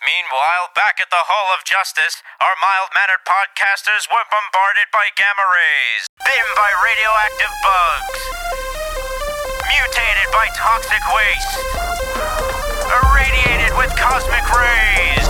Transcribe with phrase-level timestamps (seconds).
[0.00, 5.44] Meanwhile, back at the Hall of Justice, our mild mannered podcasters were bombarded by gamma
[5.44, 8.20] rays, bitten by radioactive bugs,
[9.68, 11.52] mutated by toxic waste,
[12.88, 15.24] irradiated with cosmic rays,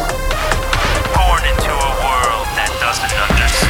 [1.18, 3.69] born into a world that doesn't understand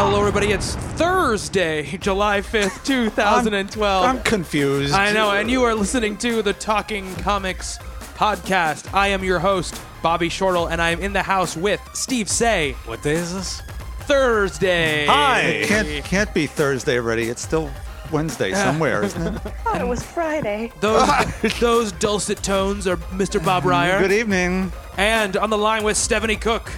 [0.00, 0.52] Hello, everybody.
[0.52, 4.04] It's Thursday, July 5th, 2012.
[4.04, 4.94] I'm confused.
[4.94, 7.78] I know, and you are listening to the Talking Comics
[8.14, 8.94] podcast.
[8.94, 12.74] I am your host, Bobby Shortle, and I'm in the house with Steve Seigh.
[12.84, 13.60] What day is this?
[14.02, 15.04] Thursday.
[15.06, 15.64] Hi.
[15.66, 17.28] Can't can't be Thursday already.
[17.28, 17.68] It's still
[18.12, 19.46] Wednesday somewhere, isn't it?
[19.46, 20.70] I thought it was Friday.
[20.78, 21.10] Those,
[21.60, 23.44] those dulcet tones are Mr.
[23.44, 23.98] Bob mm, Reyer.
[23.98, 24.72] Good evening.
[24.96, 26.70] And on the line with Stephanie Cook.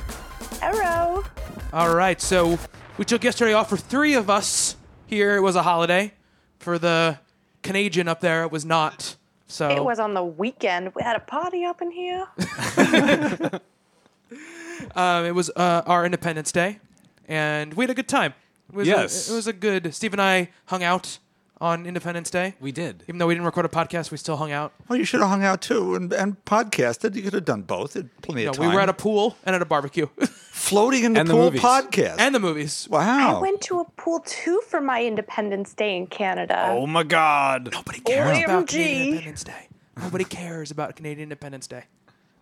[0.62, 1.22] Hello.
[1.74, 2.58] All right, so
[3.00, 5.34] we took yesterday off for three of us here.
[5.34, 6.12] It was a holiday.
[6.58, 7.18] For the
[7.62, 9.16] Canadian up there, it was not.
[9.46, 10.92] So It was on the weekend.
[10.94, 12.28] We had a party up in here.
[14.96, 16.80] Um, it was uh, our Independence Day,
[17.28, 18.32] and we had a good time.
[18.70, 19.28] It was Yes.
[19.28, 19.94] a, it was a good.
[19.94, 21.18] Steve and I hung out
[21.60, 22.54] on Independence Day.
[22.60, 23.02] We did.
[23.06, 24.72] Even though we didn't record a podcast, we still hung out.
[24.88, 27.14] Well, you should have hung out too and, and podcasted.
[27.14, 27.94] You could have done both.
[27.94, 31.12] Had plenty No, of we were at a pool and at a barbecue, floating in
[31.14, 31.60] the And the pool movies.
[31.60, 32.16] podcast.
[32.18, 32.88] and the movies.
[32.90, 33.38] wow.
[33.38, 36.68] I went to a pool too for my Independence Day in Canada.
[36.70, 37.68] Oh my God.
[37.72, 38.68] Nobody cares about OMG.
[38.68, 39.68] Canadian Independence Day.
[40.00, 41.84] Nobody cares about Canadian Independence Day.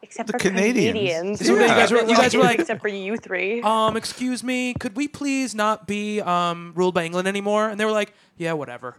[0.00, 0.92] except the for Canadians.
[1.40, 1.44] Canadians.
[1.46, 3.60] So you guys were- you guys were like- except for you three.
[3.62, 7.68] Um, excuse me, could we please not be um ruled by England anymore?
[7.68, 8.94] And they were like, yeah, whatever.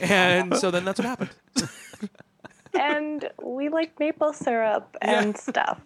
[0.00, 1.30] And so then that's what happened.
[2.78, 5.80] and we like maple syrup and stuff.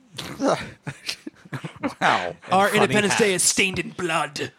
[2.01, 2.35] wow.
[2.51, 4.53] Our funny Independence Day is stained in blood.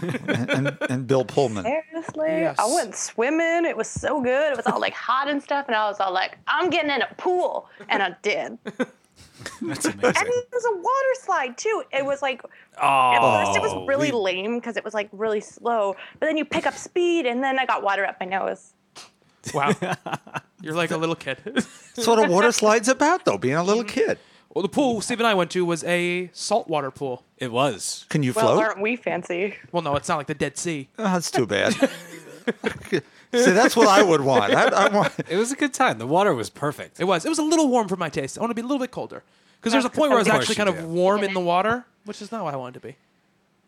[0.00, 1.64] And, and, and Bill Pullman.
[1.64, 2.56] Seriously, Yes.
[2.60, 3.64] I went swimming.
[3.64, 4.52] It was so good.
[4.52, 7.02] It was all like hot and stuff, and I was all like, "I'm getting in
[7.02, 8.56] a pool," and I did.
[9.62, 10.04] That's amazing.
[10.04, 11.82] And it was a water slide too.
[11.92, 13.86] It was like at Oh, first it was oh.
[13.86, 17.26] really we- lame because it was like really slow, but then you pick up speed,
[17.26, 18.74] and then I got water up my nose.
[19.54, 19.72] Wow.
[20.60, 21.38] You're like a little kid.
[21.44, 23.88] That's what a water slide's about, though, being a little mm.
[23.88, 24.18] kid.
[24.52, 27.24] well, the pool Steve and I went to was a saltwater pool.
[27.38, 28.04] It was.
[28.08, 28.64] Can you Well, float?
[28.64, 29.54] aren't we fancy?
[29.70, 30.88] Well, no, it's not like the Dead Sea.
[30.98, 31.74] Oh, that's too bad.
[33.34, 34.54] See, that's what I would want.
[34.54, 35.12] I, I want.
[35.28, 35.98] It was a good time.
[35.98, 37.00] The water was perfect.
[37.00, 37.24] It was.
[37.24, 38.38] It was a little warm for my taste.
[38.38, 39.22] I want to be a little bit colder.
[39.60, 42.22] Because there's a point where I was actually kind of warm in the water, which
[42.22, 42.96] is not what I wanted to be.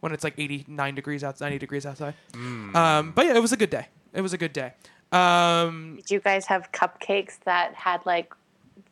[0.00, 2.15] When it's like 89 degrees outside, 90 degrees outside.
[2.32, 2.75] Mm.
[2.75, 3.88] Um, but yeah, it was a good day.
[4.15, 4.72] It was a good day.
[5.12, 8.32] Um, Did you guys have cupcakes that had like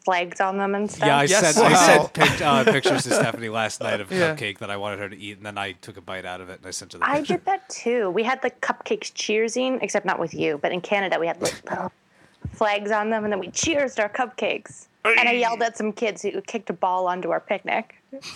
[0.09, 1.07] flags on them and stuff?
[1.07, 1.55] Yeah, I Yes.
[1.55, 1.87] sent I Wow.
[1.87, 4.35] sent pic- uh, pictures to Stephanie last night of a Yeah.
[4.35, 6.49] cupcake that I wanted her to eat, and then I took a bite out of
[6.49, 7.19] it and I sent her the picture.
[7.35, 8.09] I did that too.
[8.09, 11.63] We had the cupcakes cheersing, except not with you, but in Canada we had like
[11.71, 11.93] little
[12.55, 14.87] flags on them, and then we cheersed our cupcakes.
[15.05, 17.97] And I yelled at some kids who kicked a ball onto our picnic.
[18.13, 18.23] Like,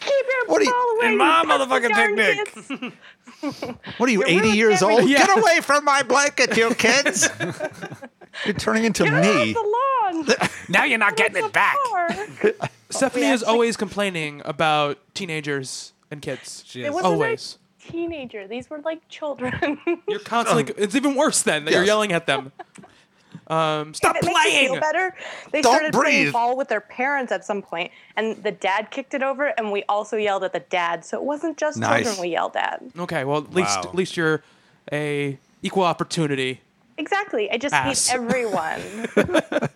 [0.00, 2.94] keep your What are you- ball away, In my motherfucking picnic.
[3.98, 5.00] What are you, You're 80 ruining years old?
[5.00, 5.26] everything.
[5.26, 7.28] Get away from my blanket, you kids.
[8.44, 9.54] You're turning into Get me.
[9.54, 10.50] off the lawn.
[10.68, 11.76] Now you're not getting it back.
[12.90, 16.62] Stephanie we is actually- always complaining about teenagers and kids.
[16.66, 16.94] She It is.
[16.94, 17.58] wasn't Always.
[17.86, 18.46] a teenager.
[18.48, 19.78] These were like children.
[20.08, 20.72] You're constantly.
[20.76, 21.86] It's even worse then that you're Yes.
[21.88, 22.52] yelling at them.
[23.48, 24.68] Um, stop If it makes you playing.
[24.72, 25.16] feel better.
[25.50, 26.32] They Don't started playing breathe.
[26.32, 29.82] ball with their parents at some point, and the dad kicked it over, and we
[29.88, 31.04] also yelled at the dad.
[31.04, 32.04] So it wasn't just Nice.
[32.04, 32.80] children we yelled at.
[32.96, 33.88] Okay, well at least Wow.
[33.88, 34.42] at least you're
[34.92, 36.60] a equal opportunity.
[37.00, 37.50] Exactly.
[37.50, 38.08] I just Ass.
[38.08, 38.80] beat everyone.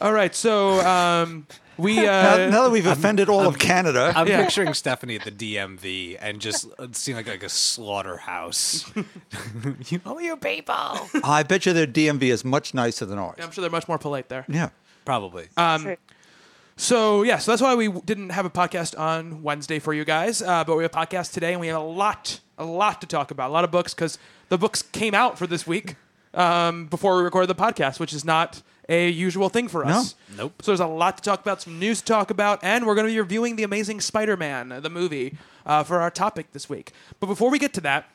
[0.00, 1.46] All right, so um,
[1.76, 4.42] we uh, Now, now that we've offended all of Canada, I'm Yeah.
[4.44, 8.84] picturing Stephanie at the DMV and just seeing like, like a slaughterhouse.
[9.88, 10.74] you know, you people.
[11.24, 13.38] I bet you their DMV is much nicer than ours.
[13.42, 14.44] I'm sure they're much more polite there.
[14.48, 14.68] Yeah.
[15.04, 15.48] Probably.
[15.56, 15.96] True.
[16.76, 20.04] So yeah, so that's why we w- didn't have a podcast on Wednesday for you
[20.04, 23.00] guys, uh, but we have a podcast today, and we have a lot, a lot
[23.00, 23.50] to talk about.
[23.50, 24.16] A lot of books because
[24.48, 25.96] the books came out for this week
[26.34, 30.14] um, before we recorded the podcast, which is not a usual thing for us.
[30.36, 30.62] Nope.
[30.62, 33.06] So there's a lot to talk about, some news to talk about, and we're going
[33.06, 35.36] to be reviewing the Amazing Spider-Man, the movie,
[35.66, 36.92] uh, for our topic this week.
[37.20, 38.08] But before we get to that,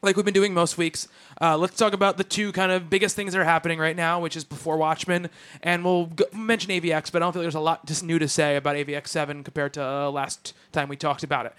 [0.00, 1.08] like we've been doing most weeks,
[1.42, 4.20] uh, let's talk about the two kind of biggest things that are happening right now,
[4.20, 5.28] which is before Watchmen,
[5.62, 8.28] and we'll go, mention AVX, but I don't think there's a lot just new to
[8.28, 11.54] say about AVX Seven compared to uh, last time we talked about it.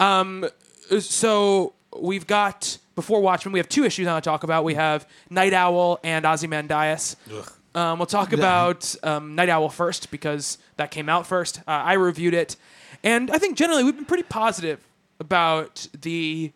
[0.00, 0.46] Um,
[0.98, 4.64] so we've got before Watchmen, we have two issues I want to talk about.
[4.64, 7.16] We have Night Owl and Ozymandias.
[7.74, 11.58] Um, we'll talk about um, Night Owl first because that came out first.
[11.66, 12.56] Uh, I reviewed it,
[13.02, 14.80] and I think generally we've been pretty positive
[15.18, 16.52] about the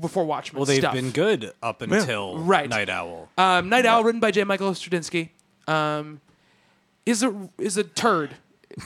[0.00, 0.92] before Watchmen Well, they've stuff.
[0.94, 2.68] been good up until Right.
[2.68, 3.28] Night Owl.
[3.38, 4.44] Um, Night Owl, written by J.
[4.44, 5.30] Michael Straczynski,
[5.66, 6.20] um,
[7.06, 8.36] is a is a turd.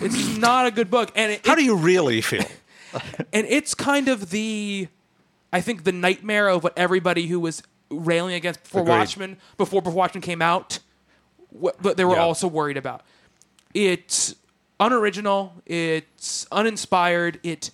[0.00, 2.44] It's not a good book, and it, How do you really feel?
[3.32, 4.88] and it's kind of the,
[5.54, 8.92] I think the nightmare of what everybody who was railing against before Agreed.
[8.98, 10.80] Watchmen before before Watchmen came out,
[11.50, 12.22] what, but they were Yeah.
[12.22, 13.02] also worried about.
[13.72, 14.34] It's
[14.80, 15.52] unoriginal.
[15.66, 17.38] It's uninspired.
[17.42, 17.70] It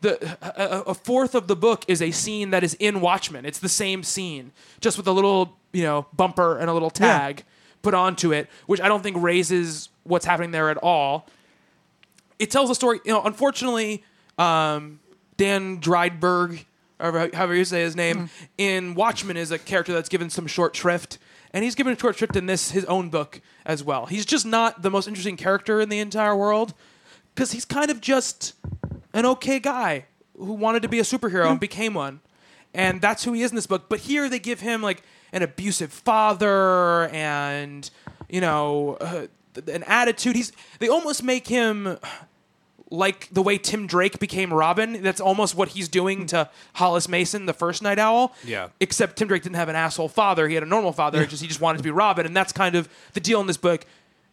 [0.00, 3.44] the a, a- fourth of the book is a scene that is in Watchmen.
[3.44, 7.44] It's the same scene, just with a little you know bumper and a little tag
[7.82, 11.26] put onto it, which I don't think raises what's happening there at all.
[12.38, 13.00] It tells a story.
[13.04, 14.04] You know, unfortunately,
[14.38, 15.00] um,
[15.36, 16.64] Dan Drydenberg,
[17.02, 20.76] or however you say his name, in Watchmen is a character that's given some short
[20.76, 21.18] shrift,
[21.52, 24.06] and he's given a short shrift in this his own book as well.
[24.06, 26.74] He's just not the most interesting character in the entire world
[27.34, 28.54] because he's kind of just
[29.12, 30.06] an okay guy
[30.36, 32.20] who wanted to be a superhero and became one.
[32.74, 33.88] And that's who he is in this book.
[33.88, 35.02] But here they give him like
[35.32, 37.88] an abusive father and,
[38.30, 39.26] you know, uh,
[39.70, 40.36] an attitude.
[40.36, 41.98] He's they almost make him
[42.92, 45.02] like the way Tim Drake became Robin.
[45.02, 48.34] That's almost what he's doing to Hollis Mason, the first Night Owl.
[48.44, 48.68] Yeah.
[48.80, 51.24] Except Tim Drake didn't have an asshole father; he had a normal father.
[51.26, 53.56] Just he just wanted to be Robin, and that's kind of the deal in this
[53.56, 53.84] book.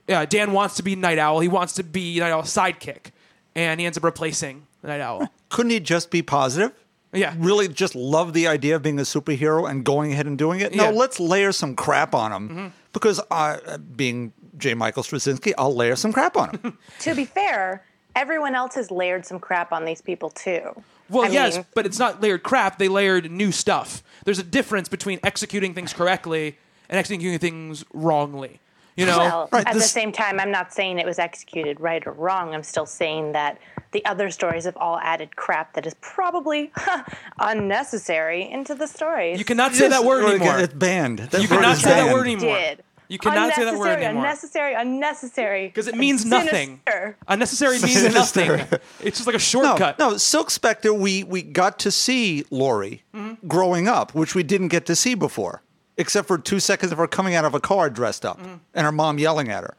[0.08, 1.40] Yeah, Dan wants to be Night Owl.
[1.40, 3.12] He wants to be Night Owl's sidekick,
[3.56, 5.28] and he ends up replacing Night Owl.
[5.50, 6.72] Couldn't he just be positive?
[7.14, 7.34] Yeah.
[7.40, 10.76] Really just love the idea of being a superhero and going ahead and doing it?
[10.76, 10.90] No, Yeah.
[10.90, 10.98] Mm-hmm.
[11.00, 12.74] let's layer some crap on him.
[12.94, 13.58] Because I,
[13.96, 14.74] being J.
[14.76, 16.78] Michael Straczynski, I'll layer some crap on him.
[17.00, 17.84] To be fair,
[18.20, 20.84] everyone else has layered some crap on these people too.
[21.10, 22.78] Well, I yes, mean- but it's not layered crap.
[22.78, 24.04] They layered new stuff.
[24.26, 26.58] There's a difference between executing things correctly
[26.90, 28.60] and executing things wrongly.
[28.96, 32.06] You know, Well, Right, at the same time, I'm not saying it was executed right
[32.06, 32.54] or wrong.
[32.54, 33.58] I'm still saying that
[33.92, 36.72] the other stories have all added crap that is probably
[37.40, 39.40] unnecessary into the stories.
[39.40, 40.60] you cannot say that word anymore.
[40.60, 41.20] It's banned.
[41.20, 42.56] That You word cannot is say that word anymore.
[42.58, 42.84] did.
[43.10, 44.24] You cannot say that word Unnecessary, anymore.
[44.26, 45.68] Unnecessary, unnecessary.
[45.68, 46.80] Because it means nothing.
[46.88, 47.18] Sinister.
[47.28, 48.58] Unnecessary means Sinister.
[48.58, 48.80] nothing.
[49.02, 49.98] It's just like a No, shortcut.
[50.00, 53.48] no, Silk Spectre, we, we got to see Laurie Mm-hmm.
[53.48, 55.62] growing up, which we didn't get to see before,
[55.98, 58.54] except for two seconds of her coming out of a car dressed up Mm-hmm.
[58.76, 59.76] and her mom yelling at her.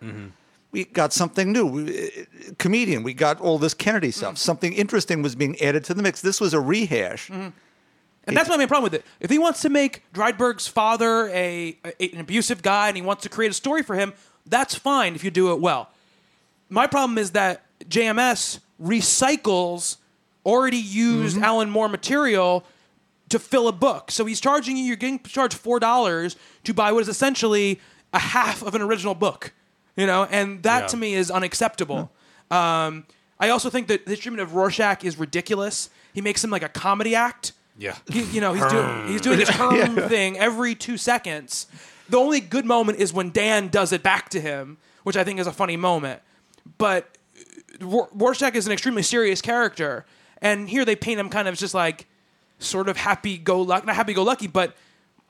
[0.73, 1.67] We got something new.
[1.67, 4.35] We, uh, comedian, we got all this Kennedy stuff.
[4.35, 4.39] Mm.
[4.39, 6.21] Something interesting was being added to the mix.
[6.21, 7.29] This was a rehash.
[8.27, 9.05] And that's my main problem with it.
[9.19, 13.23] If he wants to make Drydenberg's father a, a- an abusive guy and he wants
[13.25, 14.13] to create a story for him,
[14.47, 15.91] that's fine if you do it well.
[16.69, 19.97] My problem is that JMS recycles
[20.47, 21.45] already used Mm-hmm.
[21.45, 22.65] Alan Moore material
[23.29, 24.11] to fill a book.
[24.11, 27.81] So he's charging you, you're getting charged $4 to buy what is essentially
[28.13, 29.53] a half of an original book.
[29.97, 30.87] You know, and that Yeah.
[30.89, 32.11] to me is unacceptable.
[32.51, 33.07] Um,
[33.39, 35.91] I also think that the treatment of Rorschach is ridiculous.
[36.13, 37.53] He makes him like a comedy act.
[37.79, 37.97] Yeah.
[38.11, 41.67] He, you know, he's doing he's doing this herm thing every two seconds.
[42.09, 45.39] The only good moment is when Dan does it back to him, which I think
[45.41, 46.21] is a funny moment.
[46.77, 47.17] But
[47.81, 50.05] uh, Rorschach is an extremely serious character,
[50.43, 52.07] and here they paint him kind of just like
[52.59, 54.77] sort of happy go lucky, not happy go lucky, but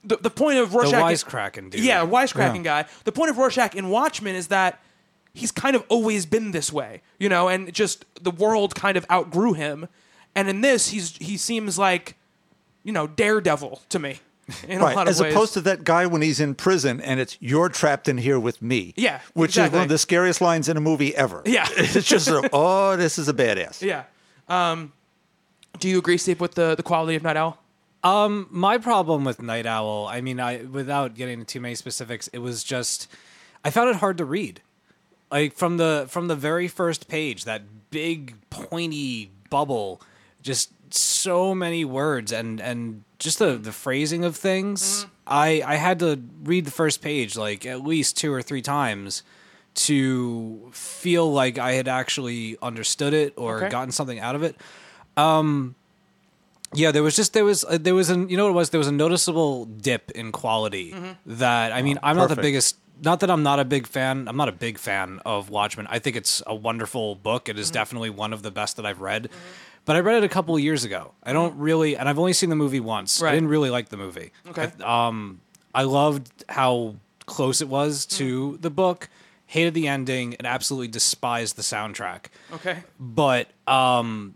[0.03, 1.83] the, the point of Rorschach, wisecracking dude.
[1.83, 2.85] yeah, wisecracking guy.
[3.03, 4.81] The point of Rorschach in Watchmen is that
[5.33, 9.05] he's kind of always been this way, you know, and just the world kind of
[9.11, 9.87] outgrew him.
[10.35, 12.17] And in this, he's he seems like,
[12.83, 14.19] you know, daredevil to me
[14.67, 15.33] in a Right, lot of as ways.
[15.33, 18.61] opposed to that guy when he's in prison and it's you're trapped in here with
[18.61, 18.93] me.
[18.97, 21.41] Yeah, which is one of the scariest lines in a movie ever.
[21.45, 21.67] Yeah.
[21.77, 23.81] it's just sort of, oh, this is a badass.
[23.81, 24.03] yeah.
[24.49, 24.91] Um,
[25.79, 27.57] do you agree, Steve, with the the quality of Night Owl?
[28.49, 32.39] My problem with Night Owl, I mean, I without getting into too many specifics, it
[32.39, 33.07] was just
[33.63, 34.61] I found it hard to read.
[35.31, 37.61] Like from the from the very first page, that
[37.91, 40.01] big pointy bubble,
[40.41, 45.05] just so many words and and just the the phrasing of things.
[45.27, 49.23] I I had to read the first page like at least two or three times
[49.73, 53.69] to feel like I had actually understood it or Okay.
[53.69, 54.55] gotten something out of it.
[55.17, 55.75] Um,
[56.73, 58.69] Yeah, there was just there was uh, there was an you know what it was?
[58.69, 60.95] There was a noticeable dip in quality
[61.25, 64.37] that I mean I'm not the biggest not that I'm not a big fan I'm
[64.37, 65.85] not a big fan of Watchmen.
[65.89, 67.49] I think it's a wonderful book.
[67.49, 69.29] It is definitely one of the best that I've read
[69.85, 71.13] but I read it a couple of years ago.
[71.23, 73.21] I don't really, and I've only seen the movie once.
[73.21, 73.29] Right.
[73.31, 74.31] I didn't really like the movie.
[74.49, 74.71] Okay.
[75.73, 76.95] I loved how
[77.25, 78.17] close it was Mm.
[78.17, 79.09] to the book.
[79.45, 82.25] Hated the ending and absolutely despised the soundtrack.
[82.53, 82.83] Okay.
[82.99, 84.35] But um,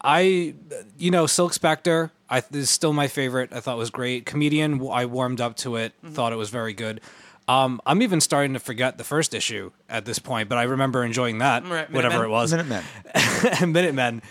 [0.00, 0.54] I,
[0.98, 2.12] you know, Silk Spectre.
[2.30, 3.52] I is still my favorite.
[3.52, 4.24] I thought it was great.
[4.26, 4.80] Comedian.
[4.88, 5.92] I warmed up to it.
[6.04, 6.14] Mm-hmm.
[6.14, 7.00] Thought it was very good.
[7.48, 11.04] Um, I'm even starting to forget the first issue at this point, but I remember
[11.04, 12.30] enjoying that, Right, whatever Minutemen.
[12.30, 12.52] it was.
[12.52, 13.72] Minutemen.
[13.72, 14.22] Minutemen.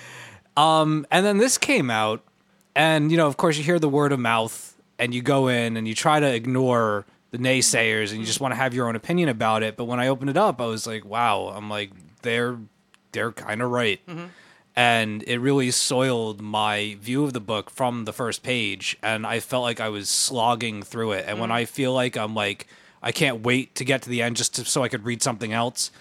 [0.57, 2.21] Um, and then this came out,
[2.75, 5.77] and you know, of course, you hear the word of mouth, and you go in
[5.77, 8.95] and you try to ignore the naysayers, and you just want to have your own
[8.95, 9.77] opinion about it.
[9.77, 11.91] But when I opened it up, I was like, wow, I'm like,
[12.21, 12.57] they're
[13.11, 13.99] they're kind of right.
[14.73, 19.39] And it really soiled my view of the book from the first page, and I
[19.41, 21.25] felt like I was slogging through it.
[21.27, 22.67] And when I feel like I'm like,
[23.03, 25.51] I can't wait to get to the end just to, so I could read something
[25.51, 25.91] else,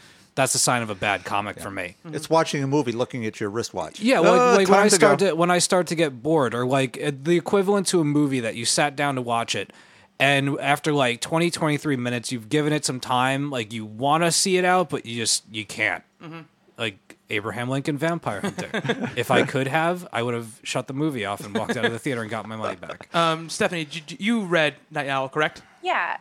[0.41, 1.97] that's a sign of a bad comic for me.
[2.07, 4.01] It's watching a movie, looking at your wristwatch.
[4.01, 5.29] Yeah, well, Uh, like, like when I to start go.
[5.31, 8.41] to when I start to get bored, or like uh, the equivalent to a movie
[8.41, 9.73] that you sat down to watch it,
[10.19, 14.33] and after like 20, 23 minutes, you've given it some time, like you want to
[14.33, 16.03] see it out, but you just you can't.
[16.23, 16.41] Mm-hmm.
[16.79, 19.11] Like Abraham Lincoln Vampire Hunter.
[19.17, 21.93] if I could have, I would have shut the movie off and walked out of
[21.93, 23.09] the theater and got my money back.
[23.15, 25.63] Um, Stephanie, you- you read Night Owl, correct?
[25.83, 26.17] Yeah,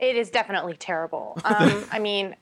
[0.00, 1.38] it is definitely terrible.
[1.44, 2.34] Um, I mean,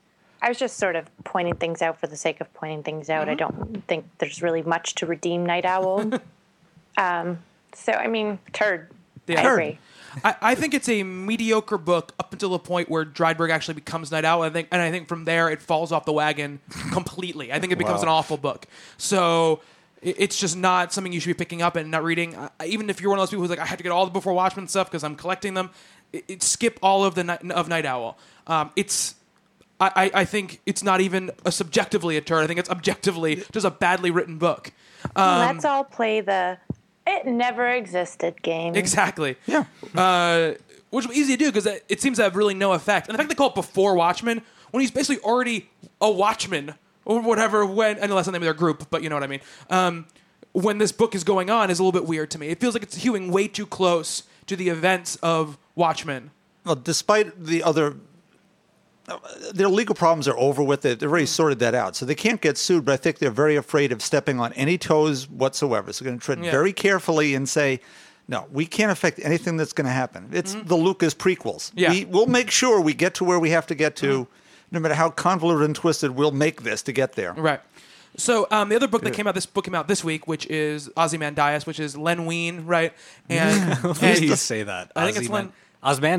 [0.42, 3.28] I was just sort of pointing things out for the sake of pointing things out.
[3.28, 6.10] I don't think there's really much to redeem Night Owl.
[6.98, 7.38] um,
[7.74, 8.90] so, I mean, turd.
[9.26, 9.40] Yeah.
[9.40, 9.52] I Turd.
[9.52, 9.78] agree.
[10.24, 14.10] I, I think it's a mediocre book up until the point where Drydenberg actually becomes
[14.12, 14.42] Night Owl.
[14.42, 16.60] I think, and I think from there it falls off the wagon
[16.92, 17.52] completely.
[17.52, 18.02] I think it becomes Wow.
[18.04, 18.66] an awful book.
[18.98, 19.60] So
[20.00, 22.36] it's just not something you should be picking up and not reading.
[22.36, 24.04] I, even if you're one of those people who's like, I have to get all
[24.04, 25.70] the Before Watchmen stuff because I'm collecting them.
[26.12, 28.16] It, it skip all of the night, of Night Owl.
[28.46, 29.14] Um, it's.
[29.80, 32.44] I, I I think it's not even a subjectively a turd.
[32.44, 34.72] I think it's objectively just a badly written book.
[35.14, 36.58] Um, Let's all play the
[37.06, 38.74] it never existed game.
[38.74, 39.36] Exactly.
[39.46, 39.64] Yeah.
[39.94, 40.54] Uh,
[40.90, 43.08] which was easy to do because it it seems to have really no effect.
[43.08, 45.68] And the fact they call it before Watchmen, when he's basically already
[46.00, 49.16] a Watchman or whatever, when and unless the name of their group, but you know
[49.16, 49.40] what I mean.
[49.70, 50.06] Um,
[50.52, 52.48] when this book is going on is a little bit weird to me.
[52.48, 56.30] It feels like it's hewing way too close to the events of Watchmen.
[56.64, 57.96] Well, despite the other,
[59.54, 60.84] their legal problems are over with.
[60.84, 61.00] It.
[61.00, 62.84] They've already sorted that out, so they can't get sued.
[62.84, 65.92] But I think they're very afraid of stepping on any toes whatsoever.
[65.92, 66.50] So they're going to tread Yeah.
[66.50, 67.80] very carefully and say,
[68.28, 71.70] "No, we can't affect anything that's going to happen." It's the Lucas prequels.
[71.74, 71.90] Yeah.
[71.90, 74.26] we, we'll make sure we get to where we have to get to,
[74.72, 76.10] no matter how convoluted and twisted.
[76.12, 77.32] We'll make this to get there.
[77.32, 77.60] Right.
[78.18, 80.46] So um, the other book that came out, this book came out this week, which
[80.46, 82.94] is Ozymandias, which is Len Wein, right?
[83.28, 84.90] And, and say that?
[84.96, 85.52] I think it's Ozyman- when-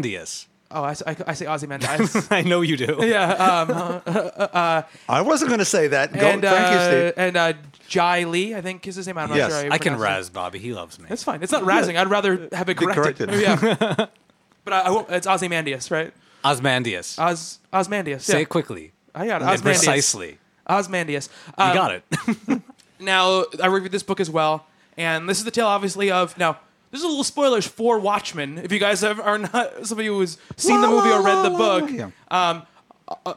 [0.01, 0.46] Osmandius.
[0.69, 2.27] Oh, I say Ozymandias.
[2.31, 2.97] I know you do.
[3.01, 3.31] yeah.
[3.31, 6.12] Um, I wasn't going to say that.
[6.13, 7.13] Go, and thank you, uh, Steve.
[7.17, 7.53] and uh,
[7.89, 9.17] Jae Lee, I think is his name.
[9.17, 9.50] I'm not Yes.
[9.51, 9.59] sure.
[9.59, 10.13] how you I can pronounce it.
[10.17, 10.59] razz Bobby.
[10.59, 11.07] He loves me.
[11.09, 11.41] It's fine.
[11.41, 11.95] It's not razzing.
[11.97, 13.29] I'd rather have it Be corrected.
[13.29, 13.41] corrected.
[13.41, 14.05] yeah.
[14.65, 16.13] But I, I won't, it's Ozymandias, right?
[16.43, 17.17] Osmandius.
[17.17, 18.21] Os, Osmandias.
[18.24, 18.91] Say it quickly.
[19.15, 19.45] I got it.
[19.47, 19.63] and Osmandias.
[19.63, 20.38] precisely.
[20.69, 21.29] Osmandias.
[21.57, 22.62] You Um, got it.
[23.00, 24.65] Now, I reviewed this book as well,
[24.97, 26.57] and this is the tale, obviously, of now.
[26.91, 28.58] This is a little spoilers for Watchmen.
[28.60, 31.44] If you guys have, are not somebody of you who's seen the movie or read
[31.44, 32.10] the book, Yeah.
[32.29, 32.62] uh,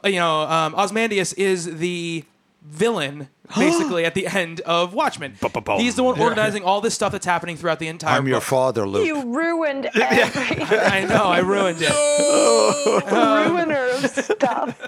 [0.05, 2.25] you know, um, Osmandius is the
[2.63, 5.35] villain basically at the end of Watchmen.
[5.79, 8.17] He's the one organizing all this stuff that's happening throughout the entire.
[8.19, 9.05] I'm your father, Luke.
[9.07, 11.91] You ruined every I know, I ruined it.
[13.11, 14.79] ruiner of stuff.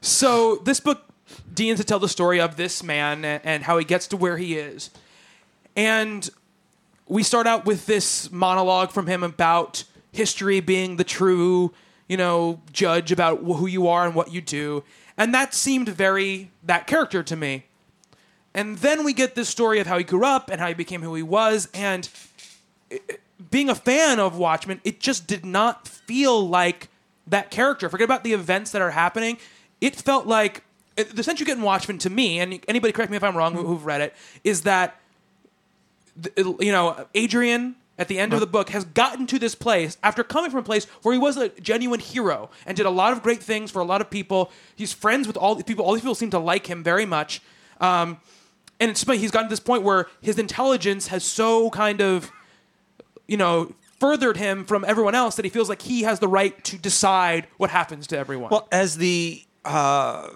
[0.00, 1.02] So this book
[1.52, 4.56] deigns to tell the story of this man and how he gets to where he
[4.56, 4.90] is.
[5.76, 6.28] And
[7.12, 11.72] we start out with this monologue from him about history being the true,
[12.08, 14.82] you know, judge about who you are and what you do.
[15.18, 17.66] And that seemed very that character to me.
[18.54, 21.02] And then we get this story of how he grew up and how he became
[21.02, 22.08] who he was and
[23.50, 26.88] being a fan of Watchmen, it just did not feel like
[27.26, 27.90] that character.
[27.90, 29.36] Forget about the events that are happening.
[29.82, 30.64] It felt like
[30.96, 33.54] the sense you get in Watchmen to me, and anybody correct me if I'm wrong
[33.54, 34.14] who, who've read it,
[34.44, 35.01] is that th-
[36.36, 40.24] you know Adrian at the end of the book has gotten to this place after
[40.24, 43.22] coming from a place where he was a genuine hero and did a lot of
[43.22, 44.50] great things for a lot of people.
[44.74, 45.84] He's friends with all these people.
[45.84, 47.42] All these people seem to like him very much.
[47.80, 48.18] Um,
[48.80, 52.32] and it's he's gotten to this point where his intelligence has so kind of
[53.26, 56.62] you know, furthered him from everyone else that he feels like he has the right
[56.64, 58.50] to decide what happens to everyone.
[58.50, 60.28] Well, as the uh,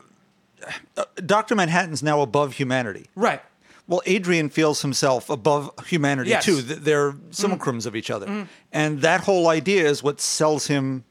[1.24, 3.06] Doctor Manhattan's now above humanity.
[3.14, 3.42] right.
[3.88, 6.44] Well, Adrian feels himself above humanity Yes.
[6.44, 6.60] too.
[6.60, 7.30] They're mm-hmm.
[7.30, 8.42] simulacrums of each other, mm-hmm.
[8.72, 11.04] and that whole idea is what sells him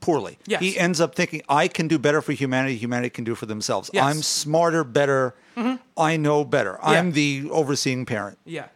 [0.00, 0.38] poorly.
[0.46, 0.60] Yes.
[0.60, 2.76] He ends up thinking, "I can do better for humanity.
[2.76, 3.90] Humanity can do for themselves.
[3.94, 4.04] Yes.
[4.04, 5.34] I'm smarter, better.
[5.56, 5.76] Mm-hmm.
[5.96, 6.78] I know better.
[6.82, 8.38] I'm the overseeing parent.
[8.44, 8.66] Yeah.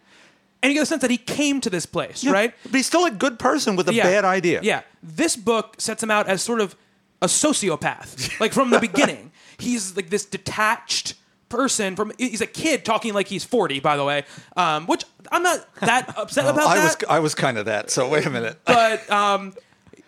[0.62, 2.32] And you get the sense that he came to this place, Yeah.
[2.32, 2.54] right?
[2.64, 4.02] But he's still a good person with a yeah.
[4.02, 4.60] bad idea.
[4.62, 4.82] Yeah.
[5.02, 6.74] This book sets him out as sort of
[7.22, 8.40] a sociopath.
[8.40, 9.30] like from the beginning.
[9.58, 11.14] He's like this detached
[11.48, 14.24] person from he's a kid talking like he's 40 by the way
[14.56, 17.90] um, which i'm not that upset about I that was I was kind of that.
[17.90, 18.58] So wait a minute.
[18.66, 19.54] but um,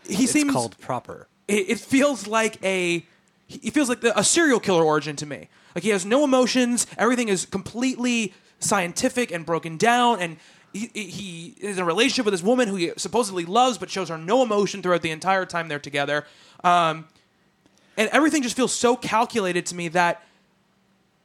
[0.07, 1.29] he It's seems called proper.
[1.49, 3.05] it, it feels like a
[3.47, 5.49] he feels like the, a serial killer origin to me.
[5.75, 6.87] Like he has no emotions.
[6.99, 10.37] Everything is completely scientific and broken down, and
[10.73, 14.09] he, he is in a relationship with this woman who he supposedly loves, but shows
[14.09, 16.27] her no emotion throughout the entire time they're together.
[16.63, 17.09] Um,
[17.97, 20.23] and everything just feels so calculated to me that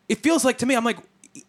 [0.09, 0.97] it feels like to me, I'm like,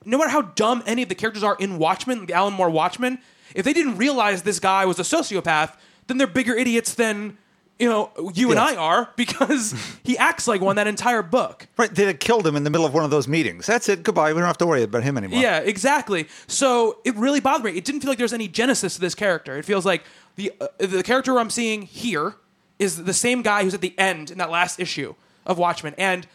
[0.05, 3.19] no matter how dumb any of the characters are in Watchmen, the Alan Moore Watchmen,
[3.55, 7.39] if they didn't realize this guy was a sociopath, then they're bigger idiots than
[7.79, 11.67] you know you and I are because he acts like one that entire book.
[11.77, 13.67] Right, they killed him in the middle of one of those meetings.
[13.67, 14.03] That's it.
[14.03, 14.33] Goodbye.
[14.33, 15.41] We don't have to worry about him anymore.
[15.41, 16.27] Yeah, exactly.
[16.47, 17.79] So it really bothered me.
[17.79, 19.57] It didn't feel like there's any genesis to this character.
[19.57, 20.05] It feels like
[20.37, 22.35] the uh, the character I'm seeing here
[22.79, 25.95] is the same guy who's at the end in that last issue of Watchmen.
[25.97, 26.27] And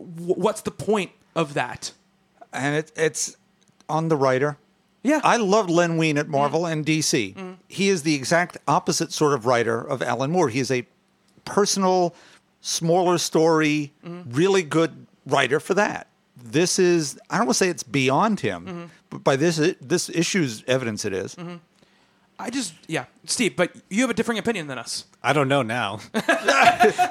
[0.00, 1.92] what's the point of that?
[2.52, 3.36] and it, it's
[3.88, 4.58] on the writer.
[5.02, 6.72] Yeah, I love Len Wein at Marvel mm.
[6.72, 7.34] and DC.
[7.34, 7.56] Mm.
[7.68, 10.48] He is the exact opposite sort of writer of Alan Moore.
[10.50, 10.86] He is a
[11.44, 12.14] personal,
[12.60, 14.24] smaller story, mm.
[14.28, 16.08] really good writer for that.
[16.36, 18.84] This is I don't want to say it's beyond him, mm-hmm.
[19.10, 21.34] but by this this issue's evidence it is.
[21.34, 21.56] Mm-hmm.
[22.40, 23.54] I just yeah, Steve.
[23.56, 25.04] But you have a differing opinion than us.
[25.22, 26.00] I don't know now.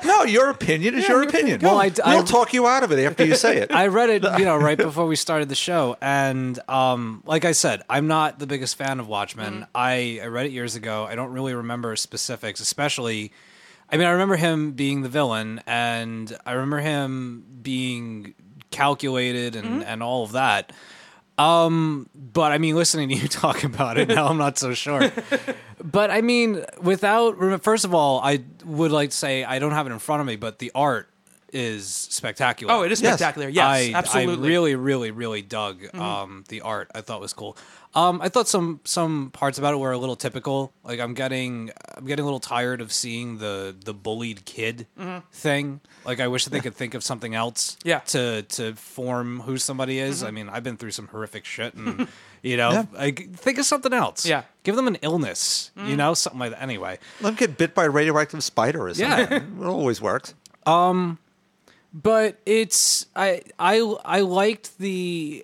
[0.03, 1.61] No, your opinion is your opinion.
[1.61, 3.71] Well, I- we'll I- talk you out of it after you say it.
[3.73, 7.51] I read it, you know, right before we started the show, and um, like I
[7.51, 9.67] said, I'm not the biggest fan of Watchmen.
[9.75, 11.05] I, I read it years ago.
[11.05, 13.31] I don't really remember specifics, especially.
[13.91, 18.33] I mean, I remember him being the villain, and I remember him being
[18.71, 20.71] calculated and, and all of that.
[21.39, 25.11] Um, but I mean, listening to you talk about it now, I'm not so sure.
[25.83, 29.87] but I mean, without first of all, I would like to say I don't have
[29.87, 31.09] it in front of me, but the art
[31.51, 32.71] is spectacular.
[32.73, 33.13] Oh, it is Yes.
[33.17, 33.49] spectacular.
[33.49, 34.47] Yes, I, absolutely.
[34.47, 36.91] I really, really, really dug um, the art.
[36.93, 37.57] I thought was cool.
[37.95, 40.71] Um, I thought some some parts about it were a little typical.
[40.83, 44.85] Like I'm getting I'm getting a little tired of seeing the the bullied kid
[45.31, 45.81] thing.
[46.05, 47.77] Like I wish that they could think of something else.
[47.83, 47.99] Yeah.
[47.99, 50.23] To to form who somebody is.
[50.23, 52.07] I mean, I've been through some horrific shit, and
[52.43, 52.85] you know, Yeah.
[52.93, 54.23] like think of something else.
[54.23, 54.43] Yeah.
[54.63, 55.71] Give them an illness.
[55.75, 56.61] You know, something like that.
[56.61, 56.99] Anyway.
[57.21, 59.31] Let them get bit by a radioactive spider or something.
[59.31, 59.43] Yeah.
[59.61, 60.35] it always works.
[60.67, 61.17] Um,
[61.91, 65.43] but it's I I I liked the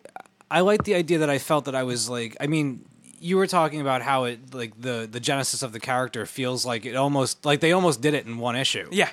[0.49, 2.85] I like the idea that I felt that I was like I mean
[3.19, 6.85] you were talking about how it like the the genesis of the character feels like
[6.85, 8.87] it almost like they almost did it in one issue.
[8.91, 9.09] yeah.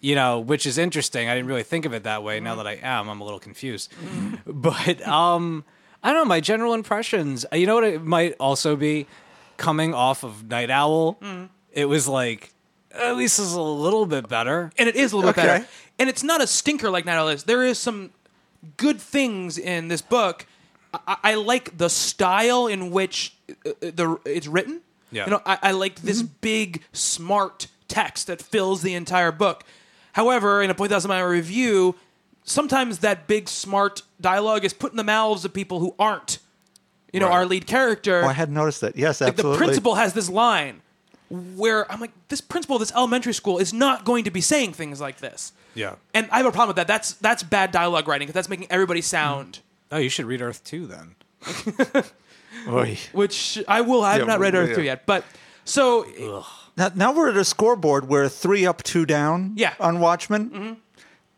[0.00, 1.28] You know, which is interesting.
[1.28, 2.38] I didn't really think of it that way.
[2.38, 3.92] Now that I am, I'm a little confused.
[4.46, 5.64] But um
[6.02, 7.44] I don't know, my general impressions.
[7.52, 9.06] You know what it might also be
[9.56, 11.18] coming off of Night Owl.
[11.72, 12.52] It was like
[12.92, 14.70] at least it's a little bit better.
[14.78, 15.66] and it is a little bit better.
[15.98, 17.42] And it's not a stinker like Night Owl is.
[17.44, 18.10] There is some
[18.76, 20.46] good things in this book.
[21.06, 23.34] I, I like the style in which
[23.64, 24.80] uh, uh, the it's written.
[25.10, 25.24] Yeah.
[25.24, 29.64] You know, I, I like this big, smart text that fills the entire book.
[30.12, 31.94] However, in a point thousand mile review,
[32.44, 36.38] sometimes that big, smart dialogue is put in the mouths of people who aren't.
[37.12, 37.36] You know, Right.
[37.36, 38.22] our lead character.
[38.22, 38.96] Oh, I hadn't noticed that.
[38.96, 39.58] Yes, Like absolutely.
[39.58, 40.82] the principal has this line
[41.30, 44.74] where I'm like, this principal of this elementary school is not going to be saying
[44.74, 45.52] things like this.
[45.74, 45.94] Yeah.
[46.12, 46.86] And I have a problem with that.
[46.86, 49.60] That's that's bad dialogue writing because that's making everybody sound.
[49.90, 51.14] Oh, you should read Earth 2 then.
[52.68, 52.98] Oy.
[53.12, 54.02] Which I will.
[54.02, 54.74] I have Yeah, not read well, Earth yeah.
[54.76, 55.24] two yet, but
[55.64, 56.06] so
[56.76, 59.52] Now, now we're at a scoreboard where three up, two down.
[59.56, 59.74] Yeah.
[59.80, 60.78] On Watchmen.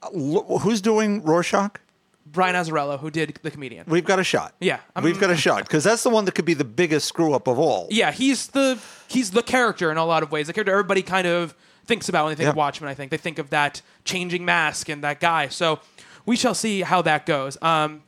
[0.03, 1.79] Uh, lo- who's doing Rorschach?
[2.27, 3.85] Brian Azzarello, who did the comedian.
[3.89, 4.55] We've got a shot.
[4.61, 7.09] Yeah, I'm- We've got a shot because that's the one that could be the biggest
[7.09, 7.89] screw up of all.
[7.91, 10.47] Yeah, he's the he's the character in a lot of ways.
[10.47, 11.55] The character everybody kind of
[11.87, 12.59] thinks about when they think of Yeah.
[12.61, 12.89] Watchmen.
[12.89, 15.49] I think they think of that changing mask and that guy.
[15.49, 15.81] So
[16.25, 17.61] we shall see how that goes.
[17.63, 18.03] Um,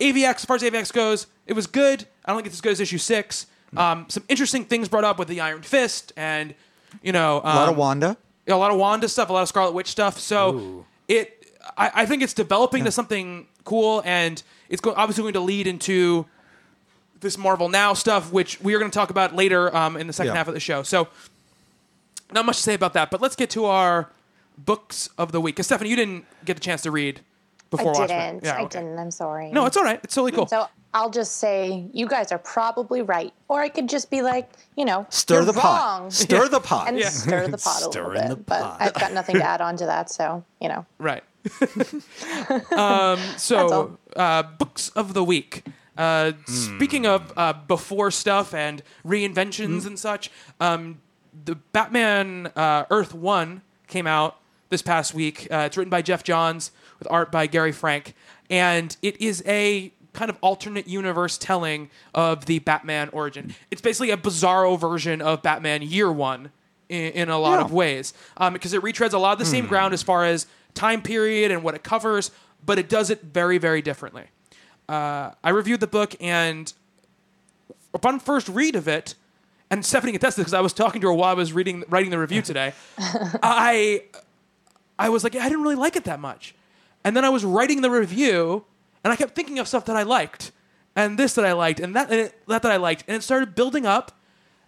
[0.00, 2.06] AVX, as far as AVX goes, it was good.
[2.24, 3.46] I don't think it's as good as issue six.
[3.76, 6.54] Um, some interesting things brought up with the Iron Fist and
[7.02, 8.16] you know um, A lot of Wanda.
[8.48, 10.18] a lot of Wanda stuff, a lot of Scarlet Witch stuff.
[10.18, 10.86] So Ooh.
[11.06, 15.40] it, I, I think it's developing to something cool, and it's go- obviously going to
[15.40, 16.26] lead into
[17.20, 20.12] this Marvel Now stuff, which we are going to talk about later um, in the
[20.12, 20.38] second Yeah.
[20.38, 20.82] half of the show.
[20.82, 21.06] So
[22.32, 24.08] not much to say about that, but let's get to our
[24.58, 25.54] books of the week.
[25.56, 27.20] Because Stephanie, you didn't get a chance to read
[27.70, 28.34] before I Watchmen.
[28.34, 28.44] didn't.
[28.44, 28.80] Yeah, I okay.
[28.80, 28.98] didn't.
[28.98, 29.50] I'm sorry.
[29.52, 30.00] No, it's all right.
[30.02, 30.46] It's totally cool.
[30.46, 34.50] So I'll just say you guys are probably right, or I could just be like,
[34.76, 35.80] you know, Stir you're the pot.
[36.00, 36.88] wrong, Stir the pot.
[36.88, 38.28] and stir the pot a Stir little in bit.
[38.30, 38.76] the but pot.
[38.80, 40.84] I've got nothing to add on to that, so you know.
[40.98, 41.22] right.
[42.72, 45.64] um, so, uh, books of the week.
[45.96, 50.30] Uh, Speaking of uh, before stuff and reinventions and such,
[50.60, 50.98] um,
[51.44, 54.36] the Batman uh, Earth One came out
[54.70, 55.46] this past week.
[55.50, 58.14] Uh, it's written by Geoff Johns with art by Gary Frank,
[58.48, 63.54] and it is a kind of alternate universe telling of the Batman origin.
[63.72, 66.50] It's basically a bizarro version of Batman Year One
[66.88, 67.64] in, in a lot Yeah.
[67.64, 70.46] of ways um, because it retreads a lot of the same ground as far as
[70.74, 72.30] time period and what it covers,
[72.64, 74.24] but it does it very, very differently.
[74.88, 76.72] Uh, I reviewed the book, and
[77.94, 79.14] upon first read of it,
[79.70, 81.52] and Stephanie can attest to this because I was talking to her while I was
[81.52, 82.72] reading, writing the review today.
[82.98, 84.02] I,
[84.98, 86.54] I was like, I didn't really like it that much,
[87.04, 88.64] and then I was writing the review,
[89.02, 90.52] and I kept thinking of stuff that I liked,
[90.94, 93.22] and this that I liked, and that and it, that that I liked, and it
[93.22, 94.12] started building up,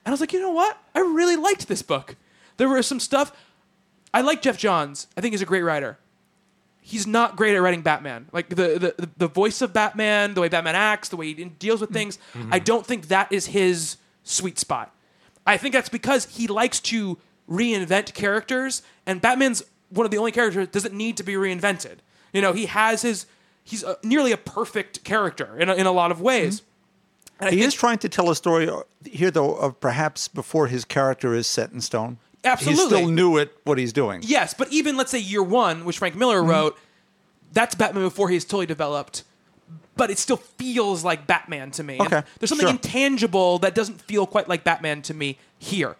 [0.04, 0.78] and I was like, you know what?
[0.94, 2.16] I really liked this book.
[2.56, 3.32] There was some stuff.
[4.14, 5.06] I like Geoff Johns.
[5.16, 5.98] I think he's a great writer
[6.82, 8.28] he's not great at writing Batman.
[8.32, 11.80] Like the, the the voice of Batman, the way Batman acts, the way he deals
[11.80, 12.18] with things.
[12.34, 12.64] I mm-hmm.
[12.64, 14.94] don't think that is his sweet spot.
[15.46, 17.18] I think that's because he likes to
[17.48, 21.98] reinvent characters, and Batman's one of the only characters that doesn't need to be reinvented.
[22.32, 23.26] You know, he has his
[23.64, 26.62] he's a, nearly a perfect character in a, in a lot of ways.
[27.40, 30.68] And He think- is trying to tell a story uh, here, though, of perhaps before
[30.68, 32.18] his character is set in stone.
[32.44, 32.82] Absolutely.
[32.82, 34.20] he still knew at what he's doing.
[34.24, 36.76] Yes, but even let's say year one, which Frank Miller wrote,
[37.52, 39.22] that's Batman before he's totally developed.
[39.96, 41.98] But it still feels like Batman to me.
[41.98, 42.70] And Okay, there's something sure.
[42.74, 45.96] intangible that doesn't feel quite like Batman to me here.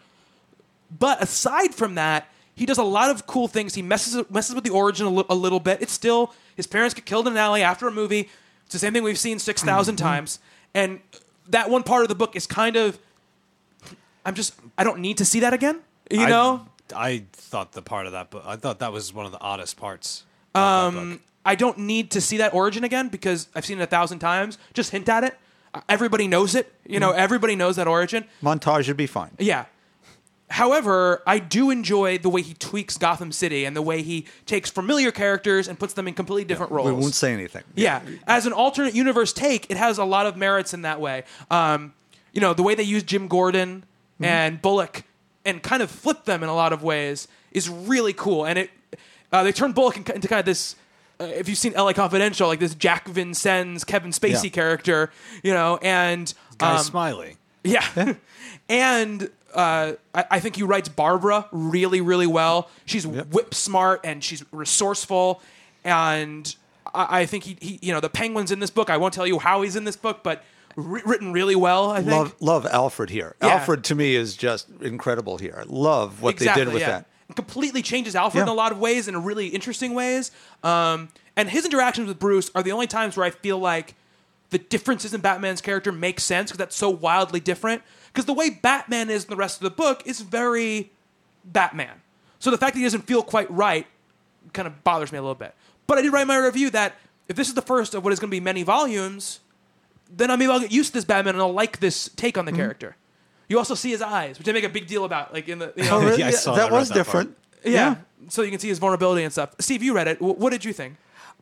[0.98, 3.74] But aside from that, he does a lot of cool things.
[3.74, 5.80] He messes messes with the origin a, li- a little bit.
[5.82, 8.28] It's still his parents get killed in an alley after a movie.
[8.64, 9.96] It's the same thing we've seen six Mm-hmm.
[9.96, 10.38] times.
[10.74, 11.00] And
[11.48, 12.98] that one part of the book is kind of
[14.24, 15.80] I'm just I don't need to see that again.
[16.10, 16.66] You I- know?
[16.94, 18.42] I thought the part of that book.
[18.46, 20.24] I thought that was one of the oddest parts.
[20.54, 21.20] of that book.
[21.44, 24.58] I don't need to see that origin again because I've seen it a thousand times.
[24.74, 25.36] Just hint at it.
[25.74, 26.70] Uh, Everybody knows it.
[26.86, 28.26] You know, everybody knows that origin.
[28.42, 29.30] Montage would be fine.
[29.38, 29.64] Yeah.
[30.52, 34.68] However, I do enjoy the way he tweaks Gotham City and the way he takes
[34.68, 36.88] familiar characters and puts them in completely different roles.
[36.88, 37.62] We won't say anything.
[37.74, 41.24] Yeah, as an alternate universe take, it has a lot of merits in that way.
[41.50, 41.94] Um,
[42.34, 43.84] you know, the way they use Jim Gordon
[44.20, 45.04] and Bullock
[45.46, 48.44] and kind of flip them in a lot of ways is really cool.
[48.44, 48.70] And it
[49.32, 50.76] uh, they turn Bullock into kind of this.
[51.18, 54.50] Uh, if you've seen LA Confidential, like this Jack Vincennes, Kevin Spacey Yeah.
[54.50, 55.10] character,
[55.42, 57.36] you know, and Guy um, Smiley.
[57.64, 58.14] yeah.
[58.68, 62.68] and uh, I, I think he writes Barbara really, really well.
[62.84, 65.42] She's whip smart and she's resourceful.
[65.84, 66.54] And
[66.94, 68.90] I, I think he, he, you know, the penguin's in this book.
[68.90, 70.44] I won't tell you how he's in this book, but
[70.76, 72.12] wri- written really well, I think.
[72.12, 73.36] Love, love Alfred here.
[73.40, 73.48] Yeah.
[73.48, 75.56] Alfred to me is just incredible here.
[75.58, 76.90] I love what they did with yeah.
[76.90, 77.06] that.
[77.28, 80.30] It completely changes Alfred in a lot of ways, in really interesting ways.
[80.62, 83.94] Um, and his interactions with Bruce are the only times where I feel like
[84.50, 87.82] the differences in Batman's character make sense because that's so wildly different.
[88.12, 90.90] Because the way Batman is in the rest of the book is very
[91.44, 92.02] Batman.
[92.38, 93.86] So the fact that he doesn't feel quite right
[94.52, 95.54] kind of bothers me a little bit.
[95.86, 96.94] But I did write my review that
[97.28, 99.40] if this is the first of what is going to be many volumes,
[100.14, 102.38] then I maybe I'll get used to this Batman and I'll like this take Mm-hmm.
[102.40, 102.96] on the character.
[103.48, 105.72] You also see his eyes, which I make a big deal about, like in the
[105.76, 106.18] you know, Oh, really?
[106.20, 107.36] Yeah, I saw that that, read was that different.
[107.64, 107.96] yeah.
[108.28, 109.54] So you can see his vulnerability and stuff.
[109.58, 110.18] Steve, you read it.
[110.20, 110.96] W- what did you think?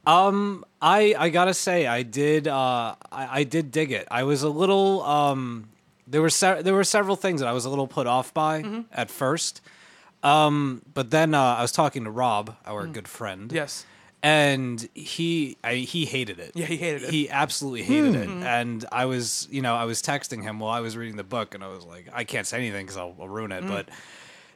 [0.07, 4.09] Um, I I gotta say I did uh I, I did dig it.
[4.11, 5.69] I was a little um
[6.11, 8.63] there were se- there were several things that I was a little put off by
[8.63, 8.81] Mm-hmm.
[8.93, 9.61] at first.
[10.23, 13.51] Um, but then uh, I was talking to Rob, our good friend.
[13.51, 13.55] Mm.
[13.55, 13.87] Yes.
[14.23, 16.53] and he I, he hated it.
[16.55, 17.11] Yeah, he hated it.
[17.11, 18.29] He absolutely hated it.
[18.29, 21.55] And I was, you know, I was texting him while I was reading the book,
[21.55, 23.67] and I was like, I can't say anything because I'll, I'll ruin it.
[23.67, 23.89] But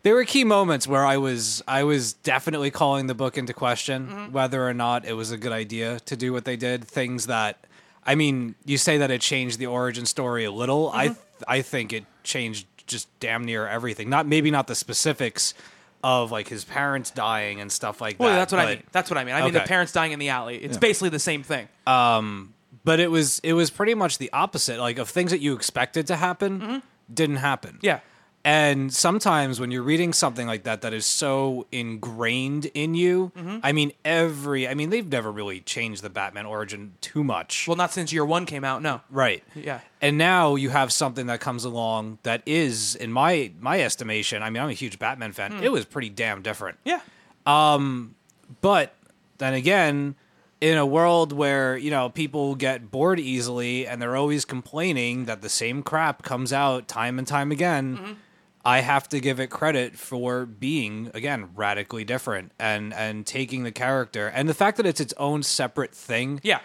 [0.03, 4.07] there were key moments where I was, I was definitely calling the book into question
[4.09, 4.33] Mm-hmm.
[4.33, 6.85] whether or not it was a good idea to do what they did.
[6.85, 7.65] Things that,
[8.05, 10.89] I mean, you say that it changed the origin story a little.
[10.91, 10.99] Mm-hmm.
[10.99, 11.17] I
[11.63, 14.09] think it changed just damn near everything.
[14.11, 15.55] Not maybe not the specifics
[16.03, 18.37] of like his parents dying and stuff like Well, that.
[18.37, 18.83] that's what I mean.
[18.93, 19.35] That's what I mean.
[19.35, 20.57] I mean the parents dying in the alley.
[20.59, 21.69] It's basically the same thing.
[21.87, 26.07] but it was it was pretty much the opposite like of things that you expected
[26.09, 27.87] to happen didn't happen Mm-hmm.
[27.87, 28.01] yeah.
[28.47, 33.59] And sometimes when you're reading something like that that is so ingrained in you Mm-hmm.
[33.63, 37.77] i mean every i mean they've never really changed the batman origin too much Well,
[37.77, 38.83] not since year one came out.
[38.83, 39.01] No.
[39.11, 39.81] right Yeah.
[40.03, 44.51] and now you have something that comes along that is in my my estimation i
[44.51, 45.63] mean i'm a huge batman fan Hmm.
[45.65, 47.01] it was pretty damn different Yeah.
[47.47, 48.15] Um,
[48.61, 48.95] but
[49.39, 50.15] then again,
[50.61, 55.43] in a world where, you know, people get bored easily and they're always complaining that
[55.43, 58.17] the same crap comes out time and time again,
[58.65, 63.73] I have to give it credit for being again radically different and and taking the
[63.73, 66.41] character and the fact that it's its own separate thing.
[66.43, 66.61] Yeah.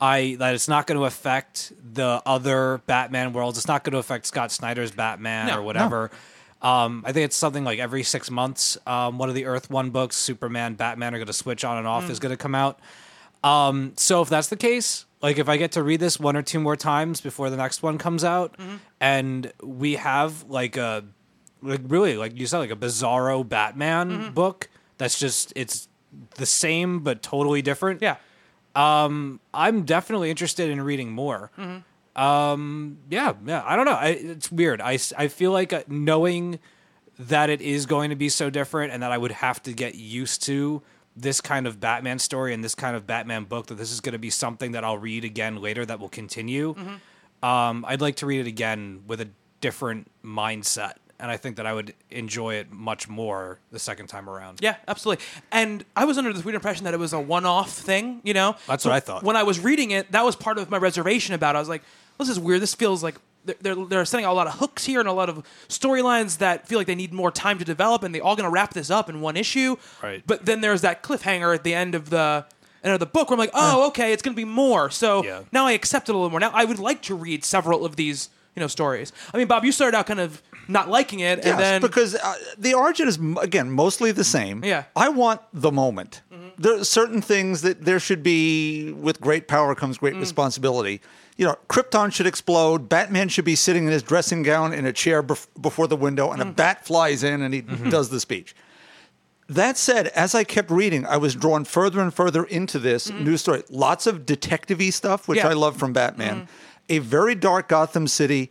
[0.00, 3.58] I that it's not going to affect the other Batman worlds.
[3.58, 6.10] It's not going to affect Scott Snyder's Batman No, or whatever.
[6.60, 9.90] Um, I think it's something like every six months, um, one of the Earth One
[9.90, 12.08] books, Superman, Batman, are going to switch on and off.
[12.08, 12.80] Is going to come out.
[13.44, 16.42] Um, so if that's the case, like if I get to read this one or
[16.42, 18.56] two more times before the next one comes out,
[19.00, 21.04] and we have like a
[21.62, 25.88] like really like you said like a bizarro Batman book that's just it's
[26.36, 28.02] the same but totally different.
[28.02, 28.16] Yeah.
[28.74, 31.50] Um, I'm definitely interested in reading more.
[32.14, 33.62] Um, yeah, yeah.
[33.64, 33.92] I don't know.
[33.92, 34.80] I, it's weird.
[34.80, 36.58] I, s- I feel like uh, knowing
[37.18, 39.94] that it is going to be so different and that I would have to get
[39.94, 40.82] used to
[41.16, 44.12] this kind of Batman story and this kind of Batman book that this is going
[44.14, 46.74] to be something that I'll read again later that will continue.
[47.42, 49.28] Um, I'd like to read it again with a
[49.60, 50.94] different mindset.
[51.22, 54.58] And I think that I would enjoy it much more the second time around.
[54.60, 55.24] Yeah, absolutely.
[55.52, 58.20] And I was under this weird impression that it was a one-off thing.
[58.24, 59.22] You know, That's So what I thought.
[59.22, 61.54] When I was reading it, that was part of my reservation about.
[61.54, 61.58] it.
[61.58, 61.82] I was like,
[62.18, 62.60] "This is weird.
[62.60, 65.12] This feels like they're they're, they're setting out a lot of hooks here and a
[65.12, 68.34] lot of storylines that feel like they need more time to develop, and they're all
[68.36, 70.24] going to wrap this up in one issue." Right.
[70.26, 72.44] But then there's that cliffhanger at the end of the
[72.82, 75.22] end of the book where I'm like, "Oh, okay, it's going to be more." So
[75.24, 75.42] Yeah.
[75.52, 76.40] now I accept it a little more.
[76.40, 78.28] Now I would like to read several of these.
[78.54, 79.14] You know, stories.
[79.32, 82.14] I mean, Bob, you started out kind of not liking it, Yes, and then because
[82.14, 84.64] uh, the origin is again mostly the same.
[84.64, 84.84] Yeah.
[84.94, 86.22] I want the moment.
[86.32, 86.48] Mm-hmm.
[86.58, 88.92] There are certain things that there should be.
[88.92, 90.20] With great power comes great mm.
[90.20, 91.00] responsibility.
[91.36, 92.88] You know, Krypton should explode.
[92.88, 96.30] Batman should be sitting in his dressing gown in a chair bef- before the window,
[96.30, 96.54] and a mm-hmm.
[96.54, 97.88] bat flies in and he mm-hmm.
[97.88, 98.54] does the speech.
[99.48, 103.42] That said, as I kept reading, I was drawn further and further into this news
[103.42, 103.62] story.
[103.68, 105.48] Lots of detective-y stuff, which Yeah.
[105.48, 106.48] I love from Batman.
[106.88, 108.50] A very dark Gotham City,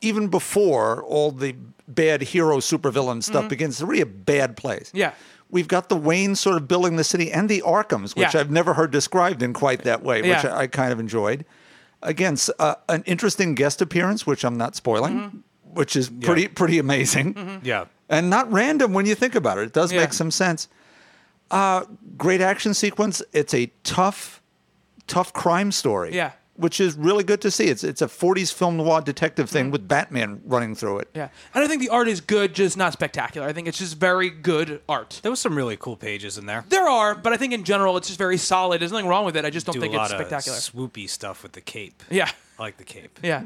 [0.00, 1.54] even before all the
[1.86, 3.80] bad hero supervillain stuff begins.
[3.80, 4.90] It's really a bad place.
[4.94, 5.12] Yeah.
[5.50, 8.40] We've got the Wayne sort of building the city and the Arkhams, which Yeah.
[8.40, 10.54] I've never heard described in quite that way, which Yeah.
[10.54, 11.46] I, I kind of enjoyed.
[12.02, 15.38] Again, uh, an interesting guest appearance, which I'm not spoiling, Mm-hmm.
[15.74, 17.86] which is pretty pretty amazing Yeah.
[18.10, 19.62] and not random when you think about it.
[19.62, 20.00] It does Yeah.
[20.00, 20.68] make some sense.
[21.50, 21.84] Uh,
[22.18, 23.22] great action sequence.
[23.32, 24.42] It's a tough,
[25.06, 26.14] tough crime story.
[26.14, 26.32] Yeah.
[26.58, 27.66] Which is really good to see.
[27.66, 29.72] It's it's a '40s film noir detective thing mm-hmm.
[29.72, 31.08] with Batman running through it.
[31.14, 33.46] Yeah, and I think the art is good, just not spectacular.
[33.46, 35.20] I think it's just very good art.
[35.22, 36.64] There was some really cool pages in there.
[36.68, 38.80] There are, but I think in general it's just very solid.
[38.80, 39.44] There's nothing wrong with it.
[39.44, 40.58] I just don't do think a it's spectacular.
[40.58, 42.02] of swoopy stuff with the cape.
[42.10, 43.18] yeah, I like the cape.
[43.22, 43.44] yeah,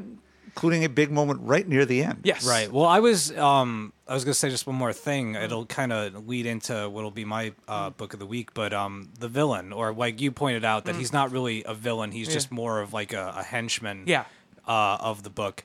[0.55, 2.19] including a big moment right near the end.
[2.23, 2.71] yes, Right.
[2.71, 5.35] Well, I was um I was gonna say just one more thing.
[5.35, 9.09] It'll kind of lead into what'll be my uh, book of the week, but um
[9.19, 12.11] the villain, or like you pointed out, that he's not really a villain.
[12.11, 14.03] He's just more of like a, a henchman.
[14.05, 14.25] Yeah.
[14.65, 15.63] Uh, of the book.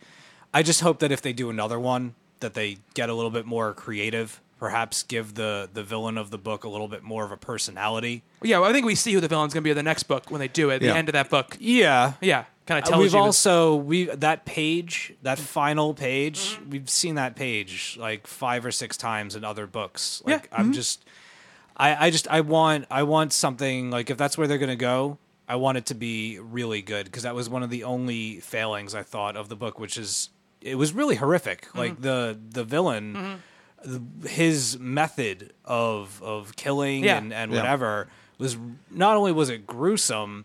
[0.53, 3.47] I just hope that if they do another one, that they get a little bit
[3.47, 4.41] more creative.
[4.59, 8.25] Perhaps give the the villain of the book a little bit more of a personality.
[8.43, 10.05] Yeah, well, I think we see who the villain's going to be in the next
[10.05, 10.83] book when they do it.
[10.83, 10.93] Yeah.
[10.93, 11.57] the end of that book.
[11.61, 12.15] Yeah.
[12.21, 13.19] Yeah, kind of Uh, tells we've you.
[13.19, 18.97] also we that page that final page we've seen that page like five or six
[18.97, 20.59] times in other books like Yeah.
[20.61, 21.05] i'm just
[21.77, 25.17] I, I just i want i want something like if that's where they're gonna go
[25.49, 28.95] i want it to be really good because that was one of the only failings
[28.95, 31.79] i thought of the book which is it was really horrific Mm-hmm.
[31.79, 33.41] like the the villain
[33.85, 37.19] the, his method of of killing Yeah.
[37.19, 37.59] and and Yeah.
[37.61, 38.57] whatever was
[38.91, 40.45] not only was it gruesome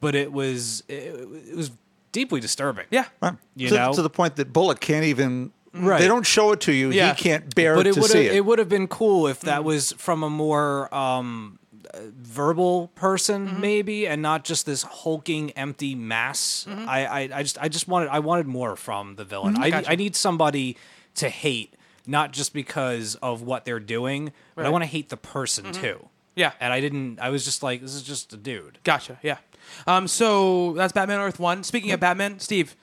[0.00, 1.14] but it was it,
[1.48, 1.70] it was
[2.12, 2.86] deeply disturbing.
[2.90, 3.34] yeah, Right.
[3.56, 3.92] You to, know?
[3.92, 5.52] to the point that Bullock can't even.
[5.76, 6.00] Right.
[6.00, 6.90] They don't show it to you.
[6.92, 7.14] Yeah.
[7.14, 8.34] He can't bear But it to would see it.
[8.36, 11.58] it would have been cool if that was from a more um,
[11.92, 16.64] uh, verbal person, maybe, and not just this hulking empty mass.
[16.68, 19.56] I, I I just I just wanted I wanted more from the villain.
[19.58, 19.90] I Gotcha.
[19.90, 20.76] I need somebody
[21.16, 21.74] to hate,
[22.06, 26.08] not just because of what they're doing, but I want to hate the person too.
[26.36, 26.52] yeah.
[26.60, 27.18] And I didn't.
[27.18, 28.78] I was just like, this is just a dude.
[28.84, 29.18] Gotcha.
[29.24, 29.38] Yeah.
[29.86, 30.06] Um.
[30.08, 31.62] So that's Batman Earth One.
[31.64, 32.76] Speaking of Batman, Steve,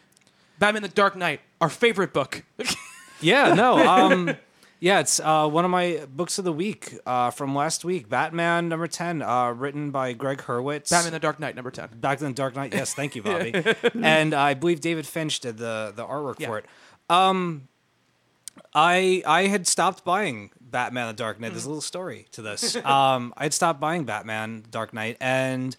[0.59, 2.43] Batman: The Dark Knight, our favorite book.
[3.23, 3.77] Yeah, no.
[3.87, 4.35] Um,
[4.79, 8.09] yeah, it's uh, one of my books of the week uh, from last week.
[8.09, 10.89] Batman number ten, uh, written by Gregg Hurwitz.
[10.89, 11.89] Batman: The Dark Knight, number ten.
[11.97, 12.73] Back in the Dark Knight.
[12.73, 13.53] Yes, thank you, Bobby.
[14.01, 16.47] and I believe David Finch did the the artwork Yeah.
[16.47, 16.65] for it.
[17.11, 17.67] Um,
[18.73, 21.51] I I had stopped buying Batman: The Dark Knight.
[21.51, 22.75] There's a little story to this.
[22.83, 25.75] Um, I had stopped buying Batman: Dark Knight, and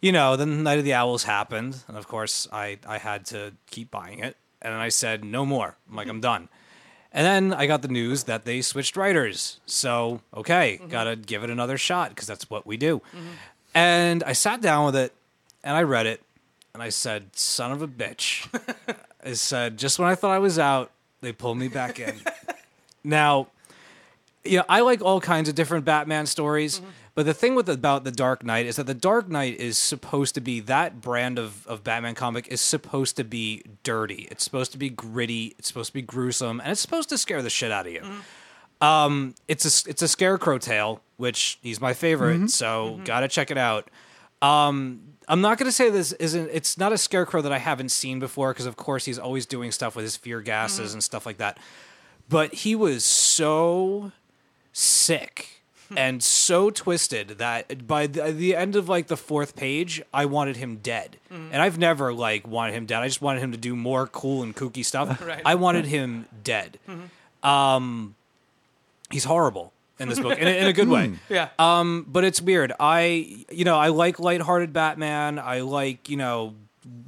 [0.00, 3.52] you know, then Night of the Owls happened, and of course, I I had to
[3.70, 5.76] keep buying it, and then I said no more.
[5.88, 6.48] I'm like, I'm done.
[7.10, 9.60] And then I got the news that they switched writers.
[9.64, 13.00] So, okay, gotta give it another shot because that's what we do.
[13.74, 15.12] And I sat down with it
[15.64, 16.22] and I read it
[16.74, 18.46] and I said, son of a bitch.
[19.24, 20.90] I said, just when I thought I was out,
[21.22, 22.14] they pulled me back in.
[23.04, 23.46] Now,
[24.44, 26.88] you know, I like all kinds of different Batman stories, Mm-hmm.
[27.18, 30.36] But the thing with about the Dark Knight is that the Dark Knight is supposed
[30.36, 34.28] to be that brand of, of Batman comic is supposed to be dirty.
[34.30, 35.56] It's supposed to be gritty.
[35.58, 38.02] It's supposed to be gruesome, and it's supposed to scare the shit out of you.
[38.02, 38.84] Mm-hmm.
[38.84, 42.46] Um, it's a it's a scarecrow tale, which he's my favorite, Mm-hmm.
[42.46, 43.90] so gotta check it out.
[44.40, 46.48] Um, I'm not gonna say this isn't.
[46.52, 49.72] It's not a scarecrow that I haven't seen before because, of course, he's always doing
[49.72, 51.58] stuff with his fear gases and stuff like that.
[52.28, 54.12] But he was so
[54.72, 55.57] sick
[55.96, 60.56] and so twisted that by the, the end of like the fourth page, I wanted
[60.56, 61.16] him dead.
[61.30, 63.02] And I've never like wanted him dead.
[63.02, 65.20] I just wanted him to do more cool and kooky stuff.
[65.28, 65.42] Right.
[65.44, 66.78] I wanted him dead.
[67.40, 68.16] Um,
[69.12, 71.12] he's horrible in this book in a, in a good way.
[71.28, 71.50] Yeah.
[71.56, 72.72] Um, but it's weird.
[72.80, 75.38] I, you know, I like lighthearted Batman.
[75.38, 76.54] I like, you know,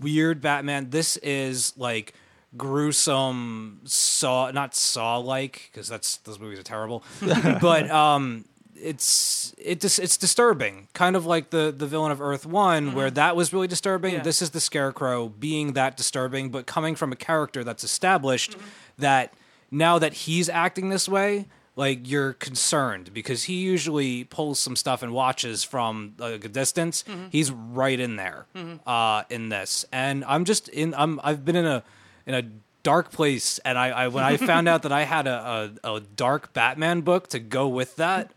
[0.01, 0.91] weird Batman.
[0.91, 2.15] This is like
[2.57, 7.03] gruesome saw, not saw like, because that's those movies are terrible.
[7.21, 8.45] but um,
[8.83, 13.09] it's it dis- it's disturbing, kind of like the the villain of Earth One, where
[13.09, 13.15] mm-hmm.
[13.15, 14.15] that was really disturbing.
[14.15, 14.23] Yeah.
[14.23, 18.67] This is the Scarecrow being that disturbing, but coming from a character that's established mm-hmm.
[18.99, 19.35] that
[19.71, 25.03] now that he's acting this way, like you're concerned because he usually pulls some stuff
[25.03, 27.05] and watches from like, a distance.
[27.05, 27.27] Mm-hmm.
[27.31, 28.47] He's right in there
[28.87, 30.95] uh, in this, and I'm just in.
[30.95, 31.83] I'm I've been in a
[32.27, 32.43] in a
[32.83, 36.01] dark place, and I, I when I found out that I had a, a, a
[36.01, 38.33] dark Batman book to go with that,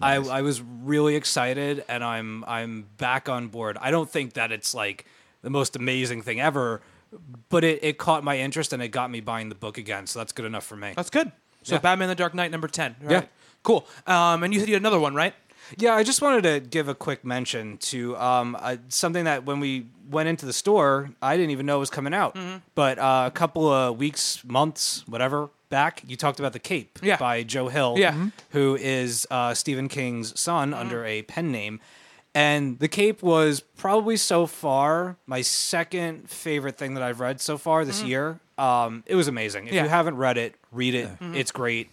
[0.00, 3.76] I I was really excited, and I'm I'm back on board.
[3.80, 5.04] I don't think that it's like
[5.42, 6.80] the most amazing thing ever.
[7.48, 10.18] But it, it caught my interest and it got me buying the book again, so
[10.18, 10.92] that's good enough for me.
[10.96, 11.30] That's good.
[11.62, 11.80] So Yeah.
[11.80, 12.96] Batman: The Dark Knight, number ten.
[13.04, 13.18] All Yeah.
[13.18, 13.28] right.
[13.62, 13.86] Cool.
[14.06, 15.32] Um, and you said you had another one, right?
[15.78, 19.60] Yeah, I just wanted to give a quick mention to um, uh, something that when
[19.60, 22.34] we went into the store, I didn't even know was coming out.
[22.34, 22.58] Mm-hmm.
[22.74, 27.16] But uh, a couple of weeks, months, whatever back, you talked about The Cape Yeah.
[27.16, 28.12] by Joe Hill, Yeah.
[28.12, 28.32] Mhm.
[28.50, 31.80] who is uh, Stephen King's son under a pen name.
[32.34, 37.56] And The Cape was probably so far my second favorite thing that I've read so
[37.58, 38.38] far this year.
[38.58, 39.66] Um, it was amazing.
[39.68, 39.82] If Yeah.
[39.84, 41.08] you haven't read it, read it.
[41.34, 41.90] It's great.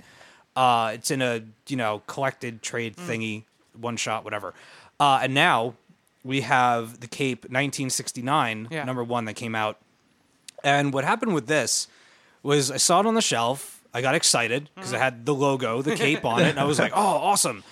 [0.56, 3.44] Uh, it's in a you know collected trade thingy,
[3.80, 4.54] one shot, whatever.
[5.00, 5.76] Uh, and now
[6.24, 8.84] we have the Cape 1969 Yeah.
[8.86, 9.78] number one that came out.
[10.64, 11.88] And what happened with this
[12.42, 13.82] was I saw it on the shelf.
[13.94, 15.04] I got excited because it mm-hmm.
[15.04, 17.64] had the logo, the Cape on it, and I was like, "Oh, awesome!"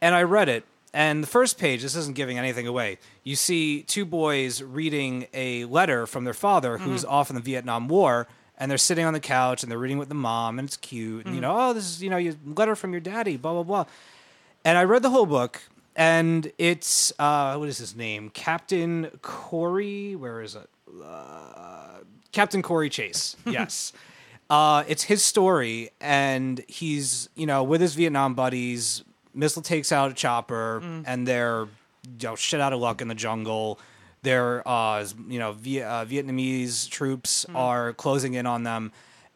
[0.00, 0.64] And I read it.
[0.94, 2.98] And the first page, this isn't giving anything away.
[3.24, 7.12] You see two boys reading a letter from their father who's mm-hmm.
[7.12, 8.26] off in the Vietnam War,
[8.58, 11.18] and they're sitting on the couch and they're reading with the mom, and it's cute.
[11.18, 11.34] And mm-hmm.
[11.36, 13.84] you know, oh, this is you know, your letter from your daddy, blah blah blah.
[14.64, 15.62] And I read the whole book,
[15.96, 18.30] and it's uh, what is his name?
[18.30, 20.14] Captain Corey.
[20.16, 20.68] Where is it?
[21.04, 21.98] Uh,
[22.32, 23.36] Captain Corey Chase.
[23.46, 23.92] Yes.
[24.50, 29.02] Uh, it's his story, and he's you know with his Vietnam buddies.
[29.34, 31.66] Missile takes out a chopper, and they're
[32.20, 33.78] you know shit out of luck in the jungle.
[34.22, 38.92] Their uh, you know Viet- uh, Vietnamese troops are closing in on them,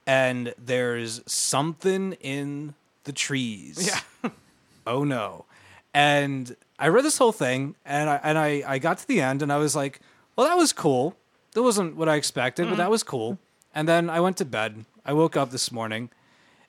[0.07, 3.91] and there's something in the trees.
[4.23, 4.31] Yeah.
[4.87, 5.45] oh no.
[5.95, 9.43] And I read this whole thing and I and I, I got to the end
[9.43, 10.01] and I was like,
[10.37, 11.17] well that was cool.
[11.53, 12.79] That wasn't what I expected, but mm-hmm.
[12.79, 13.39] that was cool.
[13.75, 14.85] And then I went to bed.
[15.05, 16.11] I woke up this morning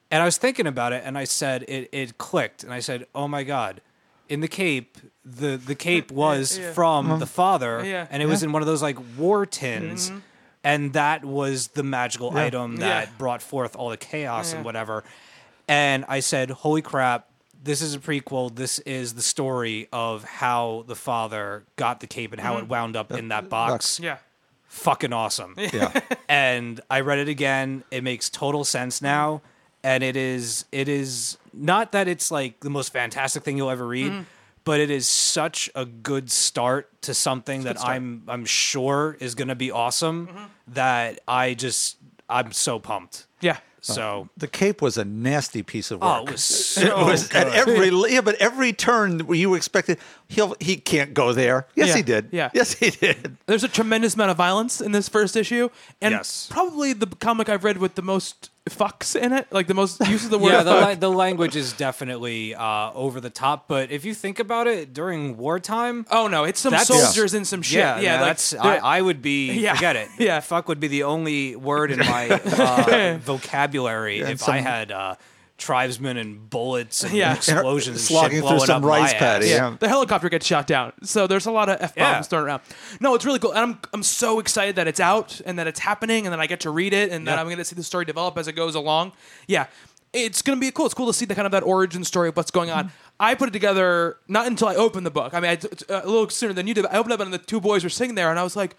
[0.09, 3.05] and I was thinking about it and I said it it clicked and I said,
[3.13, 3.81] "Oh my god.
[4.29, 6.73] In the Cape, the the cape was Yeah.
[6.73, 7.19] from mm-hmm.
[7.19, 8.07] the father Yeah.
[8.09, 10.09] and it was in one of those like war tins.
[10.09, 10.19] Mm-hmm.
[10.63, 13.13] And that was the magical item that Yeah.
[13.17, 14.57] brought forth all the chaos Yeah.
[14.57, 15.03] and whatever.
[15.67, 17.29] And I said, "Holy crap!
[17.67, 18.55] This is a prequel.
[18.55, 22.95] This is the story of how the father got the cape and how it wound
[22.95, 23.99] up in that box.
[23.99, 24.19] Yeah.
[24.69, 25.53] Fucking awesome.
[25.57, 25.99] Yeah.
[26.29, 27.83] and I read it again.
[27.91, 29.41] It makes total sense now,
[29.83, 33.85] and it is it is not that it's like the most fantastic thing you'll ever
[33.85, 34.25] read,
[34.63, 37.83] but it is such a good start to something that.
[37.83, 40.29] I'm I'm sure is going to be awesome.
[40.69, 41.97] That I just
[42.29, 43.27] I'm so pumped.
[43.41, 43.57] Yeah.
[43.81, 46.09] So uh, The Cape was a nasty piece of work.
[46.21, 46.43] oh, it was
[46.75, 47.47] so it was good.
[47.47, 51.67] at every yeah, but every turn where you expected he'll he can't go there.
[51.75, 52.29] Yes, Yeah, he did.
[52.31, 52.49] yeah.
[52.53, 53.37] Yes, he did.
[53.45, 55.69] There's a tremendous amount of violence in this first issue,
[56.01, 56.47] and Yes.
[56.49, 60.25] probably the comic I've read with the most fucks in it, like the most use
[60.25, 60.81] of the word yeah, the, fuck.
[60.81, 63.67] la- the language is definitely uh, over the top.
[63.67, 67.45] But if you think about it, during wartime, oh no, it's some That's- soldiers and
[67.47, 67.79] some shit.
[67.79, 70.09] yeah, Yeah, no, like, that's I, they're- I would be Yeah, forget it.
[70.19, 70.39] yeah.
[70.39, 74.91] fuck would be the only word in my uh, vocabulary and if some- I had
[74.91, 75.15] uh,
[75.57, 77.33] tribesmen and bullets and Yeah.
[77.35, 79.51] explosions and Slogging shit through some up rice my paddy, ass.
[79.71, 79.75] yeah.
[79.79, 80.93] the helicopter gets shot down.
[81.03, 82.21] So there's a lot of f bombs Yeah.
[82.21, 82.61] thrown around.
[82.99, 85.79] No, it's really cool, and I'm I'm so excited that it's out and that it's
[85.79, 87.83] happening, and that I get to read it, and that I'm going to see the
[87.83, 89.13] story develop as it goes along.
[89.47, 89.65] Yeah,
[90.13, 90.85] it's gonna be cool.
[90.85, 92.91] It's cool to see the kind of that origin story of what's going on.
[93.19, 95.33] I put it together not until I opened the book.
[95.33, 96.85] I mean, I, uh, a little sooner than you did.
[96.85, 98.75] I opened up and the two boys were sitting there, and I was like,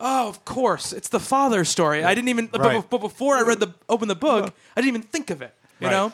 [0.00, 2.84] "Oh, of course, it's the father story." I didn't even, but- Right.
[2.90, 5.54] but, before I read the open the book, I didn't even think of it.
[5.80, 5.92] You Right.
[5.92, 6.12] know?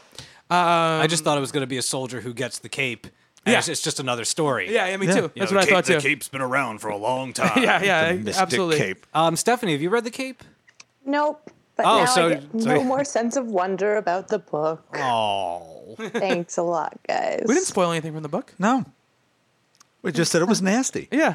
[0.50, 3.06] I just thought it was going to be a soldier who gets the cape.
[3.44, 3.58] and Yeah.
[3.60, 4.72] it's, it's just another story.
[4.74, 5.14] Yeah, yeah, me Yeah.
[5.14, 5.20] too.
[5.22, 6.02] You That's You know, what I thought cape- too.
[6.02, 7.62] The cape's been around for a long time.
[7.62, 8.78] Yeah, yeah, Mystic absolutely.
[8.78, 9.06] cape.
[9.14, 10.42] Um, Stephanie, have you read the cape?
[11.04, 11.48] Nope.
[11.76, 14.84] But Oh, now so- I get so- no more sense of wonder about the book.
[14.98, 17.44] Oh, Thanks a lot, guys.
[17.46, 18.52] We didn't spoil anything from the book.
[18.58, 18.84] No.
[20.02, 21.06] We just said it was nasty.
[21.12, 21.34] Yeah.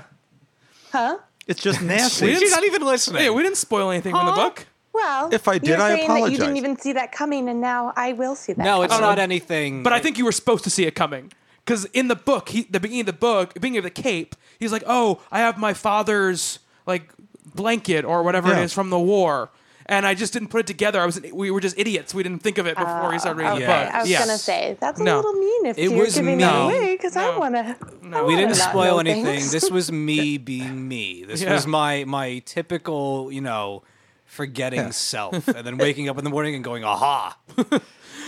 [0.91, 1.17] Huh?
[1.47, 2.25] It's just We nasty.
[2.25, 3.23] didn't- you're not even listening.
[3.23, 4.65] Yeah, we didn't spoil anything from the book.
[4.93, 6.39] Well, If I did, you're I saying that you apologize.
[6.39, 8.63] didn't even see that coming, and now I will see that.
[8.63, 9.07] no, it's coming.
[9.09, 9.83] not anything.
[9.83, 11.31] But I think you were supposed to see it coming.
[11.63, 14.71] Because in the book, he, the beginning of the book, beginning of the Cape, he's
[14.71, 17.13] like, "Oh, I have my father's like
[17.55, 18.59] blanket or whatever Yeah.
[18.59, 19.51] it is from the war,"
[19.85, 20.99] and I just didn't put it together.
[20.99, 22.13] I was we were just idiots.
[22.15, 23.93] We didn't think of it oh, before we started reading Okay, the book.
[23.93, 24.25] I was Yes.
[24.25, 25.17] gonna say that's a No.
[25.17, 26.43] little mean if It you're was giving me.
[26.43, 27.39] it away because I No.
[27.39, 27.75] want to.
[28.01, 28.25] No.
[28.25, 29.23] we didn't not spoil know anything.
[29.25, 29.51] things.
[29.51, 31.23] This was me being me.
[31.25, 31.53] This Yeah.
[31.53, 33.83] was my my typical, you know,
[34.31, 37.37] forgetting self, and then waking up in the morning and going, "Aha!"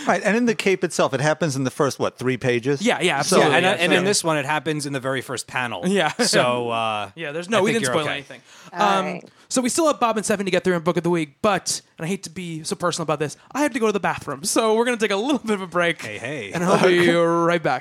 [0.06, 2.82] Right, and in the cape itself, it happens in the first what three pages?
[2.82, 3.54] Yeah, yeah, So- absolutely.
[3.56, 5.82] and yeah, and in this one, it happens in the very first panel.
[5.88, 6.12] Yeah.
[6.12, 8.12] So uh, Yeah, there's I no, we think didn't spoil okay.
[8.12, 8.42] anything.
[8.72, 9.30] Um, right.
[9.48, 11.36] So we still have Bob and Stephanie to get through in Book of the Week,
[11.40, 13.92] but, and I hate to be so personal about this, I have to go to
[13.92, 14.44] the bathroom.
[14.44, 16.02] So we're going to take a little bit of a break.
[16.02, 16.52] Hey, hey.
[16.52, 17.80] And I'll be right back.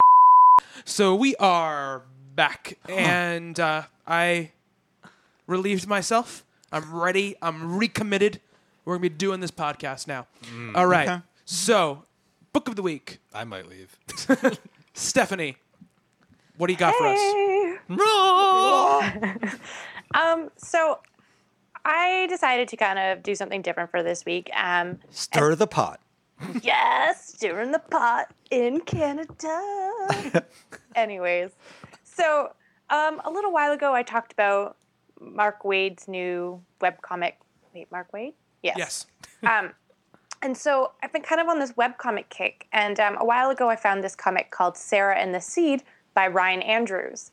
[0.86, 2.04] So we are
[2.36, 4.52] back, and uh, I
[5.48, 6.46] relieved myself.
[6.74, 7.36] I'm ready.
[7.42, 8.42] I'm recommitted.
[8.84, 10.28] We're going to be doing this podcast now.
[10.76, 11.08] All right.
[11.08, 11.22] Okay.
[11.46, 12.04] So,
[12.52, 13.20] Book of the Week.
[13.34, 13.96] I might leave.
[14.94, 15.58] Stephanie,
[16.58, 17.20] what do you got for us?
[17.20, 17.78] Hey.
[20.16, 21.00] Um, so
[21.86, 24.48] I decided to kind of do something different for this week.
[24.56, 26.00] Um, Stir the pot.
[26.62, 30.44] yes, stirring the pot in Canada.
[30.96, 31.52] Anyways,
[32.04, 32.54] so
[32.90, 34.78] um, a little while ago, I talked about
[35.24, 37.34] Mark Waid's new webcomic.
[37.74, 38.34] Wait, Mark Waid?
[38.62, 38.76] Yes.
[38.78, 39.06] Yes.
[39.44, 39.74] Um,
[40.42, 42.68] and so I've been kind of on this webcomic kick.
[42.72, 46.28] And um, a while ago, I found this comic called Sarah and the Seed by
[46.28, 47.32] Ryan Andrews.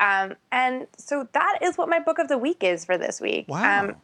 [0.00, 3.46] Um, and so that is what my book of the week is for this week.
[3.48, 3.84] Wow.
[3.84, 3.96] Um,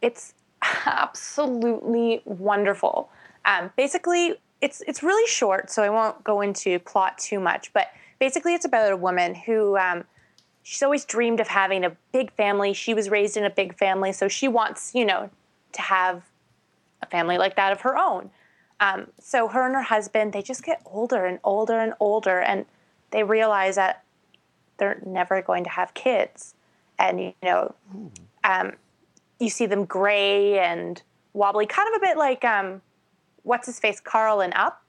[0.00, 0.34] it's
[0.86, 3.10] absolutely wonderful.
[3.44, 7.72] Um, basically, it's it's really short, so I won't go into plot too much.
[7.72, 7.88] But
[8.18, 10.04] basically, it's about a woman who um,
[10.62, 12.72] she's always dreamed of having a big family.
[12.72, 15.30] She was raised in a big family, so she wants, you know,
[15.72, 16.22] to have
[17.00, 18.30] a family like that of her own.
[18.80, 22.66] Um, so her and her husband, they just get older and older and older, and
[23.10, 24.04] they realize that
[24.78, 26.54] they're never going to have kids.
[26.98, 27.74] And you know,
[28.44, 28.72] um,
[29.38, 31.02] you see them gray and
[31.32, 32.82] wobbly, kind of a bit like um,
[33.42, 34.82] what's his face, Carl and Up.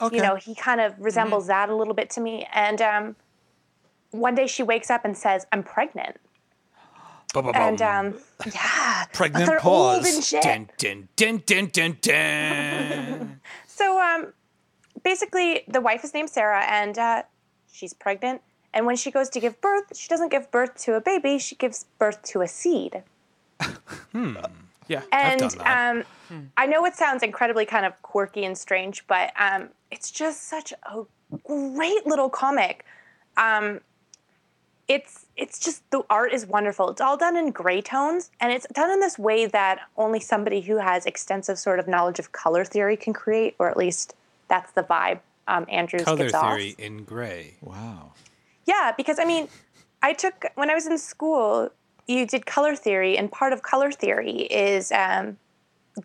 [0.00, 0.16] Okay.
[0.16, 2.46] You know, he kind of resembles that a little bit to me.
[2.52, 3.16] And um,
[4.16, 6.16] one day she wakes up and says, "I'm pregnant."
[7.34, 8.14] And um,
[8.54, 10.14] yeah, Pregnant they're old pause.
[10.14, 10.42] and shit.
[10.42, 13.40] Dun, dun, dun, dun, dun, dun.
[13.66, 14.32] So um,
[15.02, 17.22] basically, the wife is named Sarah, and uh,
[17.70, 18.40] she's pregnant.
[18.72, 21.56] And when she goes to give birth, she doesn't give birth to a baby; she
[21.56, 23.02] gives birth to a seed.
[24.88, 25.02] Yeah.
[25.12, 26.04] And um,
[26.56, 30.72] I know it sounds incredibly kind of quirky and strange, but um, it's just such
[30.84, 31.02] a
[31.44, 32.84] great little comic.
[33.36, 33.80] Um,
[34.88, 36.90] it's it's just the art is wonderful.
[36.90, 40.60] It's all done in gray tones, and it's done in this way that only somebody
[40.60, 44.14] who has extensive sort of knowledge of color theory can create, or at least
[44.48, 46.56] that's the vibe um, Andrews Color gives off.
[46.56, 47.54] theory in gray.
[47.60, 48.12] Wow.
[48.64, 49.48] Yeah, because I mean,
[50.02, 51.70] I took when I was in school,
[52.06, 55.36] you did color theory, and part of color theory is um,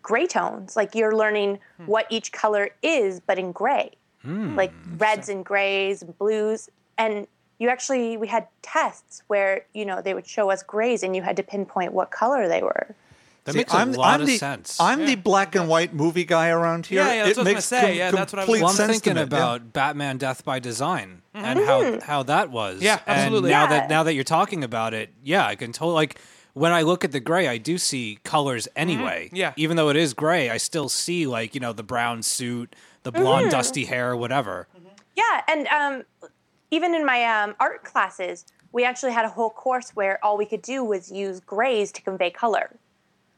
[0.02, 0.76] gray tones.
[0.76, 3.92] Like you're learning what each color is, but in gray,
[4.24, 6.68] like reds and grays and blues.
[6.98, 7.26] And
[7.62, 11.22] you actually, we had tests where you know they would show us grays, and you
[11.22, 12.96] had to pinpoint what color they were.
[13.44, 14.80] That See, makes a I'm, lot I'm of the, sense.
[14.80, 17.04] I'm the black and white movie guy around here.
[17.04, 17.98] Yeah, yeah, that's it what I was makes gonna say.
[17.98, 19.20] Yeah, that's what I was well, I'm sense thinking me.
[19.20, 19.26] Yeah.
[19.26, 21.44] about Batman: Death by Design mm-hmm.
[21.44, 22.00] and how mm-hmm.
[22.00, 22.82] how that was.
[22.82, 23.52] Yeah, absolutely.
[23.52, 23.80] And now Yeah.
[23.80, 26.20] that now that you're talking about it, yeah, I can totally like
[26.54, 28.80] when I look at the gray, I do see colors mm-hmm.
[28.80, 29.30] anyway.
[29.32, 29.52] Yeah.
[29.56, 33.12] even though it is gray, I still see like you know the brown suit, the
[33.12, 34.66] blonde dusty hair, whatever.
[35.14, 36.30] Yeah, and um,
[36.72, 40.46] even in my um, art classes, we actually had a whole course where all we
[40.46, 42.70] could do was use grays to convey color.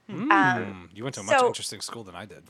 [0.08, 2.42] Um, Hmm, You went to a much So- interesting school than I did.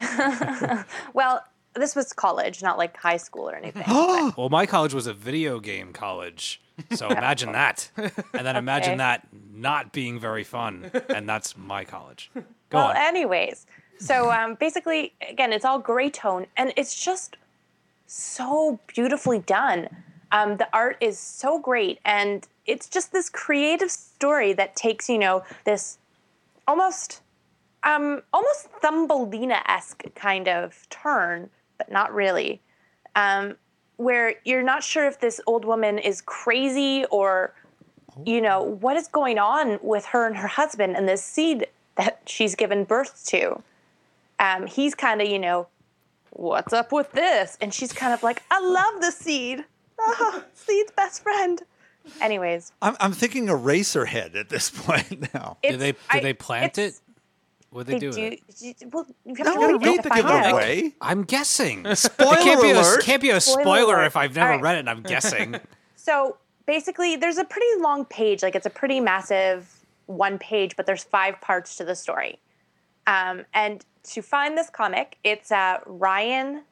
[1.14, 1.42] well,
[1.74, 3.84] this was college, not like high school or anything.
[4.36, 6.60] Well, my college was a video game college.
[6.94, 7.90] So imagine that.
[7.96, 10.90] And then imagine that not being very fun.
[11.08, 12.30] And that's my college.
[12.34, 12.42] Go
[12.78, 12.96] well, on.
[12.96, 13.66] anyways,
[13.98, 17.36] So um, basically, again, it's all gray tone, and it's just
[18.06, 19.88] so beautifully done.
[20.32, 25.18] Um, the art is so great, and it's just this creative story that takes you
[25.18, 25.98] know this
[26.68, 27.20] almost
[27.82, 32.60] um, almost Thumbelina esque kind of turn, but not really.
[33.16, 33.56] Um,
[33.96, 37.54] where you're not sure if this old woman is crazy or,
[38.24, 41.66] you know, what is going on with her and her husband and this seed
[41.96, 43.62] that she's given birth to.
[44.38, 45.66] Um, he's kind of, you know,
[46.30, 47.58] what's up with this?
[47.60, 49.64] And she's kind of like, I love the seed.
[50.02, 51.60] Oh, seed's best friend.
[52.20, 55.58] Anyways, I'm, I'm thinking Eraserhead at this point now.
[55.62, 56.82] Did they did I- they plant it?
[56.82, 57.02] it's-
[57.70, 58.22] What did They they do with do.
[58.22, 58.40] it?
[58.82, 60.42] you- Well, you have No, to read it read the find out.
[60.44, 60.92] giveaway.
[61.00, 61.86] I'm guessing.
[61.94, 64.62] Spoiler it can't be a, can't be a Spoiler spoiler if I've never All right.
[64.62, 65.60] read it and I'm guessing.
[65.96, 68.42] So basically, there's a pretty long page.
[68.42, 72.38] Like it's a pretty massive one page, but there's five parts to the story.
[73.06, 76.64] Um, and to find this comic, it's at ryan-a.com.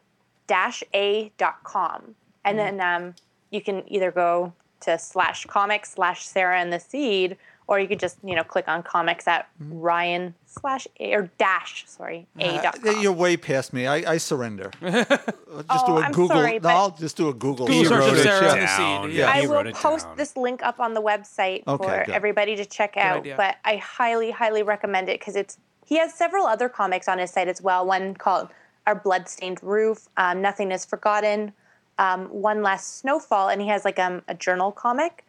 [2.48, 3.14] And then um,
[3.50, 7.36] you can either go to slash comics slash Sarah and the Seed,
[7.66, 11.84] or you could just, you know, click on comics at ryan slash a or dash,
[11.86, 13.00] sorry, a dot com.
[13.02, 13.86] you're way past me.
[13.86, 14.70] I, I surrender.
[14.82, 15.26] I'll just
[15.68, 16.36] Oh, do a I'm Google.
[16.36, 17.66] sorry, no, I'll just do a Google.
[17.66, 18.04] Google search.
[18.04, 18.66] search of Sarah and the.
[19.08, 19.16] Seed.
[19.16, 19.34] Yeah.
[19.36, 19.42] Yeah.
[19.42, 20.16] I will post down.
[20.16, 22.14] this link up on the website Okay, for good.
[22.14, 23.18] everybody to check out.
[23.18, 23.34] idea.
[23.36, 27.30] But I highly, highly recommend it because it's he has several other comics on his
[27.30, 27.84] site as well.
[27.86, 28.48] One called
[28.86, 31.52] Our Bloodstained Roof, um, Nothing Is Forgotten,
[31.98, 35.24] um, One Last Snowfall, and he has like um, a journal comic.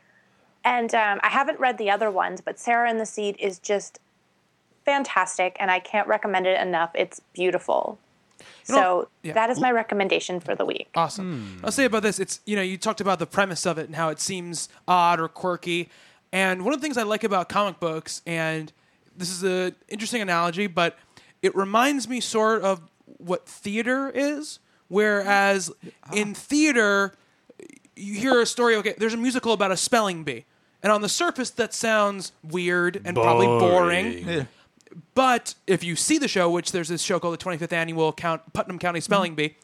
[0.63, 3.99] And um, I haven't read the other ones, but Sarah and the Seed is just
[4.85, 6.91] fantastic, and I can't recommend it enough.
[6.93, 7.97] It's beautiful.
[8.67, 9.33] know- so yeah.
[9.33, 10.89] that is my recommendation for the week.
[10.95, 11.61] Awesome.
[11.63, 12.19] I'll say about this.
[12.19, 15.19] It's you know you talked about the premise of it and how it seems odd
[15.19, 15.89] or quirky,
[16.31, 18.71] and one of the things I like about comic books, and
[19.15, 20.97] this is an interesting analogy, but
[21.41, 22.81] it reminds me sort of
[23.17, 24.59] what theater is.
[24.89, 25.71] Whereas
[26.13, 27.13] in theater,
[27.95, 28.75] you hear a story.
[28.75, 30.45] Okay, there's a musical about a spelling bee,
[30.83, 34.27] and on the surface that sounds weird and probably boring.
[34.27, 34.43] Yeah.
[35.13, 38.53] But if you see the show, which there's this show called the 25th Annual Count,
[38.53, 39.55] Putnam County Spelling Bee,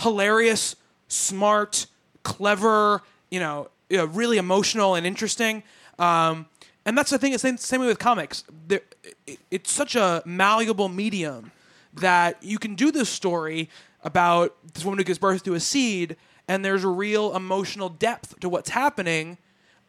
[0.00, 0.76] hilarious,
[1.08, 1.86] smart,
[2.22, 5.62] clever, you know, you know, really emotional and interesting.
[5.98, 6.46] Um,
[6.84, 7.32] and that's the thing.
[7.32, 8.44] It's the same way with comics.
[8.66, 8.80] There,
[9.26, 11.52] it, it's such a malleable medium
[11.94, 13.68] that you can do this story
[14.02, 16.16] about this woman who gives birth to a seed,
[16.48, 19.38] and there's a real emotional depth to what's happening,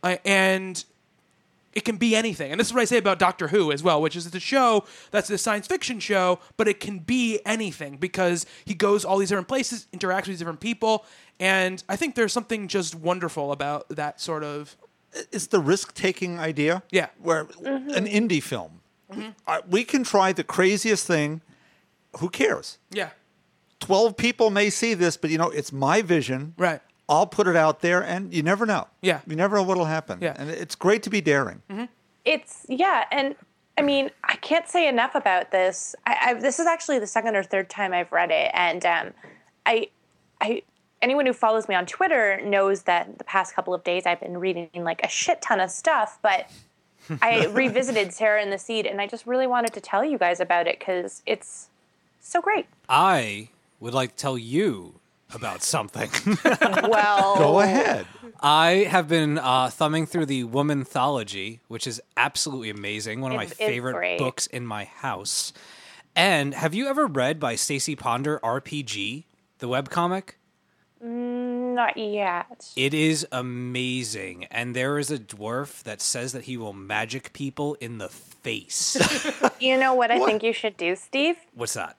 [0.04, 0.86] uh, and
[1.74, 2.52] it can be anything.
[2.52, 4.40] And this is what I say about Doctor Who as well, which is it's a
[4.40, 9.18] show that's a science fiction show, but it can be anything because he goes all
[9.18, 11.06] these different places, interacts with these different people,
[11.40, 14.78] and I think there's something just wonderful about that sort of
[15.32, 16.84] It's the risk-taking idea.
[16.92, 17.08] Yeah.
[17.20, 18.82] Where an indie film,
[19.48, 21.42] uh, we can try the craziest thing.
[22.20, 22.78] Who cares?
[22.92, 23.10] yeah.
[23.84, 26.54] 12 people may see this, but you know, it's my vision.
[26.58, 26.80] Right.
[27.10, 28.88] I'll put it out there, and you never know.
[29.02, 29.20] Yeah.
[29.28, 30.20] You never know what'll happen.
[30.22, 30.36] Yeah.
[30.38, 31.62] And it's great to be daring.
[32.24, 33.36] It's yeah, and
[33.78, 35.96] I mean I can't say enough about this.
[36.06, 39.14] I, I this is actually the second or third time I've read it, and um,
[39.66, 39.90] I,
[40.40, 40.64] I
[41.02, 44.38] anyone who follows me on Twitter knows that the past couple of days I've been
[44.38, 46.50] reading like a shit ton of stuff, but.
[47.22, 50.40] I revisited Sarah and the Seed, and I just really wanted to tell you guys
[50.40, 51.68] about it because it's
[52.22, 52.66] so great.
[52.88, 53.50] I
[53.84, 55.00] would like to tell you
[55.34, 56.10] about something.
[56.90, 58.06] Well, Go ahead.
[58.42, 63.22] I have been uh, thumbing through the Womanthology, which is absolutely amazing.
[63.22, 64.20] One of It's- my favorite great.
[64.20, 65.54] books in my house.
[66.16, 69.24] And have you ever read by Stacey Ponder RPG,
[69.60, 70.32] the webcomic?
[71.02, 72.70] Not yet.
[72.76, 74.46] It is amazing.
[74.46, 78.98] And there is a dwarf that says that he will magic people in the face.
[79.60, 81.38] You know what I think you should do, Steve?
[81.54, 81.96] What's that?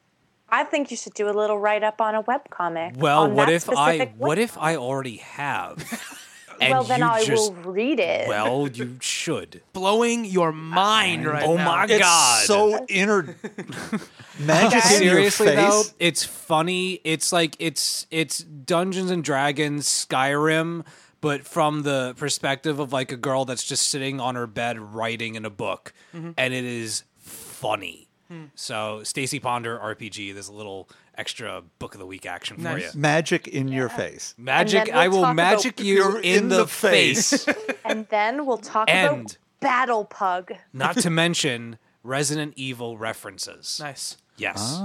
[0.49, 2.97] I think you should do a little write up on a webcomic.
[2.97, 4.57] Well, on what that if I specific what if.
[4.59, 6.21] I already have?
[6.61, 8.29] And Well, then you I just will read it.
[8.29, 9.61] Well, you should.
[9.73, 11.63] Blowing your mind right Oh now.
[11.73, 12.45] Oh my It's God.
[12.45, 13.23] so inner
[14.39, 15.57] magic in your Seriously face.
[15.57, 17.01] though, it's funny.
[17.03, 20.85] It's like it's it's Dungeons and Dragons Skyrim,
[21.21, 25.35] but from the perspective of like a girl that's just sitting on her bed writing
[25.35, 26.31] in a book, Mm-hmm.
[26.39, 28.04] and it is funny.
[28.35, 28.45] Hmm.
[28.55, 32.95] So Stacy Ponder RPG, there's a little extra book of the week action for Nice.
[32.95, 33.01] you.
[33.01, 34.35] magic in your face.
[34.37, 37.45] Magic, we'll I will magic you You're in, in the, the face.
[37.45, 37.57] face.
[37.85, 40.53] and then we'll talk And- about Battle Pug.
[40.73, 43.79] Not to mention Resident Evil references.
[43.81, 44.17] Nice.
[44.37, 44.81] Yes.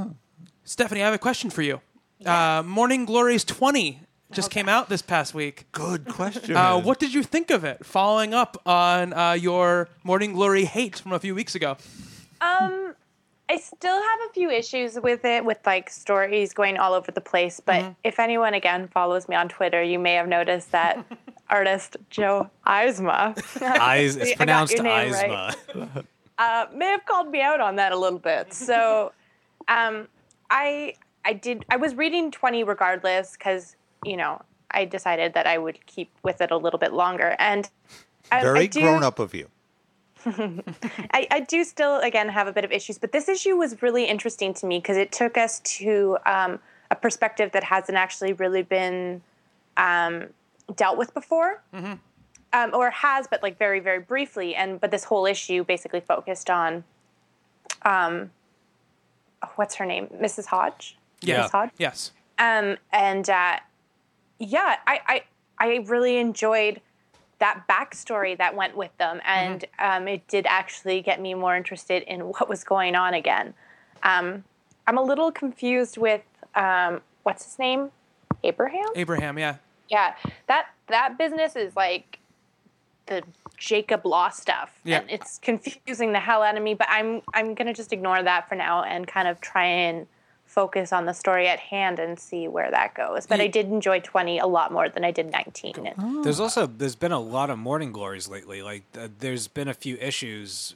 [0.64, 1.82] Stephanie, I have a question for you.
[2.26, 5.66] Uh, Morning Glories 20 just came out this past week.
[5.72, 6.56] Good question.
[6.56, 7.84] Uh, what did you think of it?
[7.86, 11.78] Following up on uh, your Morning Glory hate from a few weeks ago.
[13.52, 17.22] I still have a few issues with it, with like stories going all over the
[17.22, 17.60] place.
[17.60, 17.92] But Mm-hmm.
[18.04, 21.04] if anyone again follows me on Twitter, you may have noticed that
[21.50, 25.56] artist Joe Eisma Eyes, I got pronounced your name Eisma.
[25.76, 26.06] right.
[26.38, 28.54] uh, may have called me out on that a little bit.
[28.54, 29.14] So,
[29.68, 30.08] um,
[30.52, 30.94] I
[31.26, 33.76] I did I was reading twenty regardless because
[34.06, 34.42] you know
[34.72, 37.68] I decided that I would keep with it a little bit longer and.
[38.32, 39.48] I, Very I do, grown up of you.
[40.26, 44.06] I, I do still again have a bit of issues, but this issue was really
[44.06, 46.60] interesting to me because it took us to um,
[46.92, 49.22] a perspective that hasn't actually really been
[49.78, 50.28] um,
[50.76, 51.62] dealt with before,
[52.54, 54.56] um, or has, but like very very briefly.
[54.56, 56.84] And but this whole issue basically focused on,
[57.84, 58.32] um,
[59.56, 60.48] what's her name, Mrs.
[60.48, 60.98] Hodge.
[61.22, 61.44] Yeah.
[61.44, 61.52] Mrs.
[61.52, 61.72] Hodge.
[61.78, 62.12] Yes.
[62.38, 63.60] Um, and uh,
[64.40, 65.24] yeah, I, I
[65.60, 66.82] I really enjoyed
[67.40, 72.04] that backstory that went with them, and um, it did actually get me more interested
[72.04, 73.54] in what was going on again.
[74.04, 74.44] Um,
[74.88, 76.22] I'm a little confused with
[76.56, 77.92] um, what's his name,
[78.44, 78.88] Abraham.
[78.96, 79.38] Abraham.
[79.40, 79.56] Yeah.
[79.90, 80.14] Yeah,
[80.48, 82.20] that that business is like
[83.08, 83.24] the
[83.58, 85.00] Jacob Law stuff, Yeah.
[85.00, 86.76] and it's confusing the hell out of me.
[86.76, 90.06] But I'm I'm gonna just ignore that for now and kind of try and
[90.50, 93.28] focus on the story at hand and see where that goes.
[93.28, 95.86] But I did enjoy 20 a lot more than I did 19.
[95.86, 98.64] And There's also there's been a lot of morning glories lately.
[98.64, 100.76] Like uh, there's been a few issues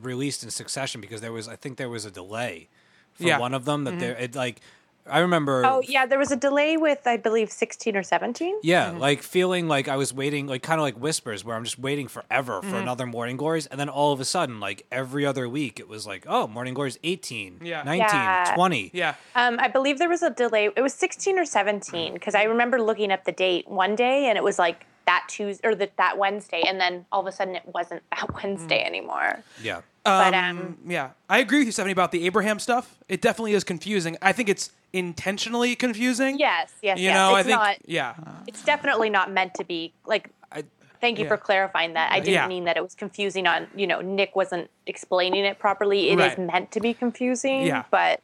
[0.00, 2.68] released in succession because there was I think there was a delay
[3.14, 3.38] for Yeah.
[3.38, 4.60] one of them that there it like
[5.06, 8.60] I remember oh yeah, there was a delay with I believe 16 or 17.
[8.62, 11.78] Yeah, like feeling like I was waiting, like kind of like whispers, where I'm just
[11.78, 12.70] waiting forever Mm-hmm.
[12.70, 15.88] for another Morning Glories, and then all of a sudden, like every other week, it
[15.88, 17.82] was like, oh, Morning Glories 18, Yeah.
[17.82, 18.52] 19, Yeah.
[18.54, 18.90] 20.
[18.94, 19.14] Yeah.
[19.34, 20.70] Um, I believe there was a delay.
[20.74, 24.38] It was 16 or 17 because I remember looking up the date one day and
[24.38, 27.54] it was like that Tuesday or the, that Wednesday, and then all of a sudden
[27.54, 29.42] it wasn't that Wednesday anymore.
[29.62, 29.82] Yeah.
[30.04, 32.98] But um, Yeah, I agree with you, Stephanie, about the Abraham stuff.
[33.08, 34.18] It definitely is confusing.
[34.20, 36.38] I think it's intentionally confusing.
[36.38, 37.14] yes, yes, You yes.
[37.14, 37.58] know, it's I think.
[37.58, 37.76] not.
[37.86, 38.14] yeah.
[38.46, 40.30] It's definitely not meant to be like.
[40.52, 40.64] I,
[41.00, 41.28] Thank you Yeah.
[41.30, 42.12] for clarifying that.
[42.12, 42.46] I didn't Yeah.
[42.46, 46.10] mean that it was confusing on, you know, Nick wasn't explaining it properly.
[46.10, 46.38] It is Right.
[46.38, 47.62] meant to be confusing.
[47.66, 47.84] Yeah.
[47.90, 48.20] But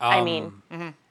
[0.00, 0.62] I um, mean,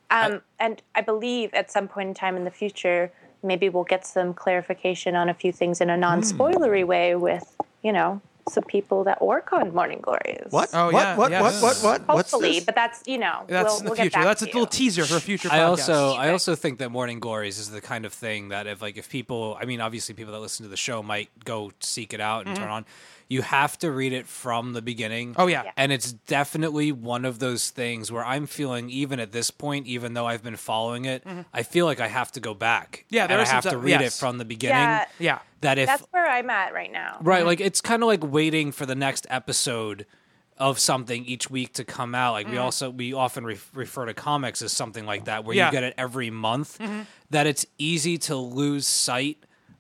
[0.09, 3.11] um, and I believe at some point in time in the future,
[3.43, 6.87] maybe we'll get some clarification on a few things in a non-spoilery hmm.
[6.87, 10.47] way with, you know, some people that work on Morning Glories.
[10.49, 10.69] What?
[10.73, 10.93] Oh, what?
[10.93, 11.31] yeah, What?
[11.31, 11.61] yes.
[11.61, 11.61] What?
[11.61, 11.83] What?
[11.83, 12.15] What?
[12.15, 12.65] What's Hopefully, this?
[12.65, 14.17] but that's you know, That's we'll, in the we'll get future.
[14.17, 14.67] back That's a little you.
[14.67, 18.05] teaser for a future I also I also think that Morning Glories is the kind
[18.05, 20.77] of thing that if like if people I mean obviously people that listen to the
[20.77, 22.71] show might go seek it out and turn mm.
[22.71, 22.85] on.
[23.31, 25.31] You have to read it from the beginning.
[25.31, 25.41] Mm-hmm.
[25.41, 25.63] Oh, yeah.
[25.63, 25.71] Yeah.
[25.77, 30.13] And it's definitely one of those things where I'm feeling even at this point, even
[30.13, 31.23] though I've been following it,
[31.53, 33.05] I feel like I have to go back.
[33.05, 33.15] Mm-hmm.
[33.15, 34.77] Yeah, there and I some have to stuff- read it from the beginning.
[34.81, 35.39] Yeah, Yeah.
[35.61, 37.19] That if that's where I'm at right now.
[37.21, 40.05] Right, like it's kind of like waiting for the next episode
[40.57, 42.33] of something each week to come out.
[42.33, 45.67] Like we also we often re- refer to comics as something like that, where Yeah.
[45.67, 46.79] you get it every month.
[47.29, 49.37] That it's easy to lose sight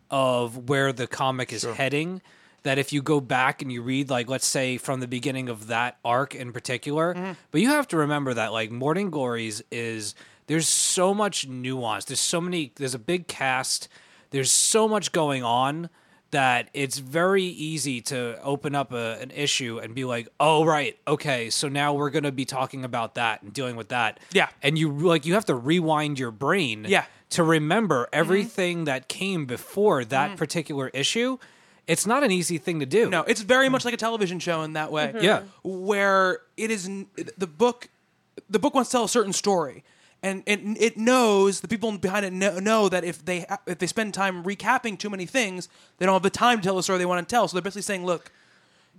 [0.09, 2.21] of where the comic is heading.
[2.63, 5.67] That if you go back and you read, like let's say from the beginning of
[5.67, 7.31] that arc in particular, mm-hmm.
[7.49, 10.13] but you have to remember that like Morning Glories is
[10.47, 12.05] there's so much nuance.
[12.05, 12.71] There's so many.
[12.75, 13.87] There's a big cast.
[14.31, 15.89] There's so much going on
[16.31, 20.97] that it's very easy to open up a, an issue and be like, "Oh, right,
[21.07, 24.49] okay, so now we're going to be talking about that and dealing with that." Yeah.
[24.63, 27.05] and you like you have to rewind your brain, Yeah.
[27.31, 28.19] to remember mm-hmm.
[28.19, 30.37] everything that came before that mm.
[30.37, 31.37] particular issue.
[31.87, 33.09] It's not an easy thing to do.
[33.09, 35.07] No, it's very much like a television show in that way.
[35.07, 35.23] Mm-hmm.
[35.23, 35.41] Yeah.
[35.63, 36.89] where it is
[37.37, 37.89] the book.
[38.49, 39.83] The book wants to tell a certain story,
[40.23, 43.87] and it, it knows the people behind it know, know that if they if they
[43.87, 45.67] spend time recapping too many things,
[45.97, 47.47] they don't have the time to tell the story they want to tell.
[47.47, 48.31] So they're basically saying, "Look,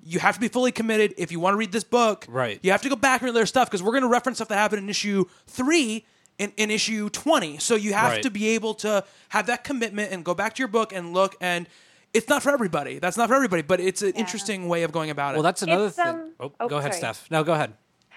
[0.05, 2.27] you have to be fully committed if you want to read this book.
[2.29, 2.59] Right.
[2.63, 4.49] You have to go back and read their stuff because we're going to reference stuff
[4.49, 6.05] that happened in issue three
[6.39, 8.23] In, in issue 20 so you have Right.
[8.23, 11.37] to be able to have that commitment and go back to your book and look
[11.41, 11.67] and
[12.15, 15.11] it's not for everybody that's not for everybody but it's an interesting way of going
[15.11, 16.07] about it Well, that's another It's, thing.
[16.07, 17.15] um, oh, oh, go ahead, sorry.
[17.15, 17.31] Steph.
[17.31, 17.73] No, go ahead.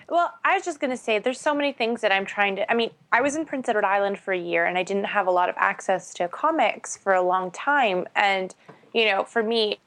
[0.08, 2.72] Well, I was just going to say there's so many things that I'm trying to.
[2.72, 5.26] I mean, I was in Prince Edward Island for a year and I didn't have
[5.26, 8.06] a lot of access to comics for a long time.
[8.16, 8.54] And,
[8.94, 9.80] you know, for me,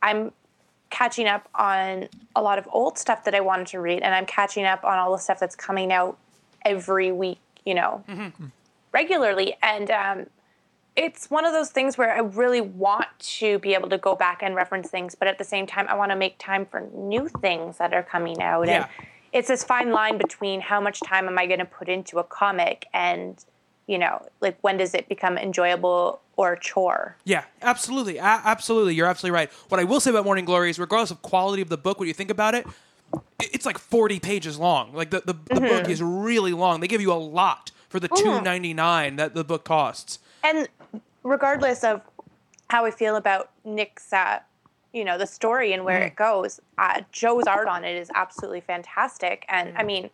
[0.00, 0.30] I'm
[0.90, 4.26] catching up on a lot of old stuff that I wanted to read and I'm
[4.26, 6.18] catching up on all the stuff that's coming out
[6.64, 8.04] every week, you know,
[8.92, 9.56] regularly.
[9.60, 10.26] And, um,
[10.96, 14.42] it's one of those things where I really want to be able to go back
[14.42, 17.28] and reference things, but at the same time, I want to make time for new
[17.28, 18.68] things that are coming out.
[18.68, 18.88] Yeah.
[18.98, 22.18] And it's this fine line between how much time am I going to put into
[22.18, 23.44] a comic and,
[23.88, 27.16] you know, like when does it become enjoyable or a chore?
[27.24, 28.18] Yeah, absolutely.
[28.18, 28.94] A- absolutely.
[28.94, 29.52] You're absolutely right.
[29.68, 32.06] What I will say about Morning Glory is, regardless of quality of the book, when
[32.06, 32.66] you think about it,
[33.40, 34.94] it's like 40 pages long.
[34.94, 35.90] Like the, the, the book mm-hmm.
[35.90, 36.78] is really long.
[36.78, 40.20] They give you a lot for the 2.99 that the book costs.
[40.44, 40.68] And
[41.24, 42.02] regardless of
[42.68, 44.38] how we feel about Nick's, uh,
[44.92, 48.60] you know, the story and where it goes, uh, Joe's art on it is absolutely
[48.60, 49.44] fantastic.
[49.48, 50.08] And I mean,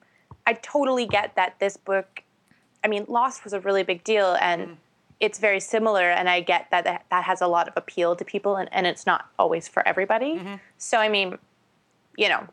[0.46, 2.22] I totally get that this book.
[2.82, 4.78] I mean, Lost was a really big deal, and
[5.20, 6.10] it's very similar.
[6.10, 8.86] And I get that that, that has a lot of appeal to people, and, and
[8.86, 10.38] it's not always for everybody.
[10.78, 11.36] So I mean,
[12.16, 12.46] you know,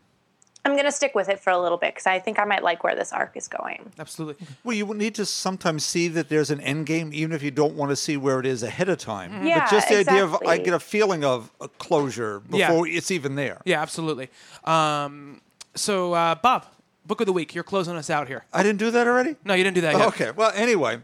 [0.68, 2.84] I'm gonna stick with it for a little bit because I think I might like
[2.84, 3.90] where this arc is going.
[3.98, 4.46] Absolutely.
[4.66, 7.76] Well, you need to sometimes see that there's an end game, even if you don't
[7.76, 9.46] want to see where it is ahead of time.
[9.46, 12.68] Yeah, but just the idea of I get a feeling of a closure Yeah.
[12.68, 13.62] before it's even there.
[13.64, 14.30] Yeah, absolutely.
[14.66, 15.40] Um,
[15.74, 16.66] so, uh, Bob,
[17.06, 17.56] book of the week.
[17.56, 18.44] You're closing us out here.
[18.54, 19.38] I didn't do that already.
[19.46, 20.08] No, you didn't do that yet.
[20.10, 20.32] Okay.
[20.32, 20.96] Well, anyway,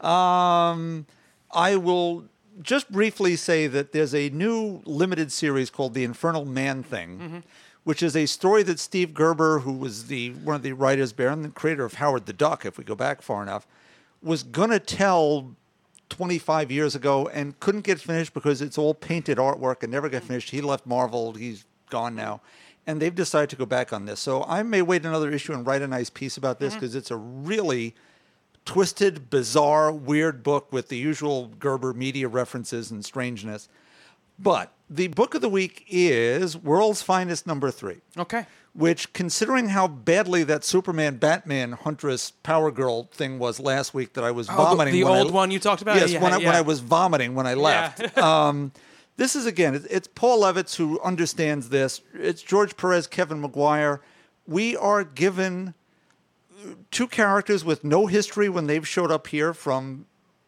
[0.00, 1.06] um,
[1.50, 2.24] I will
[2.62, 7.42] just briefly say that there's a new limited series called The Infernal Man Thing,
[7.88, 11.42] which is a story that Steve Gerber, who was the one of the writers and
[11.42, 13.66] the creator of Howard the Duck, if we go back far enough,
[14.22, 15.56] was gonna tell
[16.10, 20.20] 25 years ago and couldn't get finished because it's all painted artwork and never got
[20.20, 20.26] mm.
[20.26, 20.50] finished.
[20.50, 21.32] He left Marvel.
[21.32, 22.42] He's gone now.
[22.86, 24.20] And they've decided to go back on this.
[24.20, 26.80] So I may wait another issue and write a nice piece about this mm-hmm.
[26.80, 27.94] because it's a really
[28.66, 33.66] twisted, bizarre, weird book with the usual Gerber media references and strangeness.
[34.38, 38.46] But the book of the week is World's Finest number three Okay.
[38.72, 44.24] which, considering how badly that Superman Batman Huntress Power Girl thing was last week, that
[44.24, 44.94] I was the- vomiting.
[44.94, 45.96] the I- old one you talked about?
[45.96, 46.48] Yes, Yeah, when, I, when.
[46.54, 48.16] I was vomiting when I left.
[48.18, 48.72] um,
[49.16, 52.00] this is again, it- it's Paul Levitz who understands this.
[52.14, 54.00] It's George Perez, Kevin Maguire.
[54.46, 55.74] We are given
[56.90, 60.06] two characters with no history when they've showed up here from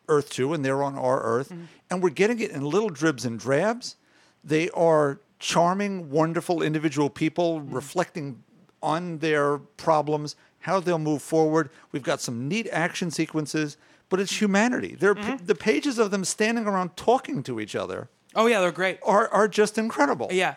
[0.09, 1.51] Earth 2 and they're on our Earth.
[1.51, 1.65] Mm-hmm.
[1.91, 3.97] And we're getting it in little dribs and drabs.
[4.45, 7.75] They are charming, wonderful individual people Mm-hmm.
[7.75, 8.43] reflecting
[8.83, 11.69] on their problems, how they'll move forward.
[11.93, 13.77] We've got some neat action sequences,
[14.09, 14.97] but it's humanity.
[14.99, 15.45] They're, Mm-hmm.
[15.47, 18.99] The pages of them standing around talking to each other Oh, yeah, they're great.
[19.05, 20.29] are, are just incredible.
[20.31, 20.55] Yeah.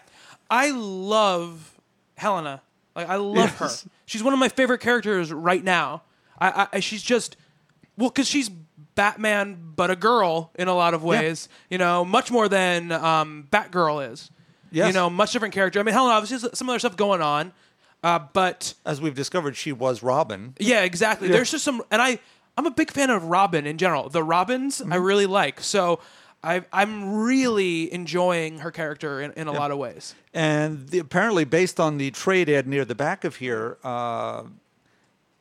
[0.49, 1.79] I love
[2.15, 2.61] Helena.
[2.95, 3.83] Like I love Yes.
[3.83, 3.89] her.
[4.05, 6.03] She's one of my favorite characters right now.
[6.39, 7.35] I, I she's just
[7.97, 8.51] well cuz she's
[8.95, 13.47] Batman but a girl in a lot of ways, you know, much more than um
[13.51, 14.29] Batgirl is.
[14.71, 15.79] You know, much different character.
[15.79, 17.53] I mean, Helena obviously has some other stuff going on.
[18.03, 20.55] Uh, but As we've discovered, she was Robin.
[20.59, 21.27] yeah, exactly.
[21.29, 22.19] There's just some, and I
[22.57, 24.09] I'm a big fan of Robin in general.
[24.09, 25.03] The Robins I Mm-hmm.
[25.03, 25.61] really like.
[25.61, 25.99] So
[26.43, 30.15] I I'm really enjoying her character in, in a lot of ways.
[30.33, 34.43] And the, apparently, based on the trade ad near the back of here, uh,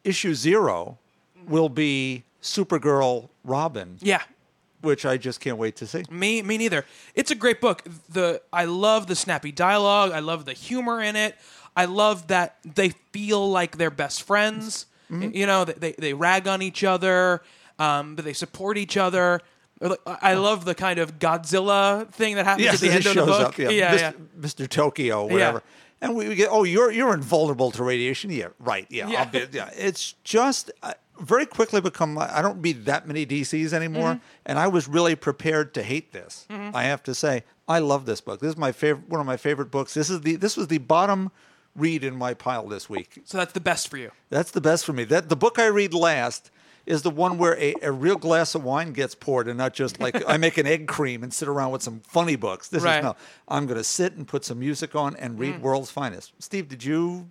[0.05, 0.99] issue zero
[1.49, 4.23] will be Supergirl Robin, Yeah.
[4.81, 6.05] which I just can't wait to see.
[6.11, 6.85] Me, me neither.
[7.15, 7.83] It's a great book.
[8.09, 10.11] The I love the snappy dialogue.
[10.13, 11.37] I love the humor in it.
[11.77, 14.87] I love that they feel like they're best friends.
[15.11, 15.35] Mm-hmm.
[15.37, 17.43] You know, they, they rag on each other,
[17.79, 19.41] um, but they support each other.
[20.07, 23.15] I love the kind of Godzilla thing that happens Yes, at the end of shows
[23.15, 23.47] the book.
[23.49, 23.59] up.
[23.59, 23.99] Yeah, yeah, Mr.
[24.01, 24.13] yeah.
[24.41, 24.69] Mr.
[24.69, 25.63] Tokyo, whatever.
[26.01, 28.31] And we, we get, oh, you're you're invulnerable to radiation.
[28.31, 28.87] Yeah, right.
[28.91, 29.21] Yeah, Yeah.
[29.23, 29.71] I'll be, yeah.
[29.77, 32.17] It's just uh, very quickly become.
[32.19, 34.25] I don't read that many DCs anymore, Mm-hmm.
[34.47, 36.47] and I was really prepared to hate this.
[36.51, 38.41] I have to say, I love this book.
[38.41, 39.95] This is my favorite, one of my favorite books.
[39.95, 41.31] This is the this was the bottom
[41.77, 43.21] read in my pile this week.
[43.25, 44.11] So that's the best for you.
[44.31, 45.05] That's the best for me.
[45.05, 46.51] That the book I read last
[46.85, 50.01] is the one where a, a real glass of wine gets poured and not just
[50.01, 52.69] like I make an egg cream and sit around with some funny books.
[52.69, 52.99] This Right.
[52.99, 53.17] is no.
[53.49, 56.33] I'm going to sit and put some music on and read World's Finest.
[56.41, 57.29] Steve, did you?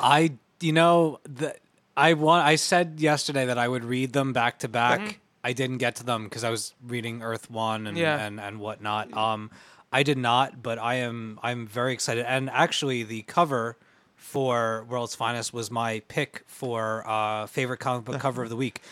[0.00, 1.54] I, you know, the,
[1.98, 2.46] I want.
[2.46, 5.18] I said yesterday that I would read them back to back.
[5.42, 8.18] I didn't get to them because I was reading Earth One and Yeah.
[8.24, 9.12] and and whatnot.
[9.12, 9.50] Um,
[9.92, 11.40] I did not, but I am.
[11.42, 12.24] I'm very excited.
[12.26, 13.76] And actually, the cover
[14.16, 18.82] for World's Finest was my pick for uh, favorite comic book cover of the week.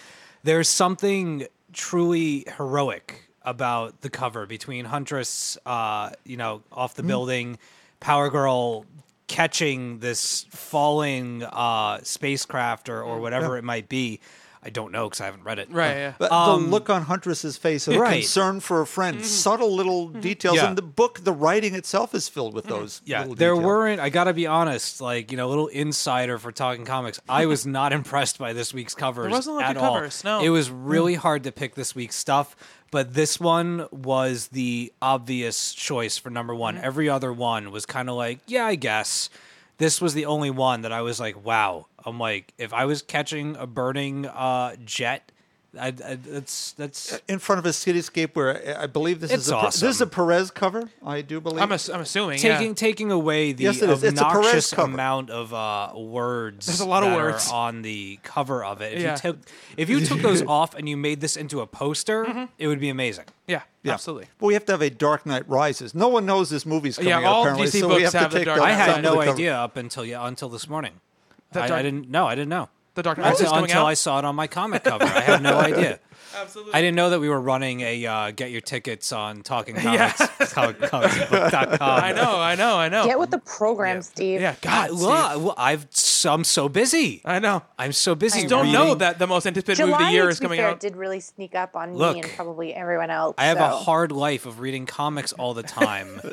[0.42, 7.58] There's something truly heroic about the cover between Huntress, uh, you know, off the building,
[8.00, 8.86] Power Girl
[9.28, 14.20] catching this falling uh, spacecraft or, or whatever it might be.
[14.62, 15.68] I don't know because I haven't read it.
[15.70, 15.92] Right.
[15.94, 16.14] Yeah.
[16.18, 18.12] But the look on Huntress's face of Um, Right.
[18.22, 20.66] concern for a friend, subtle little details, Yeah.
[20.66, 23.00] and the book, the writing itself is filled with those.
[23.04, 23.64] Yeah, little there details.
[23.64, 24.00] weren't.
[24.00, 27.20] I gotta be honest, like you know, a little insider for talking comics.
[27.28, 29.30] I was not impressed by this week's covers.
[29.30, 29.94] wasn't a lot of at good all.
[29.94, 30.40] covers, no.
[30.40, 32.56] it was really hard to pick this week's stuff,
[32.96, 36.76] but this one was the obvious choice for number one.
[36.76, 36.84] Mm-hmm.
[36.86, 39.28] Every other one was kind of like, yeah, I guess.
[39.76, 41.88] This was the only one that I was like, wow.
[42.06, 45.30] I'm like, if I was catching a burning uh, jet
[45.78, 49.44] I, I, that's that's in front of a cityscape where I I believe this It's
[49.46, 49.86] is a, awesome.
[49.86, 50.90] this is a Perez cover.
[51.04, 51.62] I do believe.
[51.62, 52.38] I'm, ass- I'm assuming.
[52.38, 52.74] taking yeah.
[52.74, 54.02] taking away the Yes, it is.
[54.02, 56.66] It's a Perez obnoxious amount of uh, words.
[56.66, 57.50] There's a lot of words.
[57.50, 58.94] on the cover of it.
[58.94, 59.12] If Yeah.
[59.12, 59.38] you took
[59.76, 62.44] if you took those off and you made this into a poster, Mm-hmm.
[62.58, 63.24] it would be amazing.
[63.46, 63.92] Yeah, Yeah.
[63.94, 64.26] absolutely.
[64.38, 65.94] But we have to have a Dark Knight Rises.
[65.94, 68.30] No one knows this movie's coming Yeah, out all apparently, DC so we have have
[68.30, 70.94] to the take Dark I had no idea up until yeah, until this morning.
[71.52, 72.26] I, Dark- I didn't know.
[72.26, 72.68] I didn't know.
[72.96, 73.86] The Dark Knight is Until, coming until out.
[73.88, 75.04] I saw it on my comic cover.
[75.04, 76.00] I had no idea.
[76.34, 76.74] Absolutely.
[76.74, 80.18] I didn't know that we were running a uh, get your tickets on Talking Comics,
[80.52, 81.78] comic, comicsbook.com.
[81.80, 83.04] I know, I know, I know.
[83.04, 84.40] Get with the program, Steve.
[84.40, 85.00] yeah, God, Steve.
[85.00, 85.86] Well, well, I've
[86.26, 87.22] I'm so busy.
[87.24, 87.62] I know.
[87.78, 88.44] I'm so busy.
[88.44, 90.80] I Don't know that the most anticipated movie of the year is coming fair, out.
[90.80, 93.34] did really sneak up on Look, me and probably everyone else.
[93.38, 96.20] I have a hard life of reading comics all the time.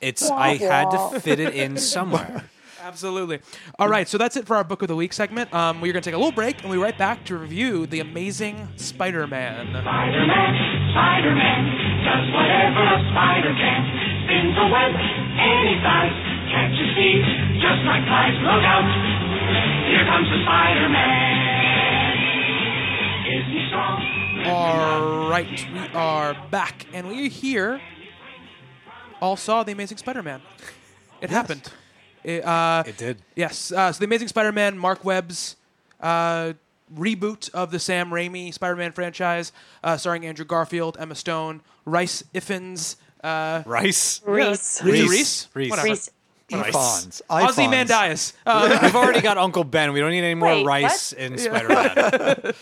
[0.00, 2.44] It's I had to fit it in somewhere.
[2.82, 3.40] Absolutely.
[3.78, 5.52] All right, so that's it for our book of the week segment.
[5.52, 7.86] Um, we're going to take a little break, and we'll be right back to review
[7.86, 9.68] the Amazing Spider-Man.
[9.68, 10.52] Spider-Man,
[10.90, 11.60] Spider-Man,
[12.04, 13.84] does whatever a spider can.
[14.24, 16.16] Spins a web any size,
[16.48, 17.28] catches thieves
[17.60, 18.34] just like flies.
[18.40, 18.88] Look out!
[19.86, 22.16] Here comes the Spider-Man.
[23.28, 24.00] Is he strong?
[24.46, 27.80] All right, we are back, and we here
[29.20, 30.40] all saw the Amazing Spider-Man.
[31.20, 31.70] It happened.
[32.24, 33.18] It, uh, It did.
[33.34, 33.72] Yes.
[33.72, 35.56] Uh, so the Amazing Spider-Man, Marc Webb's
[36.00, 36.54] uh,
[36.94, 39.52] reboot of the Sam Raimi Spider-Man franchise,
[39.82, 44.20] uh, starring Andrew Garfield, Emma Stone, Rice Ifans, uh, Rice.
[44.24, 44.82] Reese.
[44.82, 45.48] Reese, Reese.
[45.54, 45.70] Reese.
[45.70, 45.88] Whatever.
[45.88, 46.10] Reese.
[46.50, 47.22] Ifons.
[47.30, 47.86] Ozzy Ifons.
[47.86, 48.32] Mandias.
[48.44, 49.92] Uh, We've already got Uncle Ben.
[49.92, 52.54] We don't need any more Wait, rice in Spider-Man.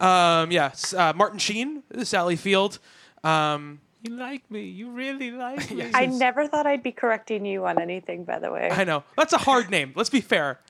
[0.00, 0.92] um, yes.
[0.92, 2.80] Uh, Martin Sheen, Sally Field.
[3.22, 4.62] Um, you like me.
[4.64, 5.90] You really like me.
[5.94, 8.68] I never thought I'd be correcting you on anything, by the way.
[8.70, 9.92] I know that's a hard name.
[9.94, 10.60] Let's be fair.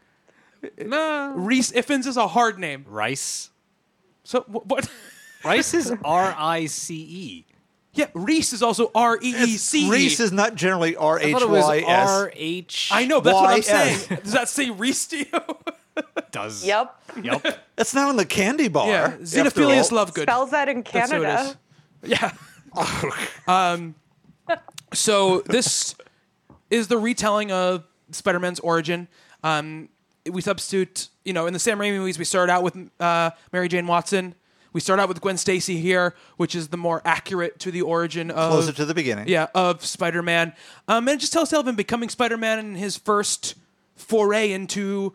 [0.79, 1.33] No.
[1.37, 2.85] Rhys Ifans is a hard name.
[2.89, 3.51] Rice.
[4.25, 4.89] So wh- what?
[5.45, 7.45] Rice is R I C E.
[7.93, 9.89] yeah, Reese is also R E E C.
[9.91, 12.33] Reese is not generally R I H thought it was Y R S.
[12.35, 12.89] H.
[12.91, 13.21] I know.
[13.21, 13.67] That's what I'm YS.
[13.67, 14.21] saying.
[14.25, 15.27] Does that say Reese to you?
[16.33, 16.67] Does.
[16.67, 16.95] Yep.
[17.23, 17.59] Yep.
[17.77, 18.89] That's not on the candy bar.
[18.89, 19.05] yeah.
[19.05, 20.05] after Xenophilius all.
[20.07, 20.23] Lovegood.
[20.23, 21.57] Spells that in That's who it Canada.
[22.03, 22.11] is.
[22.11, 22.33] Yeah.
[23.49, 23.95] um,
[24.93, 25.95] so this
[26.71, 29.09] is the retelling of Spider-Man's origin.
[29.43, 29.89] Um,
[30.31, 33.69] we substitute, you know, in the Sam Raimi movies, we start out with uh, Mary
[33.69, 34.35] Jane Watson.
[34.73, 38.31] We start out with Gwen Stacy here, which is the more accurate to the origin
[38.31, 39.27] of Closer to the beginning.
[39.27, 40.53] yeah, of Spider Man.
[40.87, 43.55] Um, and it just tells of him becoming Spider Man in his first
[43.95, 45.15] foray into,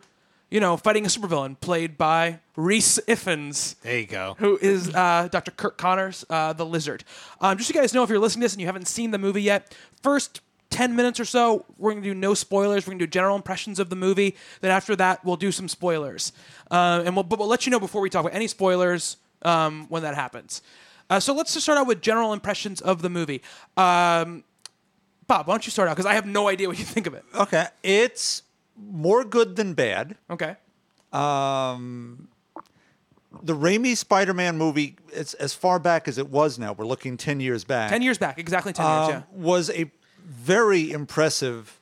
[0.52, 4.36] you know, fighting a supervillain, played by Rhys Ifans, There you go.
[4.38, 5.50] who is uh, Dr.
[5.50, 7.04] Kirk Connors, uh, the lizard.
[7.40, 9.12] Um, just so you guys know, if you're listening to this and you haven't seen
[9.12, 12.86] the movie yet, first 10 minutes or so, we're going to do no spoilers.
[12.86, 14.36] We're going to do general impressions of the movie.
[14.60, 16.32] Then after that, we'll do some spoilers.
[16.70, 19.86] Uh, and we'll, but we'll let you know before we talk about any spoilers um,
[19.88, 20.60] when that happens.
[21.08, 23.40] Uh, so let's just start out with general impressions of the movie.
[23.78, 24.44] Um,
[25.26, 25.92] Bob, why don't you start out?
[25.96, 27.24] Because I have no idea what you think of it.
[27.34, 27.66] Okay.
[27.82, 28.42] It's
[28.76, 30.16] more good than bad.
[30.30, 30.56] Okay.
[33.42, 36.74] The Raimi Spider-Man movie, it's as far back as it was now.
[36.74, 37.90] We're looking 10 years back.
[37.90, 38.38] 10 years back.
[38.38, 39.90] Exactly 10 um, years, was a
[40.26, 41.80] very impressive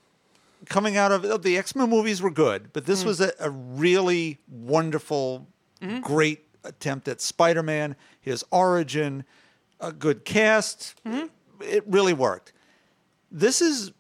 [0.69, 2.87] coming out of the X-Men movies were good, but Mm.
[2.87, 5.47] this was a, a really wonderful,
[5.83, 6.01] Mm-hmm.
[6.01, 9.25] great attempt at Spider-Man, his origin,
[9.81, 10.95] a good cast.
[11.07, 11.27] Mm-hmm.
[11.63, 12.53] It really worked.
[13.33, 13.93] This is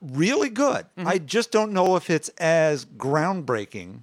[0.00, 0.86] really good.
[0.96, 1.08] Mm-hmm.
[1.08, 4.02] I just don't know if it's as groundbreaking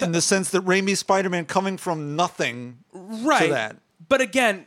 [0.00, 2.78] in the sense that Raimi's Spider-Man coming from nothing.
[2.92, 3.50] Right.
[3.50, 3.76] that.
[4.08, 4.66] But again,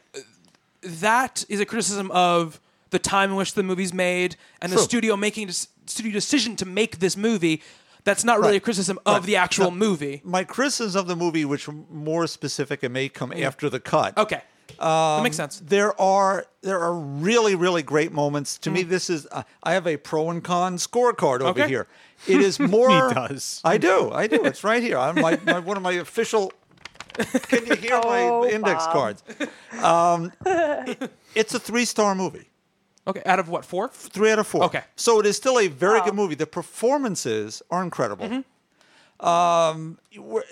[0.82, 5.16] that is a criticism of the time in which the movie's made and the studio
[5.16, 7.62] making a studio decision to make this movie.
[8.04, 8.58] That's not really Right.
[8.58, 9.24] a criticism of Right.
[9.24, 9.78] the actual No.
[9.78, 10.22] movie.
[10.26, 14.18] my criticism of the movie, which more specific and may come after the cut.
[14.18, 14.42] Okay.
[14.80, 15.62] That makes sense.
[15.66, 18.58] There are there are really really great moments.
[18.60, 18.74] To Mm.
[18.74, 21.68] me, this is uh, I have a pro and con scorecard over Okay.
[21.68, 21.88] here.
[22.28, 22.90] It is more.
[23.10, 23.62] he does.
[23.64, 24.12] I do.
[24.12, 24.44] I do.
[24.46, 24.98] It's right here.
[24.98, 26.52] I'm my, my one of my official.
[27.50, 28.94] Can you hear Oh, my index Bob.
[28.94, 29.24] cards?
[29.82, 32.48] Um, it- it's a three star movie.
[33.08, 33.24] Okay.
[33.26, 33.90] Out of what, four?
[33.90, 34.64] Three out of four.
[34.66, 34.84] Okay.
[34.96, 36.06] So it is still a very Wow.
[36.06, 36.36] good movie.
[36.36, 38.26] The performances are incredible.
[38.28, 38.42] Mm-hmm.
[39.22, 40.00] Um,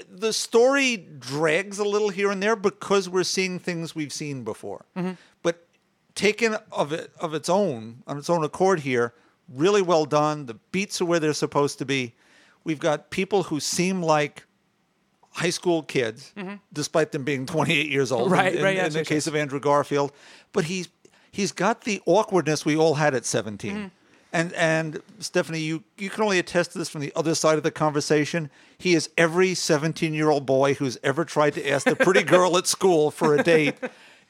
[0.09, 4.86] the story drags a little here and there because we're seeing things we've seen before.
[4.95, 5.13] Mm-hmm.
[5.41, 5.65] But
[6.15, 9.13] taken of it of its own on its own accord here,
[9.51, 10.45] really well done.
[10.45, 12.13] The beats are where they're supposed to be.
[12.63, 14.45] We've got people who seem like
[15.32, 16.34] high school kids,
[16.74, 18.26] despite them being 28 years old.
[18.26, 18.34] Mm-hmm.
[18.34, 20.11] Right, in, right, in- yes, in the yes, case of Andrew Garfield,
[20.53, 20.89] but he's
[21.32, 23.72] he's got the awkwardness we all had at 17.
[23.72, 23.88] Mm-hmm.
[24.32, 27.64] And and Stephanie, you you can only attest to this from the other side of
[27.64, 28.52] the conversation.
[28.78, 32.56] He is every 17 year old boy who's ever tried to ask the pretty girl
[32.58, 33.76] at school for a date.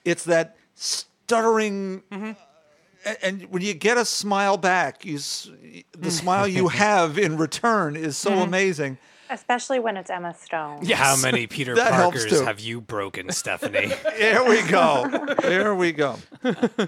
[0.06, 2.04] It's that stuttering.
[2.12, 2.36] a-
[3.26, 5.18] And when you get a smile back, you
[5.98, 8.98] the smile you have in return is so amazing.
[9.30, 10.80] Especially when it's Emma Stone.
[10.82, 10.98] Yes.
[10.98, 12.44] How many Peter That Parkers too.
[12.46, 13.92] have you broken, Stephanie?
[14.18, 15.36] There we go.
[15.42, 16.16] There we go.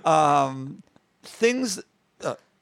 [0.06, 0.82] Um,
[1.24, 1.82] things.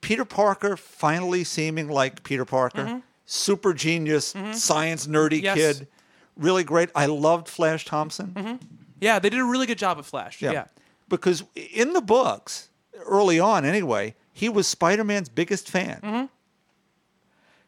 [0.10, 2.84] Peter Parker finally seeming like Peter Parker.
[2.84, 2.98] Mm-hmm.
[3.28, 4.54] Super genius, mm-hmm.
[4.54, 5.56] science nerdy Yes.
[5.56, 5.88] kid.
[6.36, 6.90] Really great.
[6.96, 8.30] I loved Flash Thompson.
[8.36, 8.56] Mm-hmm.
[9.00, 10.42] Yeah, they did a really good job of Flash.
[10.42, 10.66] Yeah.
[11.10, 12.70] Because in the books,
[13.06, 16.28] early on anyway, he was Spider Man's biggest fan.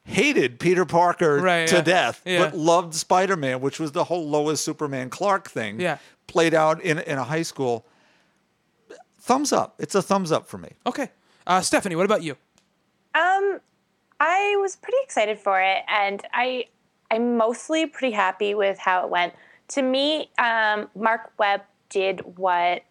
[0.05, 1.81] Hated Peter Parker Right, to yeah.
[1.83, 2.39] death, Yeah.
[2.45, 5.79] but loved Spider Man, which was the whole Lois Superman Clark thing.
[5.79, 5.99] Yeah.
[6.25, 7.85] Played out in, in a high school.
[9.19, 9.75] Thumbs up.
[9.77, 10.69] It's a thumbs up for me.
[10.87, 11.11] Okay.
[11.45, 12.33] Uh, Stephanie, what about you?
[13.13, 13.59] Um,
[14.19, 16.65] I was pretty excited for it, and I
[17.09, 19.33] I'm mostly pretty happy with how it went.
[19.69, 22.83] To me, um, Marc Webb did what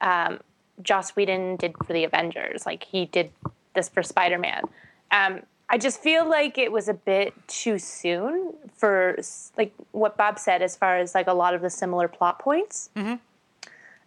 [0.00, 0.40] um,
[0.82, 2.64] Joss Whedon did for the Avengers.
[2.64, 3.30] Like he did
[3.74, 4.62] this for Spider Man.
[5.10, 9.18] Um, I just feel like it was a bit too soon for
[9.56, 12.90] like what Bob said as far as like a lot of the similar plot points.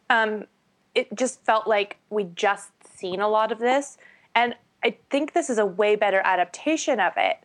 [0.09, 0.45] Um,
[0.93, 3.97] it just felt like we'd just seen a lot of this.
[4.33, 7.37] And I think this is a way better adaptation of it.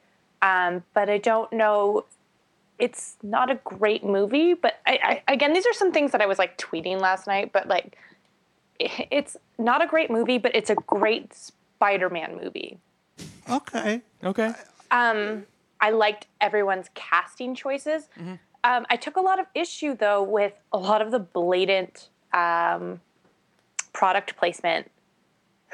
[0.42, 2.04] Um, but I don't know.
[2.78, 6.26] It's not a great movie, but I, I, again, these are some things that I
[6.26, 7.52] was like tweeting last night.
[7.52, 7.96] But like,
[8.78, 12.78] it's not a great movie, but it's a great Spider-Man movie.
[13.48, 14.02] Okay.
[14.24, 14.52] Okay.
[14.90, 15.46] Um,
[15.80, 18.08] I liked everyone's casting choices.
[18.64, 23.00] Um, I took a lot of issue though with a lot of the blatant um,
[23.92, 24.90] product placement.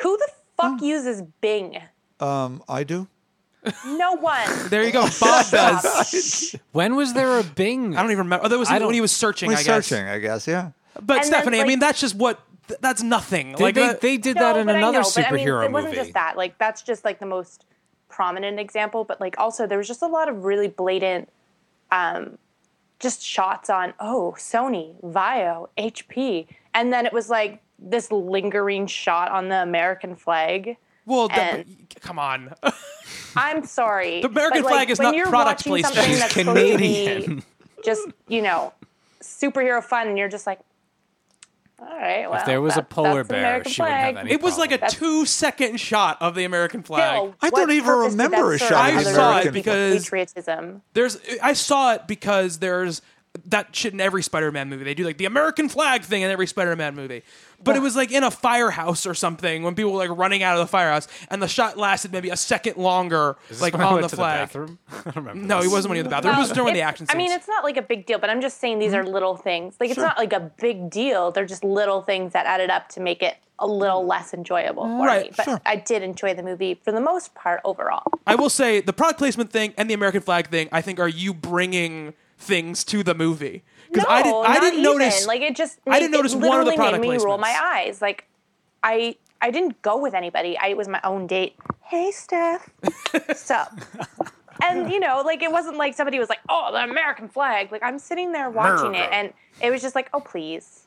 [0.03, 1.79] Who the fuck uses Bing?
[2.21, 3.09] Um, I do.
[3.87, 4.47] No one.
[4.69, 5.07] There you go.
[5.21, 6.55] Bob does.
[6.73, 7.97] when was there a Bing?
[7.97, 8.47] I don't even remember.
[8.47, 9.87] Oh, that was I when he was searching, We're I guess.
[9.87, 10.47] searching, I guess.
[10.47, 10.71] Yeah.
[10.95, 12.41] But And then, Stephanie, I mean, that's just what.
[12.69, 13.53] th- That's nothing.
[13.57, 15.65] They, like they, that- they did No, that in another know, but I mean, superhero
[15.65, 16.03] it wasn't movie.
[16.05, 16.37] just that.
[16.37, 17.65] Like that's just like the most
[18.09, 19.05] prominent example.
[19.05, 21.29] But like also there was just a lot of really blatant,
[21.91, 22.39] um,
[23.01, 29.31] just shots on oh Sony, VAIO, HP, and then it was like this lingering shot
[29.31, 30.77] on the American flag.
[31.05, 32.53] well, that- and- come on.
[33.37, 34.23] I'm sorry.
[34.23, 35.95] The American but, like, flag is not you're product watching placement.
[35.95, 37.43] something It's that's supposed to be Canadian.
[37.85, 38.73] just you know
[39.23, 40.59] superhero fun, and you're just like,
[41.79, 42.29] all right.
[42.31, 44.79] Well, if there was a polar bear, she wouldn't have any it was like a
[44.79, 44.99] problem.
[44.99, 47.19] two-second shot of the American flag.
[47.19, 50.01] Still, I don't even remember a shot I saw it than American people's flag.
[50.03, 50.83] patriotism.
[50.95, 53.03] There's, I saw it because there's
[53.47, 54.85] that shit in every Spider-Man movie.
[54.85, 57.23] They do like the American flag thing in every Spider-Man movie.
[57.63, 60.57] But it was like in a firehouse or something when people were like running out
[60.57, 63.83] of the firehouse, and the shot lasted maybe a second longer, Is this like when
[63.83, 64.41] I on went the to flag.
[64.41, 64.79] bathroom?
[64.91, 65.47] I don't remember.
[65.47, 66.35] no, he wasn't when he was in the bathroom.
[66.35, 67.15] it was during the action scenes.
[67.15, 68.99] I mean, it's not like a big deal, but I'm just saying these hmm.
[68.99, 69.77] are little things.
[69.81, 71.31] Like it's not like a big deal.
[71.31, 75.07] They're just little things that added up to make it a little less enjoyable for
[75.07, 75.33] Right, me.
[75.37, 75.61] But sure.
[75.65, 78.03] I did enjoy the movie for the most part overall.
[78.27, 80.69] I will say the product placement thing and the American flag thing.
[80.73, 84.47] I think are you bringing things to the movie because no, I didn't.
[84.47, 84.83] I didn't even.
[84.99, 85.27] notice.
[85.27, 85.79] Like it just.
[85.87, 88.03] I didn't notice it one of the literally product made me roll my eyes.
[88.03, 88.27] Like
[88.83, 90.57] I, I didn't go with anybody.
[90.59, 91.57] I it was my own date.
[91.83, 92.69] Hey, Steph.
[93.35, 93.73] Sup?
[94.63, 97.83] And you know, like it wasn't like somebody was like, "Oh, the American flag." Like
[97.83, 100.87] I'm sitting there watching it, and it was just like, "Oh, please."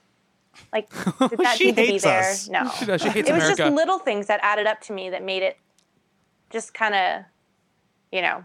[0.73, 0.89] Like
[1.29, 2.31] did that She need to be hates there?
[2.31, 2.49] us.
[2.49, 2.67] No.
[2.79, 2.99] She does.
[3.01, 3.63] She hates it was America.
[3.63, 5.57] just little things that added up to me that made it
[6.49, 7.25] just kind of,
[8.11, 8.43] you know,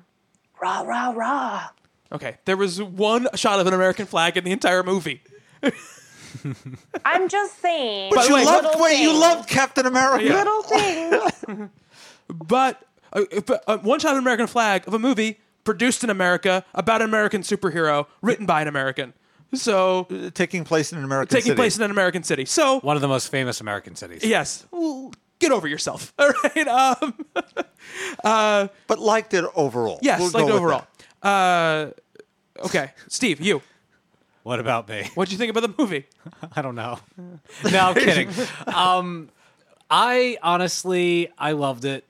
[0.60, 1.68] rah rah rah.
[2.12, 5.22] Okay, there was one shot of an American flag in the entire movie.
[7.04, 8.12] I'm just saying.
[8.14, 10.24] But you way, loved wait, you loved Captain America.
[10.24, 11.70] little things.
[12.26, 12.82] But,
[13.12, 16.64] uh, but uh, one shot of an American flag of a movie produced in America
[16.74, 19.12] about an American superhero written by an American.
[19.52, 21.56] So taking place in an American taking city.
[21.56, 22.46] place in an American city.
[22.46, 24.24] So One of the most famous American cities.
[24.24, 26.14] yes, well, get over yourself.
[26.18, 26.66] All right.
[28.24, 29.98] Um, but liked it overall.
[30.00, 30.86] yes, We'll like go with overall.
[31.24, 31.90] Uh,
[32.64, 33.62] okay, Steve, you.
[34.42, 35.08] What about me?
[35.14, 36.04] What'd you think about the movie?
[36.56, 36.98] I don't know.
[37.16, 38.28] No, I'm kidding.
[38.66, 39.30] Um,
[39.90, 42.04] I honestly, I loved it.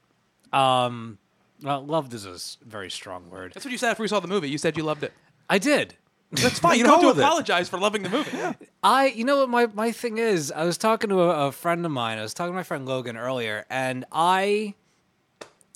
[0.52, 1.18] Um,
[1.62, 3.52] well, loved is a s- very strong word.
[3.54, 4.48] That's what you said after we saw the movie.
[4.50, 5.12] You said you loved it.
[5.48, 5.94] I did.
[6.32, 6.78] That's fine.
[6.78, 7.24] You don't have with to it.
[7.24, 8.36] apologize for loving the movie.
[8.82, 10.50] I, you know what my, my thing is?
[10.50, 12.18] I was talking to a, a friend of mine.
[12.18, 14.74] I was talking to my friend Logan earlier, and I,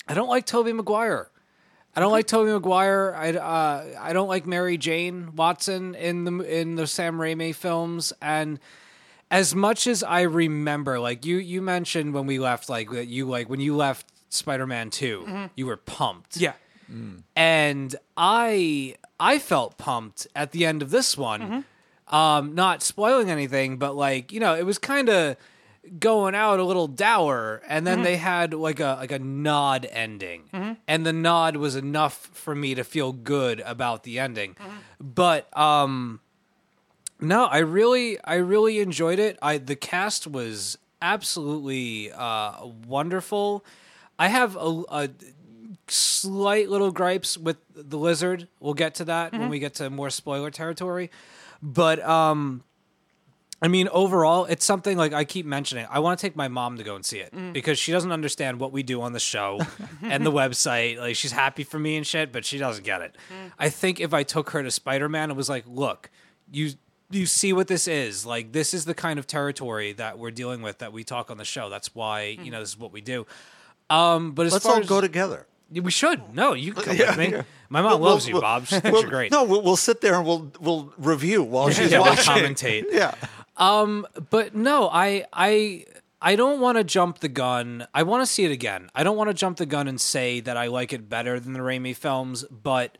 [0.07, 1.29] I don't like Tobey Maguire.
[1.95, 3.13] I don't like Tobey Maguire.
[3.17, 8.13] I, uh, I don't like Mary Jane Watson in the in the Sam Raimi films.
[8.21, 8.59] And
[9.31, 13.25] as much as I remember, like you you mentioned when we left, like that you
[13.25, 16.37] like when you left Spider-Man 2, you were pumped.
[16.37, 16.53] Yeah.
[17.35, 21.65] and I I felt pumped at the end of this one.
[22.07, 25.35] Um, not spoiling anything, but like you know, it was kind of
[25.97, 30.77] going out a little dour, and then they had like a like a nod ending,
[30.87, 34.55] and the nod was enough for me to feel good about the ending.
[34.99, 36.19] But um,
[37.19, 39.37] no, I really I really enjoyed it.
[39.41, 43.63] I the cast was absolutely uh, wonderful.
[44.17, 45.09] I have a, a
[45.87, 48.47] slight little gripes with the lizard.
[48.59, 51.09] We'll get to that when we get to more spoiler territory.
[51.61, 52.63] But um
[53.61, 55.85] I mean overall it's something like I keep mentioning.
[55.89, 57.53] I want to take my mom to go and see it mm.
[57.53, 59.59] because she doesn't understand what we do on the show
[60.01, 60.97] and the website.
[60.97, 63.15] Like she's happy for me and shit, but she doesn't get it.
[63.29, 63.51] Mm.
[63.59, 66.09] I think if I took her to Spider-Man and was like, "Look,
[66.51, 66.71] you
[67.11, 68.25] you see what this is.
[68.25, 71.37] Like this is the kind of territory that we're dealing with that we talk on
[71.37, 71.69] the show.
[71.69, 72.51] That's why, you mm.
[72.51, 73.25] know, this is what we do."
[73.89, 75.47] Um, but as Let's far all as, go together.
[75.71, 76.33] we should.
[76.33, 77.31] No, you can come Yeah, with me.
[77.37, 77.43] yeah.
[77.69, 78.65] My mom We'll- loves you, we'll- Bob.
[78.67, 79.31] She thinks we'll- you're great.
[79.31, 82.33] No, we'll, we'll sit there and we'll we'll review while she's yeah, we'll watching.
[82.33, 82.85] commentate.
[82.91, 83.15] Yeah.
[83.59, 85.85] Um, but no, I I
[86.21, 87.87] I don't want to jump the gun.
[87.93, 88.89] I want to see it again.
[88.95, 91.53] I don't want to jump the gun and say that I like it better than
[91.53, 92.97] the Raimi films, but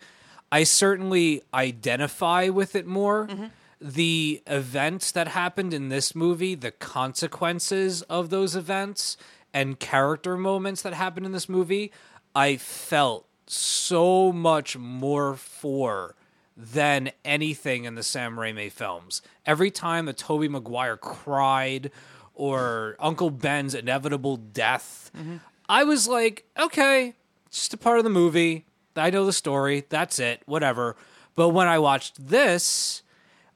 [0.52, 3.28] I certainly identify with it more.
[3.28, 3.46] Mm-hmm.
[3.82, 9.16] The events that happened in this movie, the consequences of those events,
[9.54, 11.92] and character moments that happened in this movie,
[12.36, 16.16] I felt so much more for
[16.60, 19.22] than anything in the Sam Raimi films.
[19.46, 21.90] Every time that Tobey Maguire cried
[22.34, 25.38] or Uncle Ben's inevitable death, mm-hmm.
[25.70, 27.14] I was like, okay,
[27.50, 28.66] just a part of the movie.
[28.98, 29.86] I know the story.
[29.88, 30.42] That's it.
[30.46, 30.98] Whatever.
[31.36, 33.04] But when I watched this,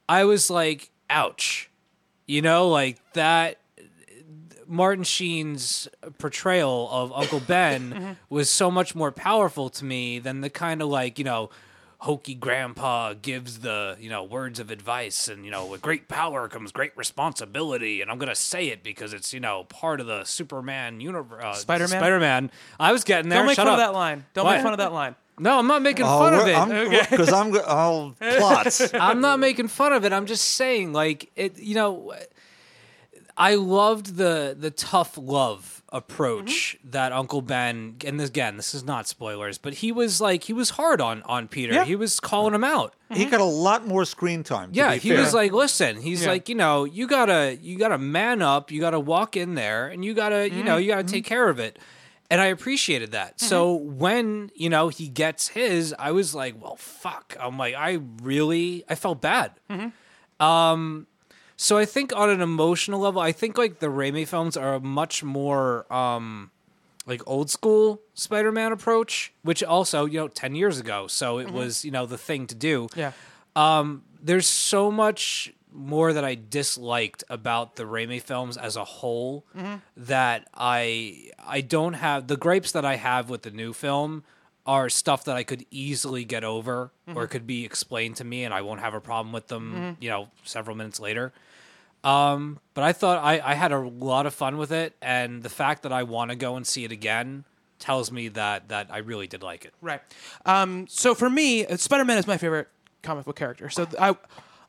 [0.08, 1.68] I was like, ouch.
[2.26, 3.58] You know, like that
[4.66, 8.12] Martin Sheen's portrayal of Uncle Ben mm-hmm.
[8.30, 11.50] was so much more powerful to me than the kind of like, you know,
[12.04, 16.48] hokey grandpa gives the, you know, words of advice and, you know, with great power
[16.48, 20.06] comes great responsibility and I'm going to say it because it's, you know, part of
[20.06, 21.42] the Superman universe.
[21.42, 21.88] Uh, Spider-Man?
[22.00, 22.50] Spider-Man.
[22.78, 23.38] I was getting there.
[23.38, 23.80] Don't make Shut fun up.
[23.80, 24.26] of that line.
[24.34, 24.52] Don't What?
[24.56, 25.14] make fun of that line.
[25.38, 26.56] No, I'm not making Oh, fun of we're- it.
[26.56, 28.92] I'm because I'm, go- I'll plots.
[28.94, 30.12] I'm not making fun of it.
[30.12, 31.58] I'm just saying, like it.
[31.58, 32.14] You know,
[33.36, 36.90] I loved the the tough love approach mm-hmm.
[36.90, 37.96] that Uncle Ben.
[38.04, 41.22] And this, again, this is not spoilers, but he was like he was hard on
[41.22, 41.74] on Peter.
[41.74, 41.84] Yeah.
[41.84, 42.94] He was calling him out.
[43.10, 43.30] He mm-hmm.
[43.30, 44.72] got a lot more screen time.
[44.72, 45.20] to Yeah, be he fair.
[45.20, 46.30] was like, listen, he's Yeah.
[46.30, 48.70] like, you know, you gotta you gotta man up.
[48.70, 51.12] You gotta walk in there, and you gotta you know you gotta mm-hmm.
[51.12, 51.78] take care of it.
[52.30, 53.38] And I appreciated that.
[53.38, 57.36] So when, you know, he gets his, I was like, well, fuck.
[57.38, 59.52] I'm like, I really, I felt bad.
[60.40, 61.06] Um,
[61.56, 64.80] so I think on an emotional level, I think like the Raimi films are a
[64.80, 66.50] much more, um,
[67.06, 71.06] like old school Spider-Man approach, which also, you know, 10 years ago.
[71.06, 71.56] So it mm-hmm.
[71.56, 73.12] was, you know, the thing to do Yeah.
[73.56, 79.44] Um, there's so much more that I disliked about the Raimi films as a whole
[79.56, 79.76] mm-hmm.
[79.96, 84.24] that I I don't have the gripes that I have with the new film
[84.66, 88.54] are stuff that I could easily get over or could be explained to me and
[88.54, 91.32] I won't have a problem with them, you know, several minutes later.
[92.02, 95.48] Um, but I thought I, I had a lot of fun with it and the
[95.48, 97.44] fact that I want to go and see it again
[97.78, 99.74] tells me that that I really did like it.
[99.82, 100.00] Right.
[100.46, 102.68] Um, so for me, uh, Spider-Man is my favorite
[103.02, 103.68] comic book character.
[103.68, 104.16] So th- I,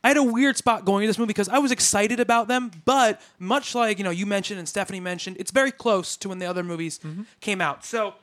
[0.03, 2.71] I had a weird spot going into this movie because I was excited about them,
[2.83, 6.39] but much like you know you mentioned and Stephanie mentioned, it's very close to when
[6.39, 6.99] the other movies
[7.39, 7.85] came out.
[7.85, 8.15] So.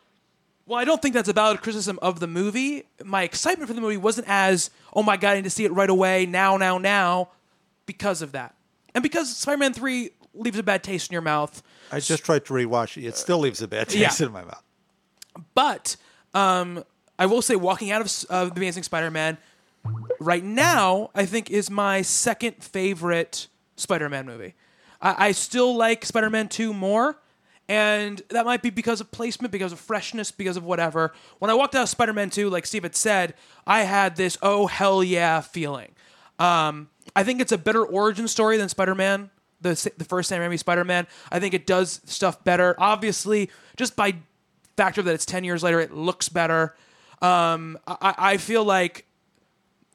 [0.66, 2.84] Well, I don't think that's a valid criticism of the movie.
[3.04, 5.72] My excitement for the movie wasn't as, oh my god, I need to see it
[5.72, 7.30] right away, now, now, now,
[7.86, 8.54] because of that.
[8.94, 11.62] And because Spider Man 3 leaves a bad taste in your mouth.
[11.90, 13.06] I just tried to rewatch it.
[13.06, 14.08] It still leaves a bad Yeah.
[14.08, 14.62] taste in my mouth.
[15.54, 15.96] But
[16.34, 16.84] um,
[17.18, 19.38] I will say, walking out of uh, The Amazing Spider Man
[20.20, 24.54] right now, I think is my second favorite Spider Man movie.
[25.00, 27.18] I, I still like Spider Man 2 more.
[27.72, 31.14] And that might be because of placement, because of freshness, because of whatever.
[31.38, 33.32] When I walked out of Spider Man 2, like Steve had said,
[33.66, 35.92] I had this, oh, hell yeah feeling.
[36.38, 39.30] Um, I think it's a better origin story than Spider Man,
[39.62, 41.06] the, the first Sam Raimi Spider Man.
[41.30, 42.74] I think it does stuff better.
[42.76, 44.16] Obviously, just by
[44.76, 46.76] factor that it's 10 years later, it looks better.
[47.22, 49.06] Um, I, I feel like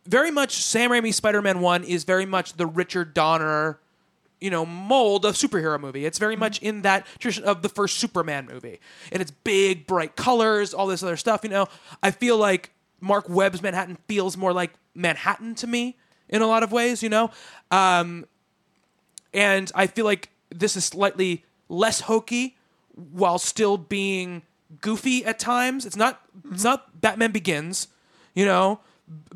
[0.07, 3.79] very much Sam Raimi Spider Man 1 is very much the Richard Donner
[4.39, 6.05] you know, mold of superhero movie.
[6.05, 8.80] It's very much in that tradition of the first Superman movie.
[9.11, 11.68] And it's big, bright colors, all this other stuff, you know.
[12.03, 15.97] I feel like Marc Webb's Manhattan feels more like Manhattan to me
[16.30, 17.31] in a lot of ways, you know.
[17.72, 18.26] Um,
[19.34, 22.57] and I feel like this is slightly less hokey
[22.95, 24.43] while still being
[24.81, 25.85] goofy at times.
[25.85, 27.88] It's not it's not Batman Begins,
[28.34, 28.80] you know,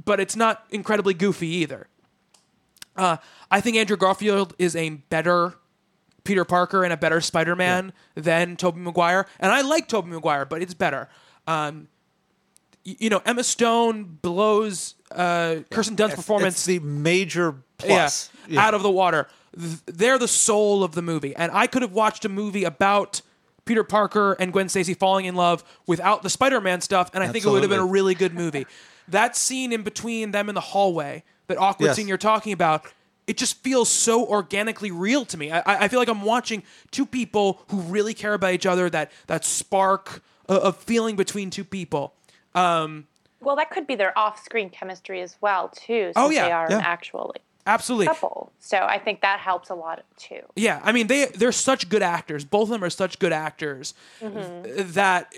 [0.03, 1.87] but it's not incredibly goofy either.
[2.95, 3.17] Uh,
[3.51, 5.55] I think Andrew Garfield is a better
[6.23, 10.61] Peter Parker and a better Spider-Man than Tobey Maguire, and I like Tobey Maguire, but
[10.61, 11.09] it's better.
[11.47, 11.87] Um,
[12.85, 18.29] y- you know, Emma Stone blows uh, Kirsten Dunst's performance It's the major plus.
[18.47, 18.61] Yeah.
[18.65, 19.27] out of the water.
[19.57, 23.21] Th- They're the soul of the movie, and I could have watched a movie about
[23.65, 27.45] Peter Parker and Gwen Stacy falling in love without the Spider-Man stuff, and I think
[27.45, 28.65] it would have been a really good movie.
[29.07, 31.95] that scene in between them in the hallway, that awkward Yes.
[31.97, 32.85] scene you're talking about.
[33.31, 35.53] It just feels so organically real to me.
[35.53, 38.89] I, I feel like I'm watching two people who really care about each other.
[38.89, 42.13] That that spark of, feeling between two people.
[42.53, 43.07] Um,
[43.39, 46.11] well, that could be their off-screen chemistry as well, too.
[46.13, 46.79] Oh, since Oh, yeah, they are yeah.
[46.79, 48.07] an actual like, Absolutely.
[48.07, 48.51] couple.
[48.59, 50.41] So I think that helps a lot too.
[50.57, 52.43] Yeah, I mean they they're such good actors.
[52.43, 54.91] Both of them are such good actors mm-hmm.
[54.91, 55.33] that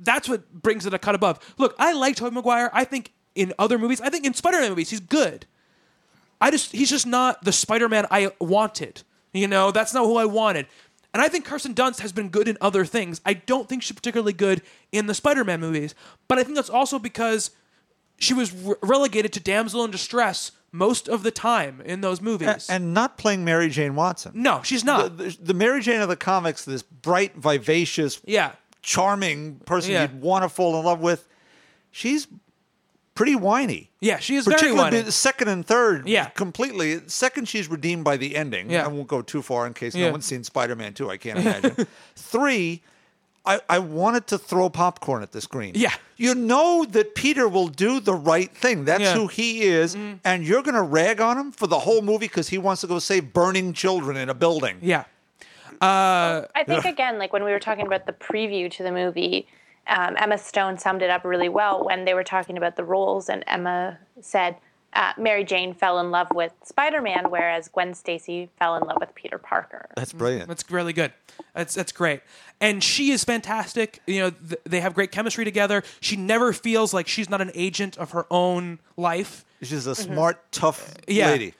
[0.00, 1.38] that's what brings it a cut above.
[1.56, 2.68] Look, I like Tobey Maguire.
[2.72, 5.46] I think in other movies, I think in Spider-Man movies, he's good.
[6.40, 9.02] I just he's just not the Spider-Man I wanted.
[9.32, 10.66] You know, that's not who I wanted.
[11.14, 13.20] And I think Kirsten Dunst has been good in other things.
[13.24, 14.62] I don't think she's particularly good
[14.92, 15.94] in the Spider-Man movies,
[16.28, 17.50] but I think that's also because
[18.18, 22.68] she was re- relegated to damsel in distress most of the time in those movies.
[22.68, 24.32] and not playing Mary Jane Watson.
[24.34, 25.16] no, she's not.
[25.16, 28.52] The, the, the Mary Jane of the comics, this bright, vivacious, yeah.
[28.82, 30.02] charming person Yeah.
[30.02, 31.26] you'd want to fall in love with,
[31.90, 32.26] she's
[33.18, 33.90] pretty whiny.
[34.00, 35.00] Yeah, she is very whiny.
[35.00, 36.26] the second and third, Yeah.
[36.30, 37.00] completely.
[37.08, 38.70] Second, she's redeemed by the ending.
[38.70, 38.84] Yeah.
[38.84, 40.06] I won't go too far in case Yeah.
[40.06, 41.10] no one's seen Spider Man 2.
[41.10, 41.86] I can't imagine.
[42.14, 42.80] Three,
[43.44, 45.72] I, I wanted to throw popcorn at the screen.
[45.74, 45.94] Yeah.
[46.16, 48.84] You know that Peter will do the right thing.
[48.84, 49.14] That's Yeah.
[49.14, 49.96] Who he is.
[49.96, 50.18] Mm-hmm.
[50.24, 52.86] And you're going to rag on him for the whole movie because he wants to
[52.86, 54.78] go save burning children in a building.
[54.80, 55.04] Yeah.
[55.80, 59.46] Uh, I think again, like when we were talking about the preview to the movie,
[59.88, 63.28] um, Emma Stone summed it up really well when they were talking about the roles,
[63.28, 64.56] and Emma said
[64.94, 69.14] uh, Mary Jane fell in love with Spider-Man, whereas Gwen Stacy fell in love with
[69.14, 69.88] Peter Parker.
[69.96, 70.48] That's brilliant.
[70.48, 71.12] That's really good.
[71.54, 72.20] That's that's great.
[72.60, 74.00] And she is fantastic.
[74.06, 75.82] You know, th- they have great chemistry together.
[76.00, 79.44] She never feels like she's not an agent of her own life.
[79.62, 81.12] She's a smart, tough Mm-hmm.
[81.12, 81.26] Yeah.
[81.30, 81.54] lady.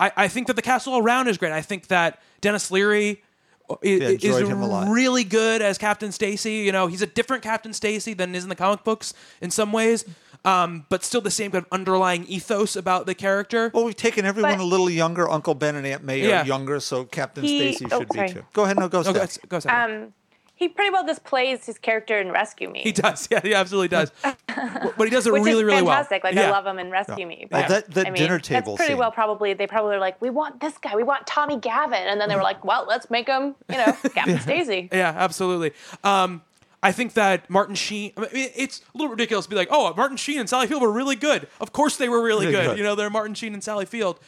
[0.00, 1.52] I, I think that the cast all around is great.
[1.52, 3.22] I think that Denis Leary
[3.70, 4.88] i- Yeah, is enjoyed him a lot.
[4.88, 6.54] really good as Captain Stacy.
[6.56, 9.72] You know, he's a different Captain Stacy than is in the comic books in some
[9.72, 10.04] ways,
[10.44, 13.70] um, but still the same kind of underlying ethos about the character.
[13.74, 15.28] Well, we've taken everyone But- a little younger.
[15.28, 16.42] Uncle Ben and Aunt May Yeah.
[16.42, 18.44] are younger, so Captain He- Stacy oh, should be too.
[18.52, 20.04] Go ahead, no, go, Oh, go, go Sarah.
[20.04, 20.12] Um,
[20.58, 22.80] he pretty well just plays his character in Rescue Me.
[22.82, 23.28] he does.
[23.30, 24.10] Yeah, he absolutely does.
[24.22, 25.94] but he does it Which really, is really well.
[25.94, 26.24] fantastic.
[26.24, 26.48] Like Yeah.
[26.48, 27.46] I love him in Rescue Me.
[27.50, 28.98] Well, that- that I mean, dinner table That's pretty scene.
[28.98, 29.12] well.
[29.12, 30.96] Probably they probably were like, we want this guy.
[30.96, 33.92] We want Tommy Gavin, and then they were like, well, let's make him, you know,
[34.14, 34.88] Captain Stacy.
[34.92, 35.72] Yeah, absolutely.
[36.04, 36.42] Um,
[36.82, 38.12] I think that Martin Sheen.
[38.16, 40.82] I mean, it's a little ridiculous to be like, oh, Martin Sheen and Sally Field
[40.82, 41.48] were really good.
[41.60, 42.66] Of course, they were really Really good.
[42.70, 42.78] good.
[42.78, 44.20] You know, they're Martin Sheen and Sally Field.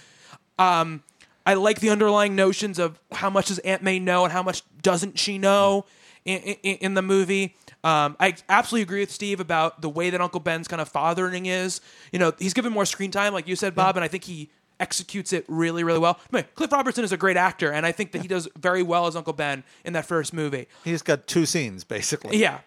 [0.58, 1.02] Um,
[1.46, 4.62] I like the underlying notions of how much does Aunt May know and how much
[4.82, 5.86] doesn't she know
[6.24, 7.56] in, in, in the movie.
[7.82, 11.46] Um, I absolutely agree with Steve about the way that Uncle Ben's kind of fathering
[11.46, 11.80] is.
[12.12, 14.50] You know, he's given more screen time, like you said, Bob, and I think he
[14.78, 16.18] executes it really, really well.
[16.32, 18.82] I mean, Cliff Robertson is a great actor, and I think that he does very
[18.82, 20.66] well as Uncle Ben in that first movie.
[20.84, 22.38] He's got two scenes, basically.
[22.38, 22.60] Yeah.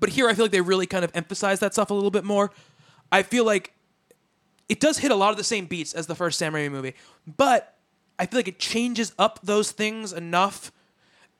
[0.00, 2.24] But here I feel like they really kind of emphasize that stuff a little bit
[2.24, 2.50] more.
[3.10, 3.72] I feel like
[4.68, 6.94] it does hit a lot of the same beats as the first Sam Raimi movie,
[7.36, 7.76] but
[8.18, 10.72] I feel like it changes up those things enough.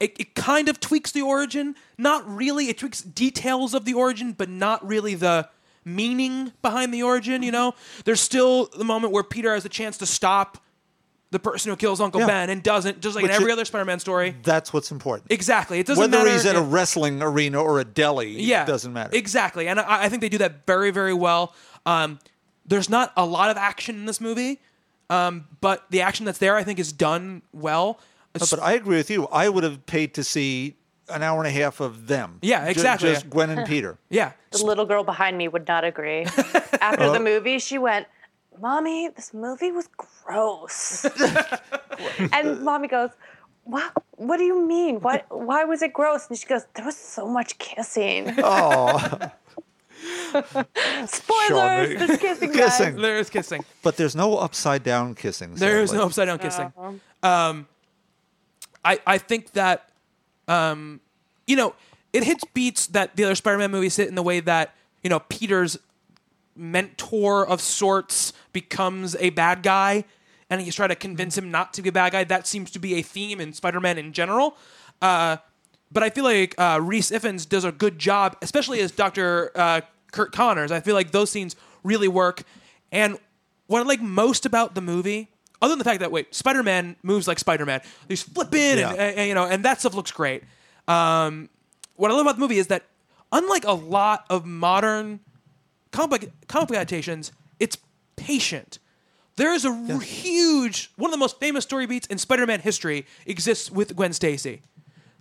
[0.03, 1.75] It, it kind of tweaks the origin.
[1.97, 2.69] Not really.
[2.69, 5.49] It tweaks details of the origin, but not really the
[5.85, 7.75] meaning behind the origin, you know?
[8.05, 10.59] There's still the moment where Peter has a chance to stop
[11.31, 12.27] the person who kills Uncle Yeah.
[12.27, 14.37] Ben and doesn't, just like Which in every it- other Spider Man story.
[14.43, 15.33] That's what's important.
[15.33, 15.79] Exactly.
[15.79, 16.25] It doesn't Whether matter.
[16.25, 19.17] Whether he's at a wrestling arena or a deli, yeah, it doesn't matter.
[19.17, 21.55] Exactly, and I, I think they do that very, very well.
[21.87, 22.19] Um,
[22.67, 24.61] there's not a lot of action in this movie,
[25.09, 27.99] um, but the action that's there, I think, is done well.
[28.35, 29.27] It's- but I agree with you.
[29.29, 30.77] I would have paid to see
[31.09, 32.39] an hour and a half of them.
[32.43, 33.13] Yeah, exactly.
[33.13, 33.99] Just Gwen and Peter.
[34.11, 36.23] yeah, The little girl behind me would not agree.
[36.81, 37.19] After the uh-huh.
[37.21, 38.07] movie, she went,
[38.61, 41.05] Mommy, this movie was gross.
[42.33, 43.11] and mommy goes,
[43.65, 43.93] what?
[44.17, 45.01] What do you mean?
[45.01, 45.27] What?
[45.31, 46.29] Why was it gross?
[46.29, 48.99] And she goes, "There was so much kissing." Oh,
[51.07, 51.49] Spoilers!
[51.49, 51.99] Charming.
[51.99, 52.53] There's kissing.
[52.53, 52.97] Kissing.
[52.97, 53.65] there is kissing.
[53.83, 55.55] but there's no upside down kissing.
[55.55, 56.01] There is sadly.
[56.01, 56.73] no upside down kissing.
[56.77, 57.51] Uh-huh.
[57.51, 57.69] Um,
[58.85, 59.91] I I think that,
[60.49, 61.01] um,
[61.47, 61.75] you know,
[62.13, 65.21] it hits beats that the other Spider-Man movies hit in the way that you know
[65.21, 65.79] Peter's
[66.55, 70.05] mentor of sorts becomes a bad guy,
[70.51, 72.25] and he's trying to convince him not to be a bad guy.
[72.25, 74.57] That seems to be a theme in Spider-Man in general.
[75.01, 75.39] Uh,
[75.91, 79.81] but I feel like uh, Rhys Ifans does a good job, especially as Doctor uh,
[80.11, 80.73] Curt Connors.
[80.73, 82.43] I feel like those scenes really work.
[82.91, 83.19] And
[83.67, 85.31] what I like most about the movie,
[85.63, 88.91] other than the fact that wait, Spider Man moves like Spider Man, he's flipping, Yeah.
[88.91, 90.43] and, and you know, and that stuff looks great.
[90.89, 91.49] Um,
[91.97, 92.83] what I love about the movie is that
[93.33, 95.21] unlike a lot of modern
[95.93, 97.79] comic comic adaptations, it's
[98.17, 98.79] patient.
[99.37, 103.07] There is a r- huge one of the most famous story beats in Spider-Man history
[103.25, 104.61] exists with Gwen Stacy.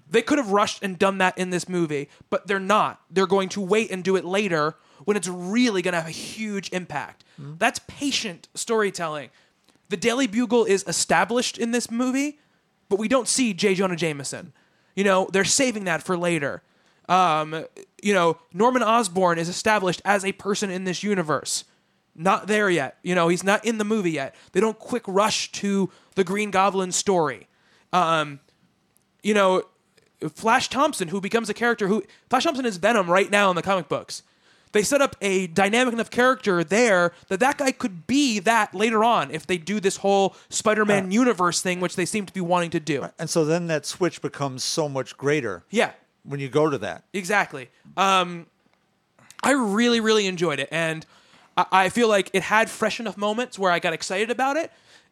[0.09, 2.99] They could have rushed and done that in this movie, but they're not.
[3.09, 6.11] They're going to wait and do it later when it's really going to have a
[6.11, 7.23] huge impact.
[7.39, 9.29] That's patient storytelling.
[9.91, 12.39] The Daily Bugle is established in this movie,
[12.87, 13.75] but we don't see J.
[13.75, 14.53] Jonah Jameson.
[14.95, 16.63] You know, they're saving that for later.
[17.09, 17.65] Um,
[18.01, 21.65] you know, Norman Osborn is established as a person in this universe.
[22.15, 22.99] Not there yet.
[23.03, 24.33] You know, he's not in the movie yet.
[24.53, 27.49] They don't quick rush to the Green Goblin story.
[27.91, 28.39] Um,
[29.23, 29.63] you know,
[30.33, 33.61] Flash Thompson, who becomes a character who Flash Thompson is Venom right now in the
[33.61, 34.23] comic books.
[34.73, 39.03] They set up a dynamic enough character there that that guy could be that later
[39.03, 42.69] on if they do this whole Spider-Man universe thing, which they seem to be wanting
[42.71, 43.07] to do.
[43.19, 45.91] And so then that switch becomes so much greater Yeah,
[46.23, 47.03] when you go to that.
[47.13, 47.69] exactly.
[47.97, 48.45] Um,
[49.43, 51.05] I really, really enjoyed it, and
[51.57, 54.71] I, I feel like it had fresh enough moments where I got excited about it.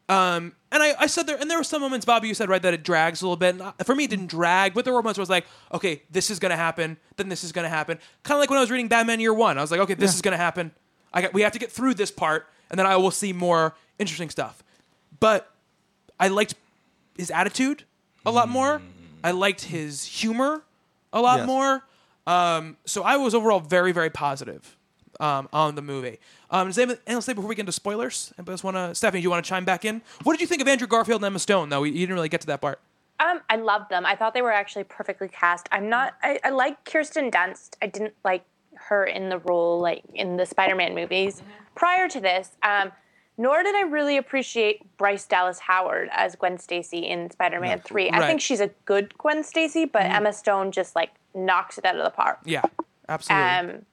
[0.09, 2.61] Um, and I, I said there, and there were some moments, Bobby, you said right
[2.61, 3.55] that it drags a little bit.
[3.61, 6.01] And for me, it didn't drag, but there were moments where I was like, okay,
[6.09, 7.99] this is gonna happen, then this is gonna happen.
[8.23, 10.13] Kind of like when I was reading Batman Year One, I was like, okay, this
[10.15, 10.71] is gonna happen.
[11.13, 13.75] I got, we have to get through this part, and then I will see more
[13.99, 14.63] interesting stuff.
[15.19, 15.51] But
[16.19, 16.55] I liked
[17.17, 17.83] his attitude
[18.25, 18.81] a lot more.
[19.23, 20.63] I liked his humor
[21.13, 21.47] a lot Yes.
[21.47, 21.83] more.
[22.27, 24.77] Um, so I was overall very, very positive
[25.19, 26.19] um, on the movie.
[26.49, 28.33] Um, does anyone else say before we get into spoilers?
[28.37, 28.95] Anybody else want to?
[28.95, 30.01] Stephanie, do you want to chime back in?
[30.23, 31.69] What did you think of Andrew Garfield and Emma Stone?
[31.69, 32.79] Though you didn't really get to that part.
[33.19, 34.05] Um, I loved them.
[34.05, 35.67] I thought they were actually perfectly cast.
[35.71, 36.15] I'm not.
[36.23, 37.71] I, I like Kirsten Dunst.
[37.81, 38.43] I didn't like
[38.75, 41.41] her in the role like in the Spider-Man movies
[41.75, 42.51] prior to this.
[42.63, 42.93] Um,
[43.37, 48.09] nor did I really appreciate Bryce Dallas Howard as Gwen Stacy in Spider-Man Three.
[48.09, 48.27] I Right.
[48.27, 52.03] think she's a good Gwen Stacy, but Emma Stone just like knocks it out of
[52.05, 52.39] the park.
[52.45, 52.61] Yeah,
[53.09, 53.45] absolutely.
[53.75, 53.85] Um,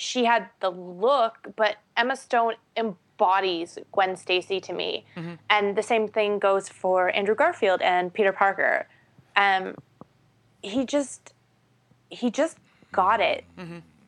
[0.00, 5.04] she had the look, but Emma Stone embodies Gwen Stacy to me.
[5.50, 8.88] And the same thing goes for Andrew Garfield and Peter Parker.
[9.36, 9.74] Um,
[10.62, 11.34] he just
[12.08, 12.56] he just
[12.92, 13.44] got it.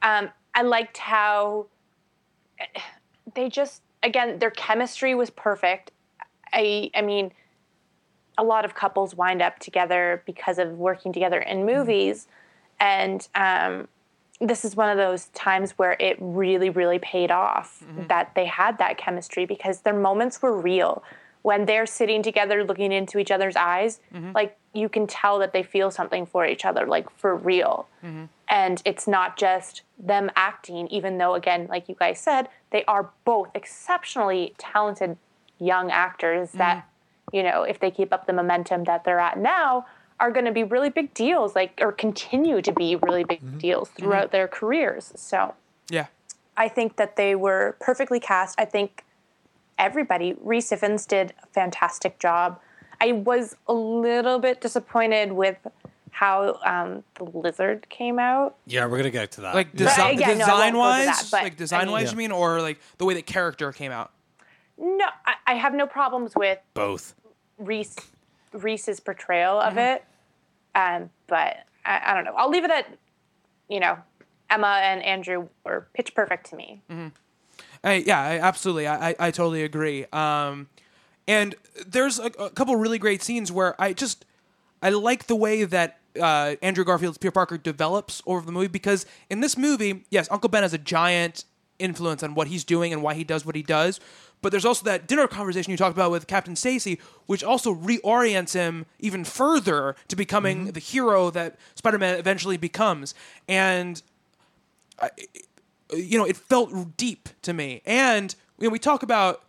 [0.01, 1.67] Um, I liked how
[3.35, 5.91] they just again their chemistry was perfect.
[6.55, 7.33] I I mean
[8.39, 12.29] a lot of couples wind up together because of working together in movies
[12.81, 13.89] and um,
[14.43, 18.07] this is one of those times where it really really paid off mm-hmm.
[18.09, 21.03] that they had that chemistry because their moments were real.
[21.43, 24.33] When they're sitting together looking into each other's eyes mm-hmm.
[24.33, 27.89] like you can tell that they feel something for each other like for real.
[28.05, 28.25] Mm-hmm.
[28.49, 33.11] And it's not just them acting even though again like you guys said they are
[33.25, 35.17] both exceptionally talented
[35.59, 36.89] young actors that
[37.33, 39.87] you know if they keep up the momentum that they're at now
[40.23, 43.59] are going to be really big deals like or continue to be really big mm-hmm.
[43.59, 44.05] deals mm-hmm.
[44.05, 45.55] throughout their careers so
[45.91, 46.07] yeah,
[46.57, 48.59] I think that they were perfectly cast.
[48.59, 49.05] I think
[49.79, 52.61] everybody, Rhys Ifans did a fantastic job.
[53.01, 55.59] I was a little bit disappointed with
[56.11, 58.57] how um, the lizard came out.
[58.67, 59.55] Yeah, we're gonna get to that.
[59.55, 61.91] like Right, desi- yeah, no, I won't go design that, wise, but, like design I
[61.91, 64.13] wise, mean- you mean, or like the way the character came out.
[64.79, 67.15] No, I, I have no problems with both.
[67.59, 67.97] Rhys
[68.53, 69.79] Rhys's portrayal of mm-hmm.
[69.79, 70.05] it,
[70.75, 72.35] um, but I, I don't know.
[72.37, 72.87] I'll leave it at
[73.69, 73.99] you know
[74.51, 76.83] Emma and Andrew were pitch perfect to me.
[77.85, 78.87] I, yeah, I, absolutely.
[78.87, 80.07] I, I, I totally agree.
[80.13, 80.69] Um,
[81.27, 81.55] and
[81.87, 84.25] there's a, a couple really great scenes where I just
[84.83, 89.07] I like the way that uh, Andrew Garfield's Peter Parker develops over the movie because
[89.31, 91.45] in this movie, yes, Uncle Ben has a giant
[91.79, 94.01] influence on what he's doing and why he does what he does.
[94.43, 98.53] But there's also that dinner conversation you talked about with Captain Stacy, which also reorients
[98.53, 100.71] him even further to becoming mm-hmm.
[100.73, 103.15] the hero that Spider-Man eventually becomes.
[103.49, 104.03] And
[105.95, 107.83] you know, it felt deep to me.
[107.87, 109.43] And you know, we talk about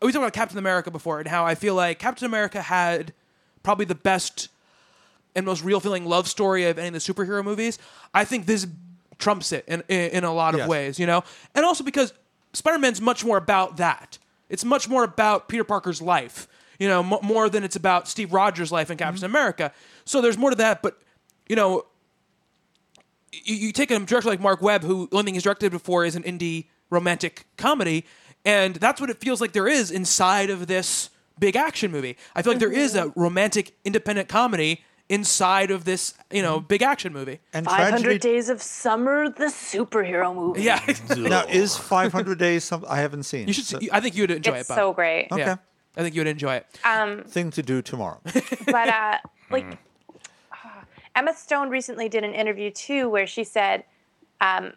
[0.00, 3.12] we talked about Captain America before and how I feel like Captain America had
[3.62, 4.48] probably the best
[5.34, 7.78] and most real feeling love story of any of the superhero movies.
[8.14, 8.66] I think this
[9.18, 10.68] trumps it in in, in a lot of Yes.
[10.68, 11.24] ways, you know,
[11.54, 12.12] and also because
[12.52, 14.18] Spider Man's much more about that.
[14.48, 16.48] It's much more about Peter Parker's life,
[16.78, 19.04] you know, m- more than it's about Steve Rogers' life in mm-hmm.
[19.04, 19.72] Captain America.
[20.04, 20.98] So there's more to that, but
[21.48, 21.86] you know,
[23.32, 26.04] you, you take a director like Marc Webb, who the only thing he's directed before
[26.04, 28.04] is an indie romantic comedy,
[28.44, 32.16] and that's what it feels like there is inside of this big action movie.
[32.34, 33.08] I feel like there is mm-hmm.
[33.08, 37.40] a romantic independent comedy inside of this, you know, big action movie.
[37.52, 38.18] And 500 tragedy.
[38.18, 40.62] Days of Summer, the superhero movie.
[40.62, 40.80] Yeah,
[41.16, 43.46] Now, is 500 Days something I haven't seen?
[43.48, 43.64] you should.
[43.64, 44.72] See, I think you would enjoy It's it.
[44.72, 44.76] Bob.
[44.78, 45.28] so great.
[45.32, 45.40] Okay.
[45.42, 45.56] Yeah.
[45.96, 46.66] I think you would enjoy it.
[47.28, 48.20] Thing to do tomorrow.
[48.66, 49.18] but uh,
[49.50, 49.78] like
[50.52, 50.68] uh,
[51.16, 53.84] Emma Stone recently did an interview too, where she said
[54.40, 54.74] um,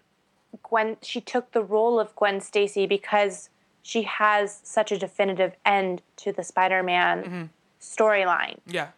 [0.63, 3.49] Gwen she took the role of Gwen Stacy because
[3.83, 7.49] she has such a definitive end to the Spider-Man
[7.79, 8.57] storyline.
[8.67, 8.89] yeah,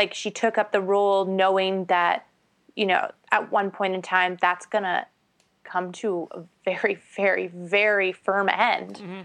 [0.00, 2.26] Like she took up the role knowing that
[2.74, 5.06] you know at one point in time that's gonna
[5.62, 8.94] come to a very, very, very firm end.
[8.94, 9.20] Mm-hmm.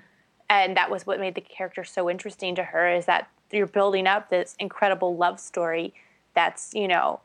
[0.49, 4.05] And that was what made the character so interesting to her is that you're building
[4.05, 5.93] up this incredible love story
[6.33, 7.21] that's you know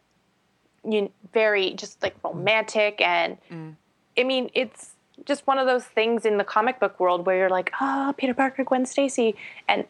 [0.88, 2.32] you very just like mm.
[2.32, 3.00] romantic.
[3.00, 3.74] And mm.
[4.16, 4.92] i mean it's
[5.24, 8.32] just one of those things in the comic book world where you're like oh peter
[8.32, 9.34] parker gwen stacy.
[9.66, 9.86] And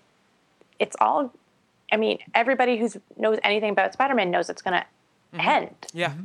[0.78, 1.30] it's all
[1.92, 4.86] i mean everybody who knows anything about spider-man knows it's going to
[5.36, 5.48] mm-hmm.
[5.48, 6.10] end yeah.
[6.10, 6.24] Mm-hmm.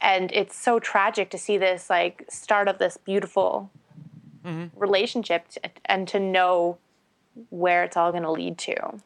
[0.00, 3.70] and it's so tragic to see this like start of this beautiful
[4.44, 4.78] mm-hmm.
[4.78, 6.78] relationship t- and to know
[7.50, 9.00] where it's all going to lead to.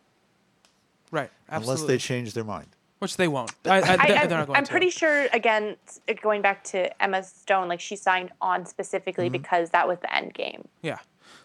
[1.10, 1.30] Right.
[1.50, 1.82] Absolutely.
[1.82, 2.68] Unless they change their mind.
[2.98, 3.50] Which they won't.
[3.64, 4.70] I, I, I, they're am not going I'm to.
[4.70, 5.76] pretty sure, again,
[6.22, 10.34] going back to Emma Stone, like she signed on specifically because that was the end
[10.34, 10.68] game.
[10.82, 10.98] Yeah.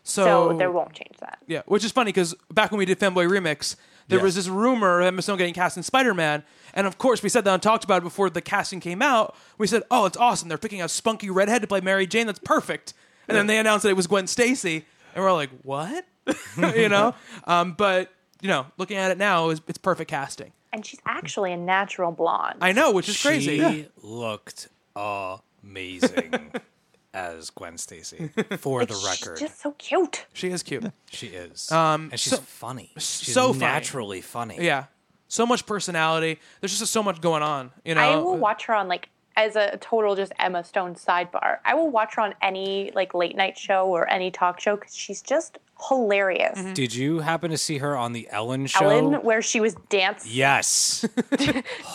[0.04, 1.40] So, So, there won't change that.
[1.48, 3.76] Yeah, which is funny because back when we did Fanboy Remix,
[4.08, 4.24] there Yes.
[4.24, 6.44] was this rumor of Emma Stone getting cast in Spider Man.
[6.74, 9.36] And of course, we said that and talked about it before the casting came out.
[9.58, 10.48] We said, oh, it's awesome.
[10.50, 12.28] They're picking a spunky redhead to play Mary Jane.
[12.28, 12.94] That's perfect.
[13.28, 14.86] And then they announced that it was Gwen Stacy.
[15.16, 16.06] And we're like, what?
[16.58, 17.16] you know?
[17.46, 18.12] Um, but,
[18.42, 20.52] you know, looking at it now, it's, it's perfect casting.
[20.74, 22.58] And she's actually a natural blonde.
[22.62, 23.58] I know, which is crazy.
[23.60, 26.52] She looked amazing
[27.18, 28.30] as Gwen Stacy.
[28.60, 30.26] For the record, She's just so cute.
[30.34, 30.86] She is cute.
[31.10, 31.72] she is.
[31.72, 32.92] Um, and she's so- funny.
[32.98, 33.60] She's so funny.
[33.60, 34.58] naturally funny.
[34.62, 34.86] Yeah.
[35.28, 36.40] So much personality.
[36.62, 37.72] There's just so much going on.
[37.84, 38.02] You know?
[38.02, 41.60] I will watch her on like as a total just Emma Stone sidebar.
[41.64, 44.94] I will watch her on any like late night show or any talk show because
[44.96, 46.58] she's just hilarious.
[46.58, 46.74] Mm-hmm.
[46.74, 48.90] Did you happen to see her on the Ellen show?
[48.90, 50.32] Ellen, where she was dancing.
[50.34, 51.08] Yes.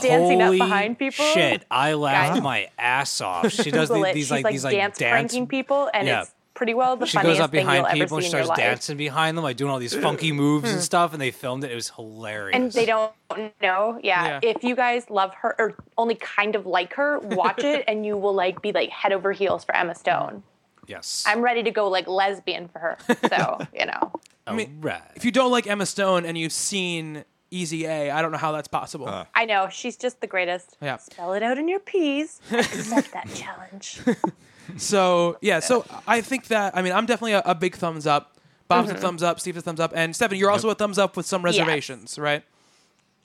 [0.01, 1.25] dancing up behind people.
[1.35, 2.43] Shit, I laughed Guys.
[2.43, 3.51] my ass off.
[3.51, 6.23] She does the- these She's like, like these like dance, dance pranking people, and Yeah.
[6.23, 8.31] it's pretty well the She funniest goes up thing behind you'll ever people and see
[8.31, 8.59] in your starts life.
[8.59, 10.37] dancing behind them, like doing all these funky mm.
[10.37, 10.83] moves and hmm.
[10.83, 11.13] stuff.
[11.13, 11.71] And they filmed it.
[11.71, 12.55] It was hilarious.
[12.55, 13.13] And they don't
[13.61, 13.99] know.
[14.03, 14.41] Yeah.
[14.43, 14.51] Yeah.
[14.51, 18.17] If you guys love her or only kind of like her, watch it and you
[18.17, 20.43] will like be like head over heels for Emma Stone.
[20.87, 21.25] Yes.
[21.27, 22.99] I'm ready to go like lesbian for her.
[23.29, 24.13] So, you know.
[24.47, 25.03] I mean, right.
[25.15, 28.53] if you don't like Emma Stone and you've seen Easy A, I don't know how
[28.53, 29.09] that's possible.
[29.09, 29.27] Uh.
[29.35, 30.77] I know, she's just the greatest.
[30.83, 30.97] Yeah.
[30.97, 32.41] Spell it out in your P's.
[32.51, 34.01] Accept that challenge.
[34.77, 38.37] So yeah, so I think that I mean I'm definitely a, a big thumbs up.
[38.69, 39.39] Bob's a thumbs up.
[39.39, 42.43] Steve's a thumbs up, and Stephen, you're also a thumbs up with some reservations, right?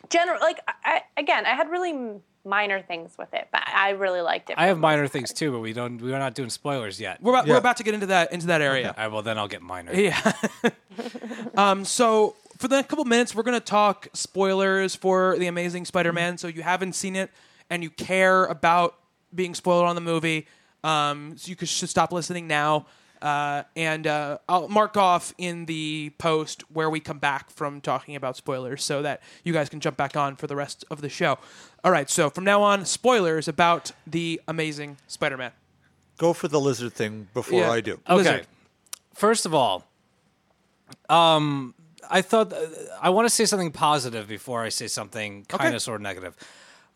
[0.09, 4.21] General, like, I, I- again, I had really minor things with it, but I really
[4.21, 4.55] liked it.
[4.57, 6.01] I have minor things too, but we don't.
[6.01, 7.21] We're not doing spoilers yet.
[7.21, 8.89] We're about, we're about to get into that into that area.
[8.97, 9.93] All right, well, then I'll get minor.
[9.93, 10.33] Yeah.
[11.57, 16.37] um, so for the next couple minutes, we're gonna talk spoilers for the Amazing Spider-Man.
[16.37, 17.31] So you haven't seen it
[17.69, 18.95] and you care about
[19.33, 20.47] being spoiled on the movie,
[20.83, 22.85] um, so you could, should stop listening now.
[23.21, 28.15] Uh, and uh, I'll mark off in the post where we come back from talking
[28.15, 31.09] about spoilers, so that you guys can jump back on for the rest of the
[31.09, 31.39] show.
[31.83, 32.09] All right.
[32.11, 35.51] So from now on, spoilers about the Amazing Spider-Man.
[36.19, 37.71] Go for the lizard thing before Yeah.
[37.71, 37.93] I do.
[38.07, 38.15] Okay.
[38.17, 38.47] Lizard.
[39.15, 39.87] First of all,
[41.09, 41.73] um,
[42.09, 42.53] I thought
[43.01, 45.75] I want to say something positive before I say something kind Okay.
[45.75, 46.35] of sort of negative.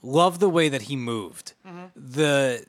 [0.03, 1.53] Love the way that he moved.
[1.95, 2.65] The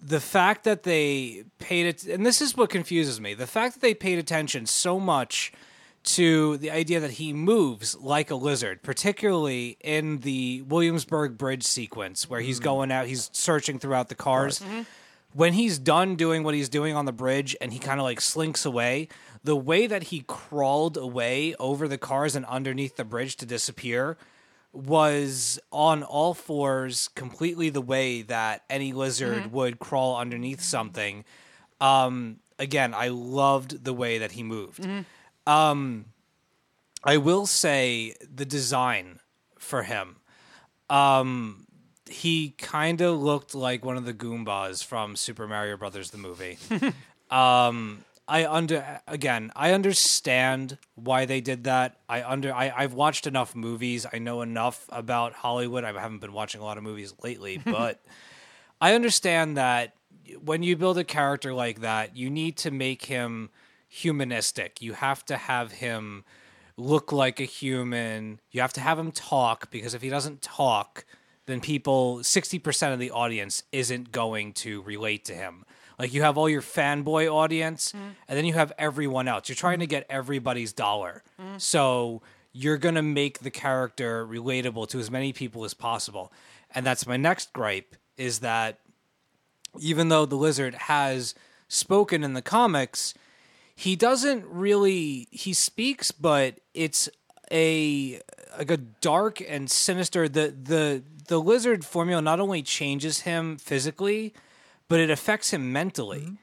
[0.00, 3.80] the fact that they paid it, and this is what confuses me: the fact that
[3.80, 5.52] they paid attention so much
[6.04, 12.30] to the idea that he moves like a lizard, particularly in the Williamsburg Bridge sequence
[12.30, 12.64] where he's mm.
[12.64, 14.60] going out, he's searching throughout the cars.
[14.60, 14.82] Mm-hmm.
[15.34, 18.20] When he's done doing what he's doing on the bridge and he kind of like
[18.20, 19.08] slinks away,
[19.44, 24.16] the way that he crawled away over the cars and underneath the bridge to disappear
[24.86, 31.24] was on all fours, completely the way that any lizard would crawl underneath something.
[31.80, 34.86] Um, again, I loved the way that he moved.
[35.46, 36.06] Um,
[37.02, 39.20] I will say the design
[39.58, 40.16] for him.
[40.90, 41.66] Um,
[42.08, 46.58] he kind of looked like one of the Goombas from Super Mario Brothers the movie.
[47.30, 51.96] um, I under again, I understand why they did that.
[52.08, 54.06] I under I, I've watched enough movies.
[54.12, 55.82] I know enough about Hollywood.
[55.82, 58.00] I haven't been watching a lot of movies lately, but
[58.80, 59.94] I understand that
[60.44, 63.48] when you build a character like that, you need to make him
[63.88, 64.82] humanistic.
[64.82, 66.24] You have to have him
[66.76, 68.40] look like a human.
[68.50, 71.06] You have to have him talk because if he doesn't talk,
[71.46, 75.64] then people 60% of the audience isn't going to relate to him.
[75.98, 78.10] Like you have all your fanboy audience mm-hmm.
[78.28, 79.48] and then you have everyone else.
[79.48, 81.22] You're trying to get everybody's dollar.
[81.40, 81.58] Mm-hmm.
[81.58, 82.22] So
[82.52, 86.32] you're going to make the character relatable to as many people as possible.
[86.74, 88.78] And that's my next gripe is that
[89.80, 91.34] even though the lizard has
[91.68, 93.14] spoken in the comics,
[93.74, 97.08] he doesn't really he speaks, but it's
[97.52, 98.20] a
[98.58, 104.34] like a dark and sinister the the the lizard formula not only changes him physically,
[104.88, 106.20] but it affects him mentally.
[106.20, 106.34] Mm-hmm.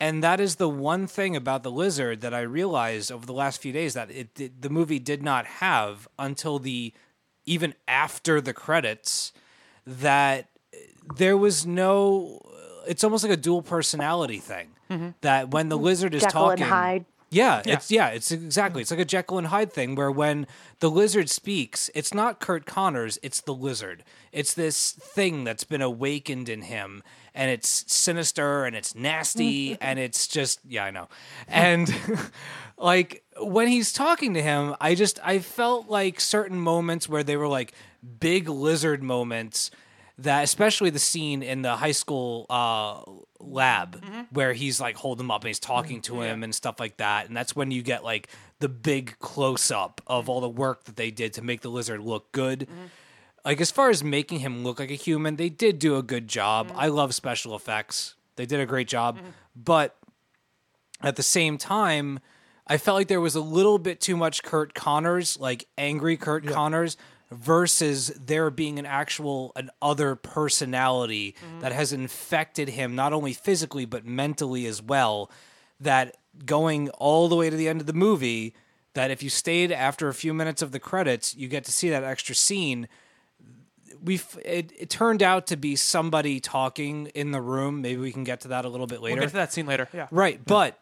[0.00, 3.60] And that is the one thing about the lizard that I realized over the last
[3.60, 6.92] few days that it, did the movie did not have until the
[7.46, 9.32] even after the credits
[9.86, 10.78] that uh,
[11.16, 15.10] there was no uh, it's almost like a dual personality thing mm-hmm.
[15.20, 17.04] that when the lizard is Jekyll and talking Hyde.
[17.30, 18.82] yeah, it's yeah, it's exactly.
[18.82, 20.46] It's like a Jekyll and Hyde thing where when
[20.80, 24.04] the lizard speaks, it's not Curt Connors, it's the lizard.
[24.32, 27.02] It's this thing that's been awakened in him
[27.34, 31.08] and it's sinister and it's nasty and it's just yeah, I know.
[31.48, 31.92] And
[32.78, 37.36] like when he's talking to him, I just I felt like certain moments where they
[37.36, 37.72] were like
[38.20, 39.70] big lizard moments
[40.18, 43.02] that especially the scene in the high school uh,
[43.40, 44.20] lab mm-hmm.
[44.30, 46.22] where he's like holding him up and he's talking to mm-hmm.
[46.22, 48.28] him and stuff like that and that's when you get like
[48.60, 52.00] the big close up of all the work that they did to make the lizard
[52.00, 52.84] look good mm-hmm.
[53.44, 56.28] Like as far as making him look like a human they did do a good
[56.28, 56.68] job.
[56.68, 56.78] Mm-hmm.
[56.78, 58.14] I love special effects.
[58.36, 59.18] They did a great job.
[59.18, 59.28] Mm-hmm.
[59.54, 59.96] But
[61.02, 62.20] at the same time,
[62.66, 66.46] I felt like there was a little bit too much Curt Connors, like angry Curt
[66.46, 66.96] Connors,
[67.30, 71.60] versus there being an actual an other personality mm-hmm.
[71.60, 75.30] that has infected him not only physically but mentally as well.
[75.80, 76.16] That
[76.46, 78.54] going all the way to the end of the movie,
[78.94, 81.90] that if you stayed after a few minutes of the credits, you get to see
[81.90, 82.88] that extra scene
[84.04, 87.80] we it, it turned out to be somebody talking in the room.
[87.80, 89.14] Maybe we can get to that a little bit later.
[89.16, 89.88] We'll get to that scene later.
[89.92, 90.08] Yeah.
[90.10, 90.78] Right, but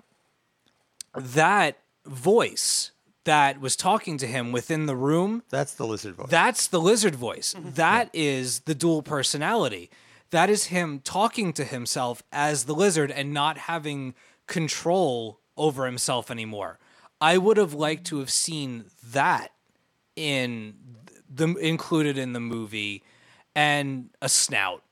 [1.14, 2.90] that voice
[3.24, 6.28] that was talking to him within the room, That's the lizard voice.
[6.28, 7.54] that's the lizard voice.
[7.54, 7.70] Mm-hmm.
[7.74, 9.90] That is the dual personality.
[10.30, 14.14] That is him talking to himself as the lizard and not having
[14.46, 16.78] control over himself anymore.
[17.20, 19.52] I would have liked to have seen that
[20.16, 20.74] in
[21.32, 23.04] the included in the movie
[23.54, 24.82] and a snout.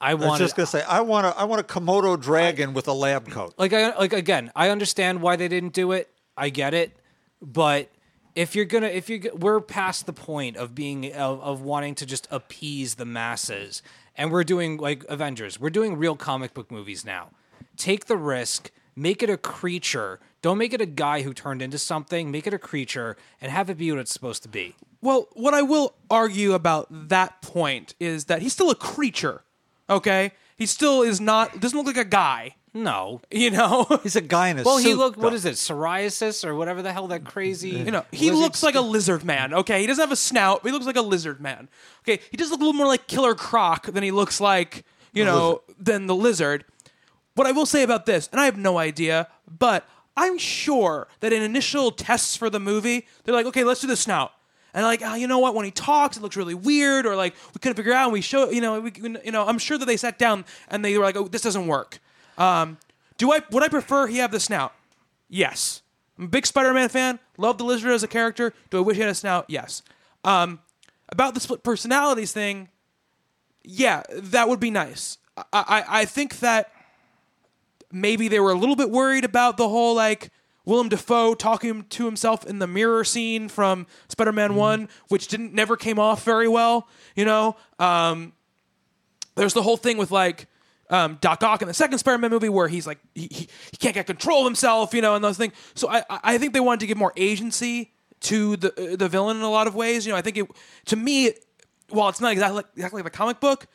[0.00, 2.86] I I was just gonna say, I want a, I want a Komodo dragon with
[2.86, 3.54] a lab coat.
[3.56, 6.10] like I like again, I understand why they didn't do it.
[6.36, 6.94] I get it,
[7.40, 7.90] but
[8.34, 12.06] if you're gonna, if you we're past the point of being of, of wanting to
[12.06, 13.82] just appease the masses,
[14.14, 17.30] and we're doing like Avengers, we're doing real comic book movies now.
[17.78, 20.20] Take the risk, make it a creature.
[20.42, 22.30] Don't make it a guy who turned into something.
[22.30, 24.76] Make it a creature and have it be what it's supposed to be.
[25.02, 29.42] Well, what I will argue about that point is that he's still a creature.
[29.88, 31.60] Okay, he still is not.
[31.60, 32.56] Doesn't look like a guy.
[32.74, 33.22] No.
[33.30, 33.86] You know.
[34.02, 34.88] He's a guy in a Well, suit.
[34.88, 35.16] he looked.
[35.16, 35.36] What though.
[35.36, 35.54] is it?
[35.54, 37.70] Psoriasis or whatever the hell that crazy.
[37.70, 39.54] You know, he looks like a lizard man.
[39.54, 41.70] Okay, he doesn't have a snout, but he looks like a lizard man.
[42.02, 45.24] Okay, he does look a little more like Killer Croc than he looks like you
[45.24, 46.64] know than the lizard.
[47.34, 51.32] What I will say about this, and I have no idea, but I'm sure that
[51.32, 54.32] in initial tests for the movie, they're like, okay, let's do the snout.
[54.76, 55.54] And like, oh, you know what?
[55.54, 58.04] When he talks, it looks really weird, or like we couldn't figure out.
[58.04, 60.84] And we show, you know, we, you know, I'm sure that they sat down and
[60.84, 61.98] they were like, oh, this doesn't work.
[62.36, 62.76] Um,
[63.16, 64.74] do I would I prefer he have the snout?
[65.30, 65.80] Yes.
[66.18, 67.18] I'm a big Spider-Man fan.
[67.38, 68.52] Love the lizard as a character.
[68.68, 69.46] Do I wish he had a snout?
[69.48, 69.82] Yes.
[70.24, 70.60] Um,
[71.08, 72.68] about the split personalities thing,
[73.64, 75.16] yeah, that would be nice.
[75.38, 76.70] I, I I think that
[77.90, 80.30] maybe they were a little bit worried about the whole like
[80.66, 85.76] Willem Dafoe talking to himself in the mirror scene from Spider-Man One, which didn't never
[85.76, 86.88] came off very well.
[87.14, 88.32] You know, um,
[89.36, 90.48] there's the whole thing with like
[90.90, 93.94] um, Doc Ock in the second Spider-Man movie where he's like he, he, he can't
[93.94, 95.54] get control of himself, you know, and those things.
[95.74, 99.36] So I I think they wanted to give more agency to the uh, the villain
[99.36, 100.04] in a lot of ways.
[100.04, 100.46] You know, I think it
[100.86, 101.32] to me,
[101.90, 103.68] while it's not exactly exactly like the comic book,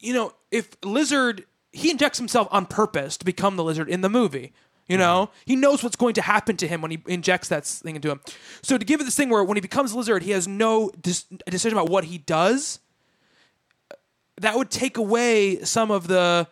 [0.00, 1.44] you know, if Lizard
[1.74, 4.52] he injects himself on purpose to become the Lizard in the movie.
[4.86, 7.96] You know, he knows what's going to happen to him when he injects that thing
[7.96, 8.20] into him.
[8.62, 11.24] So to give it this thing where when he becomes Lizard, he has no dis-
[11.48, 12.80] decision about what he does.
[14.40, 16.48] That would take away some of the,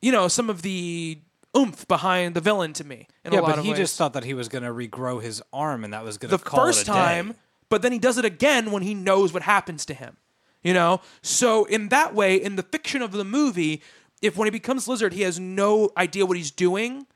[0.00, 1.18] you know, some of the
[1.56, 3.06] oomph behind the villain to me.
[3.24, 3.78] In Yeah, a lot but of he ways.
[3.78, 6.38] just thought that he was going to regrow his arm, and that was going the
[6.38, 6.92] to call first it a day.
[6.98, 7.34] time,
[7.68, 10.16] but then he does it again when he knows what happens to him.
[10.62, 11.00] You know?
[11.22, 13.82] So in that way, in the fiction of the movie,
[14.22, 17.06] if when he becomes lizard he has no idea what he's doing,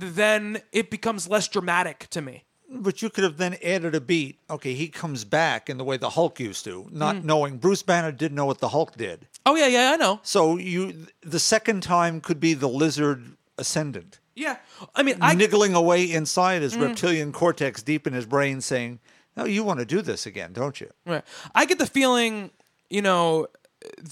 [0.00, 2.44] then it becomes less dramatic to me.
[2.72, 4.38] But you could have then added a beat.
[4.48, 7.24] Okay, he comes back in the way the Hulk used to, not Mm.
[7.24, 9.26] knowing Bruce Banner didn't know what the Hulk did.
[9.44, 10.20] Oh yeah, yeah, I know.
[10.22, 14.56] So you, the second time could be the lizard ascendant, Yeah,
[14.94, 15.38] I mean, I Mm.
[15.38, 19.00] niggling away inside his reptilian cortex, deep in his brain, saying,
[19.36, 21.24] "No, you want to do this again, don't you?" Right.
[21.54, 22.50] I get the feeling,
[22.88, 23.48] you know,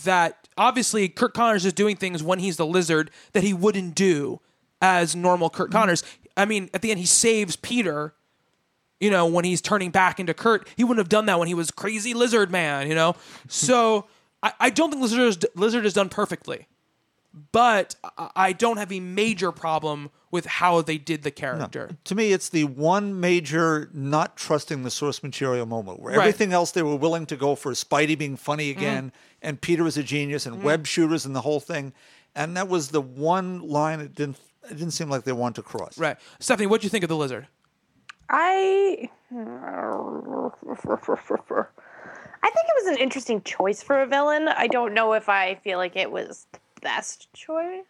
[0.05, 4.41] that obviously Curt Connors is doing things when he's the lizard that he wouldn't do
[4.81, 6.03] as normal Curt Connors.
[6.37, 8.15] I mean, at the end, he saves Peter.
[9.01, 11.55] You know, when he's turning back into Curt, he wouldn't have done that when he
[11.55, 12.89] was crazy lizard man.
[12.89, 13.15] You know,
[13.49, 14.07] so
[14.43, 16.67] I, I don't think lizard is, lizard is done perfectly,
[17.53, 21.91] but I, I don't have a major problem with how they did the character.
[22.05, 26.21] To me, it's the one major not trusting the source material moment where Right.
[26.27, 28.79] everything else they were willing to go for Spidey being funny Mm-hmm.
[28.81, 31.93] again and Peter was a genius and web shooters and the whole thing.
[32.35, 35.63] And that was the one line that didn't it didn't seem like they wanted to
[35.63, 35.99] cross.
[35.99, 37.47] Right, Stephanie, what do you think of the lizard?
[38.31, 39.09] I
[42.43, 44.49] I think it was an interesting choice for a villain.
[44.49, 47.85] I don't know if I feel like it was the best choice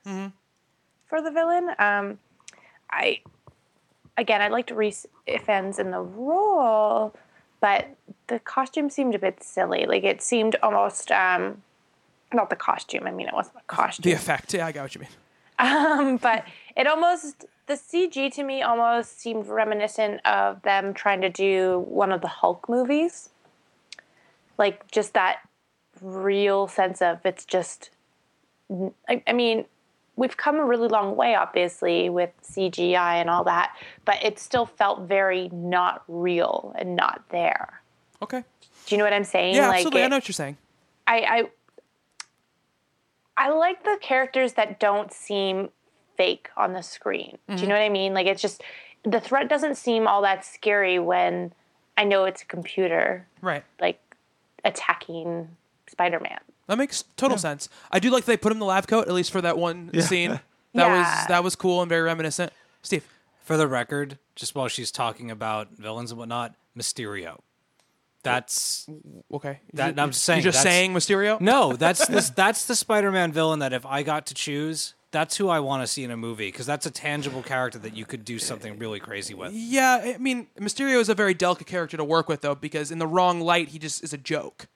[1.07, 1.71] for the villain.
[1.79, 2.19] Um,
[2.91, 3.21] I
[4.17, 7.15] again, I liked Rhys Ifans in the role,
[7.61, 7.89] but
[8.29, 9.87] the costume seemed a bit silly.
[9.87, 11.63] Like it seemed almost um,
[12.33, 13.07] not the costume.
[13.07, 14.55] I mean, it wasn't a costume The effect.
[14.55, 15.11] Yeah, I got what you mean.
[15.99, 16.45] um, but
[16.77, 22.13] it almost the CG to me almost seemed reminiscent of them trying to do one
[22.13, 23.31] of the Hulk movies.
[24.57, 25.41] Like just that
[26.01, 27.91] real sense of it's just
[29.09, 29.65] I, I mean,
[30.17, 34.67] we've come a really long way obviously with CGI and all that, but it still
[34.67, 37.81] felt very not real and not there.
[38.23, 38.45] Okay.
[38.87, 39.55] Do you know what I'm saying?
[39.55, 40.03] Yeah, like absolutely.
[40.03, 40.57] I know what you're saying.
[41.07, 41.51] I,
[43.39, 45.71] I I like the characters that don't seem
[46.17, 47.39] fake on the screen.
[47.47, 47.69] Do you mm-hmm.
[47.69, 48.13] know what I mean?
[48.13, 48.63] Like it's just
[49.05, 51.53] the threat doesn't seem all that scary when
[51.97, 53.65] I know it's a computer Right.
[53.81, 54.01] like
[54.65, 55.49] attacking
[55.87, 56.41] Spider-Man.
[56.67, 57.69] That makes total sense.
[57.91, 59.57] I do like that they put him in the lab coat, at least for that
[59.57, 60.41] one scene.
[60.75, 60.99] That Yeah.
[60.99, 62.53] was that was cool and very reminiscent.
[62.83, 63.03] Steve.
[63.43, 67.41] For the record, just while she's talking about villains and whatnot, Mysterio.
[68.23, 68.89] That's
[69.33, 69.61] Okay.
[69.75, 71.41] That- You- I'm just saying, You're just saying Mysterio?
[71.41, 75.49] no, that's this that's the Spider-Man villain that if I got to choose, that's who
[75.49, 78.25] I want to see in a movie because that's a tangible character that you could
[78.25, 79.53] do something really crazy with.
[79.53, 82.99] Yeah, I mean, Mysterio is a very delicate character to work with, though, because in
[82.99, 84.67] the wrong light, he just is a joke.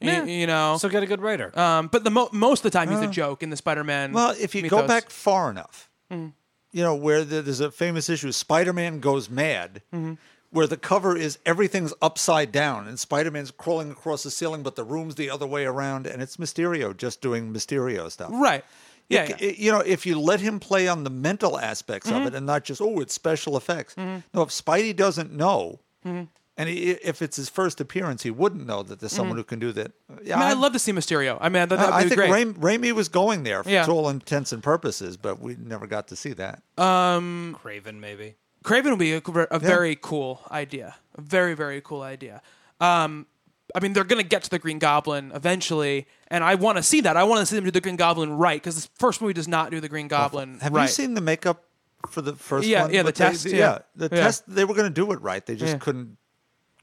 [0.00, 0.24] Y- Yeah.
[0.24, 0.76] You, know?
[0.78, 1.58] So get a good writer.
[1.58, 3.10] um, but the mo- most of the time, he's a uh.
[3.10, 4.12] joke in the Spider Man.
[4.12, 6.32] Well, if you go back far enough, mm.
[6.72, 10.14] you know, where the, there's a famous issue, Spider Man goes mad, mm-hmm.
[10.50, 14.76] Where the cover is everything's upside down and Spider Man's crawling across the ceiling, but
[14.76, 18.30] the room's the other way around, and it's Mysterio just doing Mysterio stuff.
[18.32, 18.64] Right.
[19.10, 19.24] Yeah.
[19.24, 19.36] It- yeah.
[19.48, 22.20] it- you know, if you let him play on the mental aspects Mm-hmm.
[22.22, 23.94] of it and not just, oh, it's special effects.
[23.96, 26.24] No, if Spidey doesn't know, Mm-hmm.
[26.56, 29.58] and he, if it's his first appearance, he wouldn't know that there's someone who can
[29.58, 29.92] do that.
[30.22, 31.36] Yeah, I mean, I'd love to see Mysterio.
[31.40, 32.30] I mean, that, that I would be think great.
[32.30, 33.86] Raim, Raimi was going there for Yeah.
[33.86, 36.62] all intents and purposes, but we never got to see that.
[36.78, 38.36] Um, Kraven, maybe.
[38.68, 40.94] Kraven would be a, a very cool idea.
[41.16, 42.42] A very, very cool idea.
[42.80, 43.26] Um,
[43.74, 46.82] I mean, they're going to get to the Green Goblin eventually, and I want to
[46.82, 47.16] see that.
[47.16, 49.48] I want to see them do the Green Goblin right because the first movie does
[49.48, 50.82] not do the Green Goblin Have right.
[50.82, 51.64] you seen the makeup
[52.08, 52.94] for the first Yeah, one?
[52.94, 53.78] yeah, the But they- test, yeah.
[53.96, 54.20] the Yeah.
[54.22, 54.44] test.
[54.48, 55.44] They were going to do it right.
[55.44, 55.78] They just Yeah.
[55.78, 56.16] couldn't.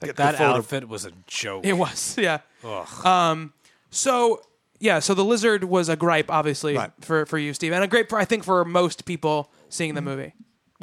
[0.01, 0.57] Get That the photo.
[0.57, 1.65] outfit was a joke.
[1.65, 2.39] It was, yeah.
[2.63, 3.05] Ugh.
[3.05, 3.53] Um,
[3.89, 4.41] so
[4.79, 6.91] yeah, so the lizard was a gripe, obviously, Right.
[7.01, 9.95] for for you, Steve, and a gripe for I think for most people seeing Mm-hmm.
[9.95, 10.33] the movie.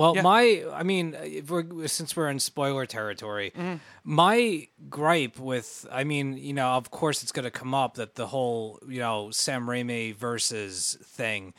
[0.03, 0.23] Well, Yeah.
[0.23, 3.53] my, I mean, if we're, since we're in spoiler territory,
[4.05, 8.16] my gripe with, I mean, you know, of course it's going to come up that
[8.16, 11.55] the whole, you know, Sam Raimi versus thing.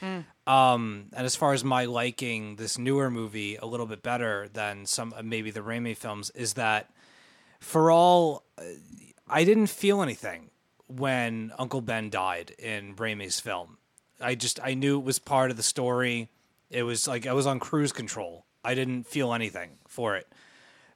[0.45, 4.86] Um, and as far as my liking this newer movie a little bit better than
[4.86, 6.90] some, maybe the Raimi films, is that
[7.61, 8.64] for all, uh,
[9.28, 10.49] I didn't feel anything
[10.88, 13.78] when Uncle Ben died in Raimi's film.
[14.20, 16.30] I just I knew it was part of the story.
[16.74, 18.45] It was like I was on cruise control.
[18.64, 20.28] I didn't feel anything for it.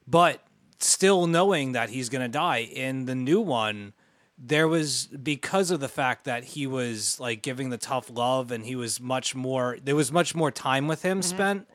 [0.06, 0.42] But
[0.80, 3.92] still knowing that he's going to die in the new one,
[4.38, 8.64] there was because of the fact that he was like giving the tough love and
[8.64, 11.36] he was much more there was much more time with him mm-hmm.
[11.36, 11.68] spent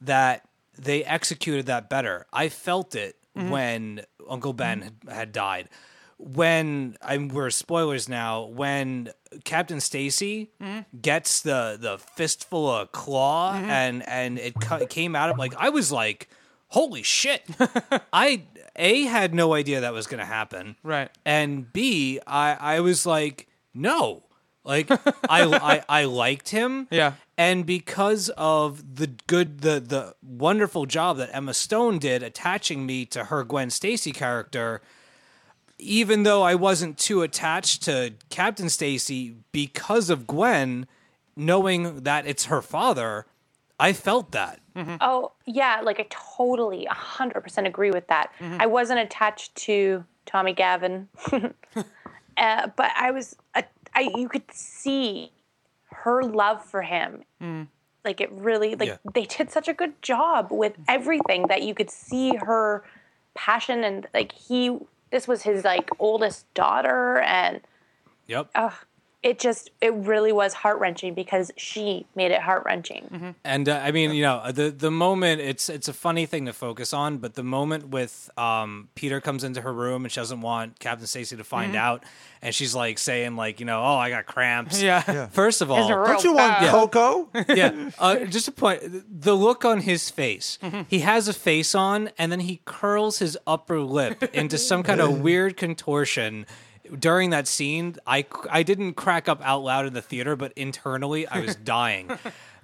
[0.00, 2.26] that they executed that better.
[2.32, 3.50] I felt it mm-hmm.
[3.50, 5.08] when Uncle Ben mm-hmm.
[5.08, 5.68] had, had died.
[6.18, 8.44] When I'm we're spoilers now.
[8.44, 9.10] When
[9.44, 10.80] Captain Stacy mm-hmm.
[11.00, 13.70] gets the the fistful of claw mm-hmm.
[13.70, 16.28] and and it cu- came out of like I was like,
[16.68, 17.44] holy shit!
[18.12, 18.42] I
[18.76, 20.76] a had no idea that was going to happen.
[20.82, 21.10] Right.
[21.24, 24.24] And B, I I was like, no,
[24.64, 24.90] Like
[25.28, 26.88] I, I I liked him.
[26.90, 27.14] Yeah.
[27.36, 33.06] And because of the good the the wonderful job that Emma Stone did attaching me
[33.06, 34.82] to her Gwen Stacy character,
[35.78, 40.86] even though I wasn't too attached to Captain Stacy because of Gwen,
[41.36, 43.26] knowing that it's her father,
[43.78, 44.60] I felt that.
[45.00, 48.30] Oh, yeah, like I totally 100% agree with that.
[48.40, 53.62] I wasn't attached to Tommy Gavin, uh, but I was, uh,
[53.94, 55.32] I you could see
[55.90, 57.24] her love for him.
[58.04, 58.96] Like it really, like Yeah.
[59.14, 62.84] they did such a good job with everything that you could see her
[63.34, 64.78] passion and like he,
[65.10, 67.60] this was his like oldest daughter and
[68.26, 68.50] Yep.
[69.20, 73.34] It just, it really was heart wrenching because she made it heart wrenching.
[73.44, 76.52] And uh, I mean, you know, the the moment it's it's a funny thing to
[76.52, 80.40] focus on, but the moment with um, Peter comes into her room and she doesn't
[80.40, 82.04] want Captain Stacy to find out,
[82.42, 84.80] and she's like saying like, you know, oh, I got cramps.
[84.88, 85.26] Yeah.
[85.32, 86.70] First of all, Isn't it real Don't you want bad?
[86.70, 87.28] Coco?
[87.54, 87.90] yeah.
[87.98, 88.80] Uh, just a point.
[89.20, 90.58] The look on his face.
[90.86, 95.00] He has a face on, and then he curls his upper lip into some kind
[95.00, 96.46] of weird contortion.
[96.98, 101.26] During that scene, I I didn't crack up out loud in the theater, but internally
[101.26, 102.10] I was dying.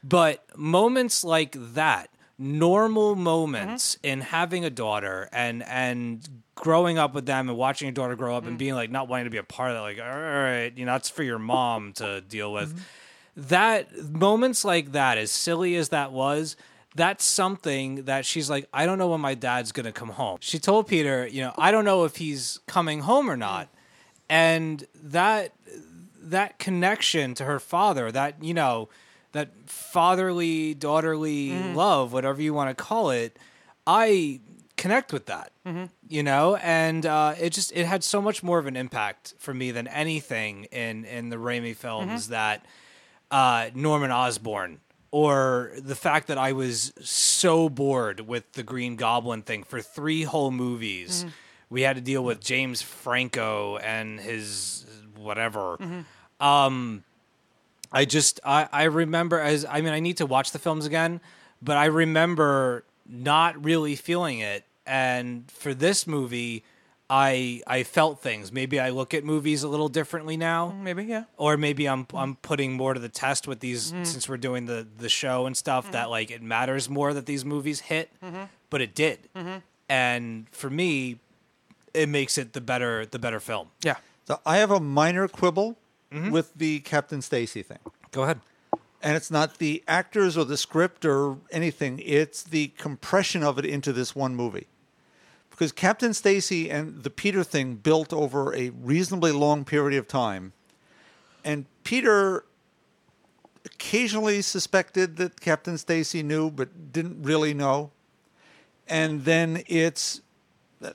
[0.03, 4.07] but moments like that, normal moments mm-hmm.
[4.07, 8.37] in having a daughter and and growing up with them and watching your daughter grow
[8.37, 8.59] up and mm.
[8.59, 10.93] being like not wanting to be a part of that, like all right, you know,
[10.93, 13.43] that's for your mom to deal with mm-hmm.
[13.49, 16.57] that moments like that, as silly as that was,
[16.95, 20.39] that's something that she's like, I don't know when my dad's gonna come home.
[20.41, 23.69] She told Peter, you know, I don't know if he's coming home or not.
[24.29, 25.53] And that
[26.21, 28.89] that connection to her father, that, you know,
[29.33, 33.39] that fatherly, daughterly love, whatever you want to call it,
[33.87, 34.41] I
[34.77, 35.53] connect with that.
[36.09, 39.53] You know, and uh, it just it had so much more of an impact for
[39.55, 42.65] me than anything in in the Raimi films that
[43.31, 44.81] uh, Norman Osborn
[45.11, 50.23] or the fact that I was so bored with the Green Goblin thing for three
[50.25, 51.25] whole movies.
[51.75, 54.87] We had to deal with James Franco and his
[55.17, 55.77] whatever.
[55.79, 56.47] Mm-hmm.
[56.47, 57.03] Um,
[57.91, 61.21] I just I, I remember as I mean I need to watch the films again,
[61.61, 64.63] but I remember not really feeling it.
[64.87, 66.63] And for this movie,
[67.11, 68.53] I I felt things.
[68.53, 70.77] Maybe I look at movies a little differently now.
[70.77, 71.25] Mm, maybe, yeah.
[71.37, 72.43] or maybe I'm I'm mm.
[72.43, 74.07] putting more to the test with these mm.
[74.07, 76.11] since we're doing the the show and stuff that mm-hmm.
[76.11, 78.45] like it matters more that these movies hit, mm-hmm.
[78.71, 79.19] but it did,
[79.89, 81.19] and for me,
[81.95, 83.69] it makes it the better the better film.
[83.83, 83.97] Yeah.
[84.27, 85.79] So I have a minor quibble
[86.13, 86.31] Mm-hmm.
[86.31, 87.81] with the Captain Stacy thing.
[88.13, 88.39] Go ahead.
[89.03, 93.65] And it's not the actors or the script or anything, it's the compression of it
[93.65, 94.69] into this one movie.
[95.51, 100.53] Because Captain Stacy and the Peter thing built over a reasonably long period of time.
[101.45, 102.45] And Peter
[103.65, 107.91] occasionally suspected that Captain Stacy knew but didn't really know.
[108.87, 110.21] And then it's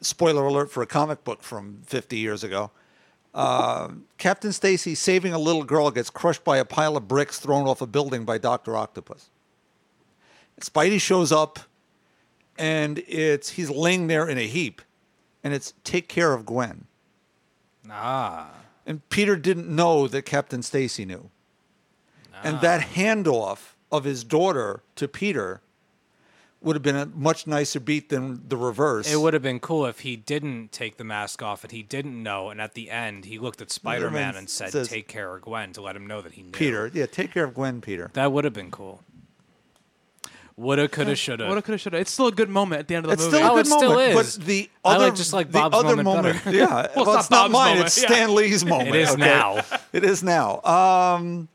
[0.01, 2.71] spoiler alert for a comic book from 50 years ago.
[3.33, 7.67] Uh, Captain Stacy saving a little girl gets crushed by a pile of bricks thrown
[7.67, 9.29] off a building by Doctor Octopus.
[10.59, 11.59] Spidey shows up,
[12.57, 14.81] and it's he's laying there in a heap,
[15.43, 16.85] and it's take care of Gwen.
[17.89, 18.49] Ah,
[18.85, 21.29] And Peter didn't know that Captain Stacy knew.
[22.43, 25.61] And that handoff of his daughter to Peter
[26.61, 29.11] would have been a much nicer beat than the reverse.
[29.11, 32.21] it would have been cool if he didn't take the mask off and he didn't
[32.21, 35.33] know, and at the end he looked at Spider Man and said, says- "Take care
[35.35, 36.51] of Gwen" to let him know that he knew.
[36.51, 38.11] Peter, yeah, take care of Gwen, Peter.
[38.13, 39.01] that would have been cool.
[40.57, 41.45] Woulda, coulda, shoulda.
[41.47, 41.97] Woulda, coulda, shoulda.
[41.99, 43.37] It's still a good moment at the end of the It's movie.
[43.37, 44.37] still a Oh, good it still moment, is.
[44.37, 46.57] but the I other like- just like the Bob's other moment better.
[46.57, 47.69] yeah, well, not it's not Bob's mine.
[47.75, 48.07] moment, It's yeah.
[48.09, 48.89] Stan Lee's moment.
[48.93, 49.19] It is okay?
[49.21, 49.61] now.
[49.93, 50.61] It is now.
[50.63, 51.47] Um,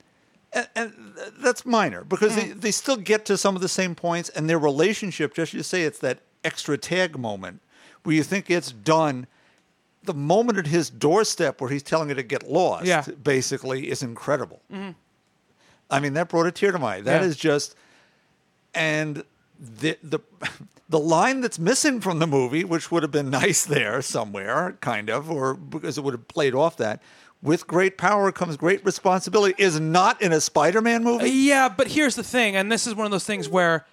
[0.54, 2.60] and, and that's minor because they, mm.
[2.60, 5.34] they still get to some of the same points, and their relationship.
[5.34, 7.60] Just you say it's that extra tag moment
[8.04, 9.26] where you think it's done.
[10.02, 13.04] The moment at his doorstep where he's telling her to get lost, Yeah.
[13.22, 14.60] basically, is incredible.
[14.70, 14.90] Mm-hmm.
[15.90, 17.00] I mean, that brought a tear to my eye.
[17.00, 17.28] That Yeah.
[17.28, 17.74] is just,
[18.74, 19.24] and
[19.58, 20.20] the the
[20.88, 25.08] the line that's missing from the movie, which would have been nice there somewhere, kind
[25.10, 27.02] of, or because it would have played off that.
[27.44, 29.54] With great power comes great responsibility.
[29.58, 31.28] Is not in a Spider-Man movie.
[31.28, 33.84] Yeah, but here's the thing, and this is one of those things where,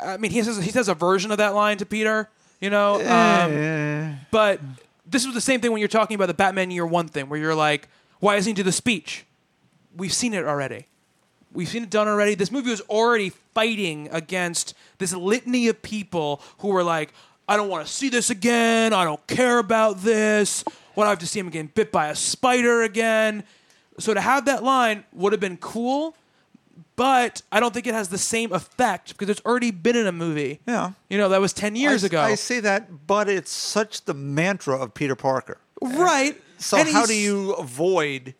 [0.00, 2.30] I mean, he says he says a version of that line to Peter,
[2.60, 4.60] you know, um, but
[5.04, 7.40] this was the same thing when you're talking about the Batman Year One thing, where
[7.40, 7.88] you're like,
[8.20, 9.24] why doesn't he do the speech?
[9.96, 10.86] We've seen it already.
[11.52, 12.36] We've seen it done already.
[12.36, 17.12] This movie was already fighting against this litany of people who were like,
[17.50, 18.92] I don't want to see this again.
[18.92, 20.62] I don't care about this.
[20.94, 23.42] What I have to see him getting bit by a spider again.
[23.98, 26.14] so to have that line would have been cool,
[26.94, 30.12] but I don't think it has the same effect because it's already been in a
[30.12, 30.60] movie.
[30.64, 30.92] Yeah.
[31.08, 32.20] You know, that was 10 years I, ago.
[32.20, 35.58] I see that, but it's such the mantra of Peter Parker.
[35.82, 36.40] Right.
[36.58, 38.36] So And how do you avoid?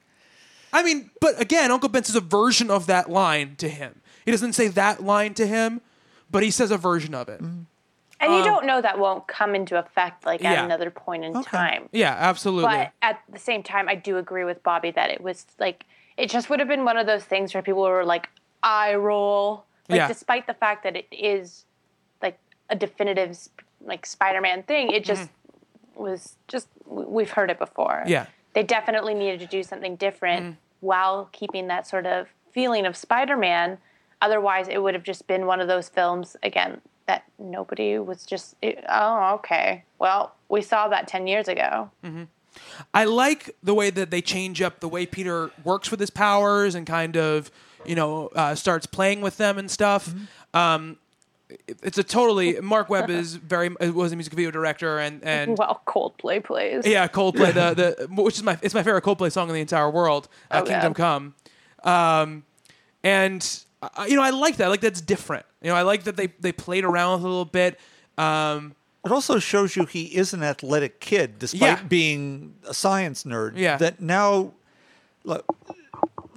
[0.73, 4.03] I mean, but again, Uncle Ben says a version of that line to him.
[4.25, 5.81] He doesn't say that line to him,
[6.31, 7.43] but he says a version of it.
[7.43, 7.63] Mm-hmm.
[8.21, 10.53] And you um, don't know that won't come into effect like Yeah.
[10.53, 11.89] at another point in time.
[11.91, 12.69] Yeah, absolutely.
[12.69, 15.87] But at the same time, I do agree with Bobby that it was like
[16.19, 18.29] it just would have been one of those things where people were like
[18.63, 20.09] eye roll, like Yeah.
[20.09, 21.65] despite the fact that it is
[22.21, 22.39] like
[22.69, 23.39] a definitive
[23.81, 26.03] like Spider-Man thing, it just mm-hmm.
[26.03, 28.05] was just we've heard it before.
[28.07, 28.27] Yeah.
[28.53, 30.57] they definitely needed to do something different mm.
[30.81, 33.79] while keeping that sort of feeling of Spider-Man.
[34.21, 38.55] Otherwise, it would have just been one of those films again that nobody was just
[38.63, 41.91] it, oh okay well we saw that 10 years ago
[42.95, 46.75] I like the way that they change up the way Peter works with his powers
[46.75, 47.49] and kind of,
[47.87, 50.09] you know, uh, starts playing with them and stuff.
[50.11, 50.57] Mm-hmm.
[50.57, 50.97] Um,
[51.49, 55.57] it- it's a totally Marc Webb is very was a music video director and and
[55.59, 59.49] well coldplay plays yeah Coldplay the the which is my it's my favorite Coldplay song
[59.49, 61.05] in the entire world uh, Oh, Kingdom yeah.
[61.05, 61.35] Come,
[61.85, 62.45] um,
[63.05, 66.05] and uh, you know I like that I like that's different you know I like
[66.05, 67.79] that they they played around with it a little bit.
[68.19, 68.75] Um,
[69.05, 71.83] It also shows you he is an athletic kid, despite Yeah.
[71.89, 73.53] being a science nerd.
[73.57, 73.79] Yeah.
[73.79, 74.53] That now,
[75.25, 75.47] look,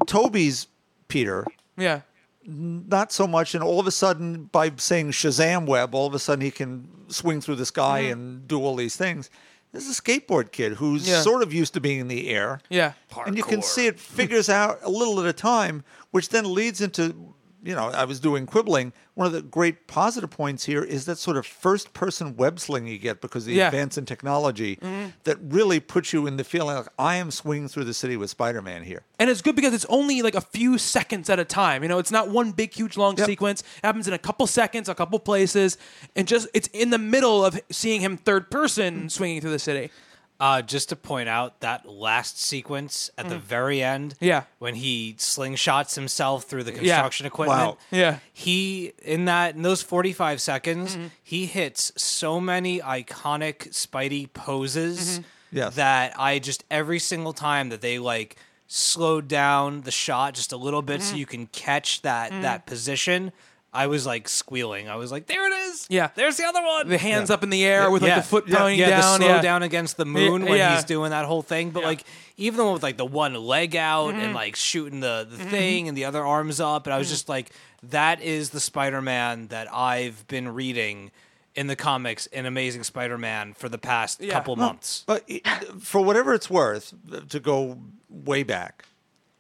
[0.08, 0.68] Tobey's
[1.08, 1.46] Peter,
[1.78, 2.02] yeah,
[2.46, 6.20] not so much, and all of a sudden, by saying Shazam Web, all of a
[6.20, 9.30] sudden he can swing through the sky and do all these things.
[9.72, 11.12] This is a skateboard kid who's Mm-hmm.
[11.12, 11.22] Yeah.
[11.22, 12.62] sort of used to being in the air.
[12.70, 12.94] yeah.
[13.26, 16.80] And you can see it figures out a little at a time, which then leads
[16.82, 17.33] into,
[17.64, 18.92] you know, I was doing quibbling.
[19.16, 22.88] One of the great positive points here is that sort of first person web sling
[22.88, 23.68] you get because of the Yeah.
[23.68, 25.12] advance in technology mm-hmm.
[25.24, 28.30] that really puts you in the feeling like I am swinging through the city with
[28.30, 29.04] Spider Man here.
[29.20, 31.84] and it's good because it's only like a few seconds at a time.
[31.84, 33.26] You know, it's not one big, huge, long Yep.
[33.26, 33.62] sequence.
[33.62, 35.78] It happens in a couple seconds, a couple places,
[36.16, 39.90] and just it's in the middle of seeing him third person swinging through the city.
[40.40, 44.18] Uh, just to point out that last sequence at the very end, Mm.
[44.28, 44.44] Yeah.
[44.60, 47.78] when he slingshots himself through the construction equipment, Wow.
[47.92, 48.18] Yeah.
[48.34, 51.08] he in that in those forty five seconds, Mm-hmm.
[51.24, 55.58] he hits so many iconic Spidey poses Mm-hmm.
[55.58, 55.76] Yes.
[55.76, 58.36] that I just every single time that they like
[58.68, 61.10] slowed down the shot just a little bit Mm-hmm.
[61.12, 63.32] so you can catch that that position.
[63.74, 64.88] I was like squealing.
[64.88, 65.88] I was like, "There it is!
[65.90, 66.10] Yeah.
[66.16, 68.48] there's the other one." The hands up in the air with like yeah, the foot
[68.48, 69.20] yeah, pointing yeah, down.
[69.20, 69.42] the slow yeah.
[69.42, 70.76] down against the moon when yeah.
[70.76, 71.72] he's doing that whole thing.
[71.72, 72.04] But like
[72.38, 74.20] even the one with like the one leg out Mm-hmm.
[74.22, 77.14] and like shooting the the thing and the other arms up, and I was Mm-hmm.
[77.14, 77.52] just like,
[77.90, 81.12] that is the Spider Man that I've been reading
[81.56, 84.34] in the comics in Amazing Spider Man for the past Yeah.
[84.34, 85.04] couple Well, months.
[85.06, 85.46] But it-
[85.82, 86.94] for whatever it's worth,
[87.30, 87.78] to go
[88.10, 88.86] way back,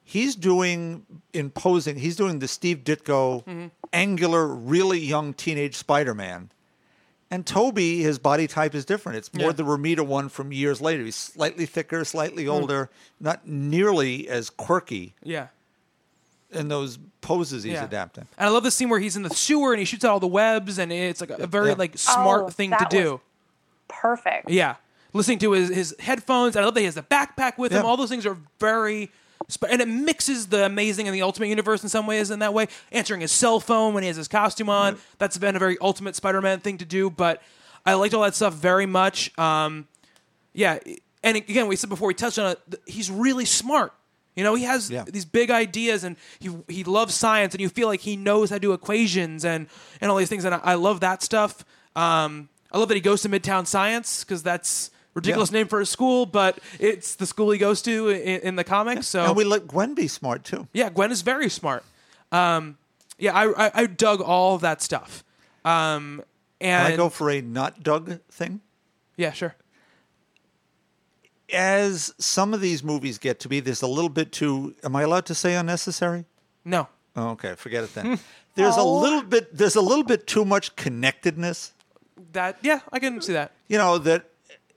[0.03, 1.97] he's doing imposing.
[1.97, 3.67] He's doing the Steve Ditko Mm-hmm.
[3.91, 6.49] angular, really young teenage Spider-Man.
[7.31, 9.17] And Tobey, his body type is different.
[9.17, 9.53] It's more Yeah.
[9.53, 11.03] the Romita one from years later.
[11.03, 12.03] He's slightly thicker, Hmm.
[12.03, 12.89] slightly older,
[13.19, 15.47] not nearly as quirky Yeah.
[16.51, 17.85] in those poses he's Yeah.
[17.85, 18.27] adapting.
[18.37, 20.19] And I love the scene where he's in the sewer and he shoots out all
[20.19, 21.75] the webs, and it's like a very Yeah.
[21.79, 23.11] like smart Oh, thing to do.
[23.13, 23.19] was-
[23.87, 24.75] perfect Yeah,
[25.13, 27.85] listening to his his headphones, I love that he has the backpack with him.
[27.85, 29.13] All those things are very, sp-
[29.69, 32.31] and it mixes the amazing and the ultimate universe in some ways.
[32.31, 35.55] In that way, answering his cell phone when he has his costume on, that's been
[35.55, 37.09] a very ultimate Spider-Man thing to do.
[37.09, 37.41] But
[37.85, 39.37] I liked all that stuff very much.
[39.37, 39.87] Um,
[40.53, 40.79] yeah,
[41.23, 43.93] and again, we said before we touched on it, th- he's really smart.
[44.35, 45.03] You know, he has Yeah.
[45.07, 48.55] these big ideas, and he he loves science, and you feel like he knows how
[48.55, 49.67] to do equations and
[50.01, 51.63] and all these things, and I, I love that stuff.
[51.95, 55.59] Um, I love that he goes to Midtown Science because that's ridiculous Yeah.
[55.59, 59.07] name for a school, but it's the school he goes to in, in the comics.
[59.07, 60.67] So And we let Gwen be smart too.
[60.73, 61.83] yeah, Gwen is very smart.
[62.31, 62.77] Um,
[63.19, 65.23] yeah, I, I I dug all of that stuff.
[65.63, 66.23] Um,
[66.59, 68.61] and Can I go for a not dug thing?
[69.17, 69.55] yeah, sure.
[71.51, 74.73] As some of these movies get to be, there's a little bit too.
[74.83, 76.25] Am I allowed to say unnecessary?
[76.65, 78.17] No, Oh, okay, forget it then.
[78.55, 79.55] There's a little bit.
[79.55, 81.73] There's a little bit too much connectedness.
[82.31, 83.51] that yeah, I can see that.
[83.67, 84.29] You know that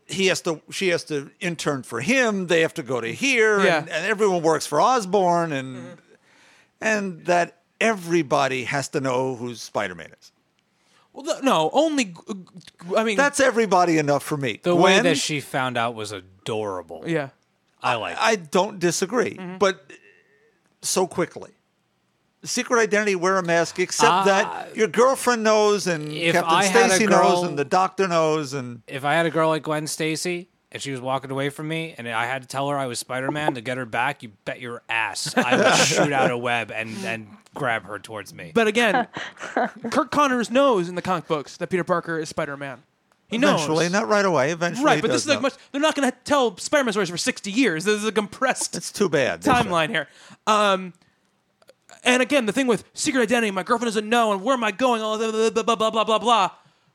[0.09, 0.61] he has to.
[0.70, 2.47] She has to intern for him.
[2.47, 3.78] They have to go to here, Yeah.
[3.78, 5.99] and, and everyone works for Osborn, and
[6.81, 10.33] and that everybody has to know who Spider-Man is.
[11.12, 12.15] Well, no, only.
[12.97, 14.61] i mean, That's everybody enough for me.
[14.62, 17.05] The way Gwen, that she found out was adorable.
[17.07, 17.31] yeah.
[17.83, 18.12] I like.
[18.15, 18.19] it.
[18.20, 19.59] I don't disagree, Mm-hmm.
[19.59, 19.91] but
[20.83, 21.51] so quickly.
[22.47, 24.24] Secret identity, wear a mask, except Ah.
[24.24, 28.06] that your girlfriend knows, and If Captain I had a Stacy knows, and the doctor
[28.09, 31.48] knows, and if I had a girl like Gwen Stacy and she was walking away
[31.51, 33.86] from me, and I had to tell her I was Spider Man to get her
[33.86, 34.23] back.
[34.23, 38.35] You bet your ass I would shoot out a web and and grab her towards
[38.35, 38.51] me.
[38.55, 39.06] But again,
[39.90, 42.82] Curt Connors knows in the comic books that Peter Parker is Spider Man.
[43.28, 43.55] He knows.
[43.64, 44.52] Eventually, not right away.
[44.52, 45.43] Eventually, right, but this is like know.
[45.43, 45.55] much.
[45.73, 47.85] They're not going to tell Spider-Man stories for sixty years.
[47.85, 49.43] This is a compressed It's too bad.
[49.43, 50.06] timeline here.
[50.47, 50.93] Um,
[52.07, 54.70] and again, the thing with secret identity, my girlfriend doesn't know, and where am I
[54.70, 55.03] going?
[55.03, 56.19] All blah blah blah blah blah blah blah.
[56.19, 56.51] blah.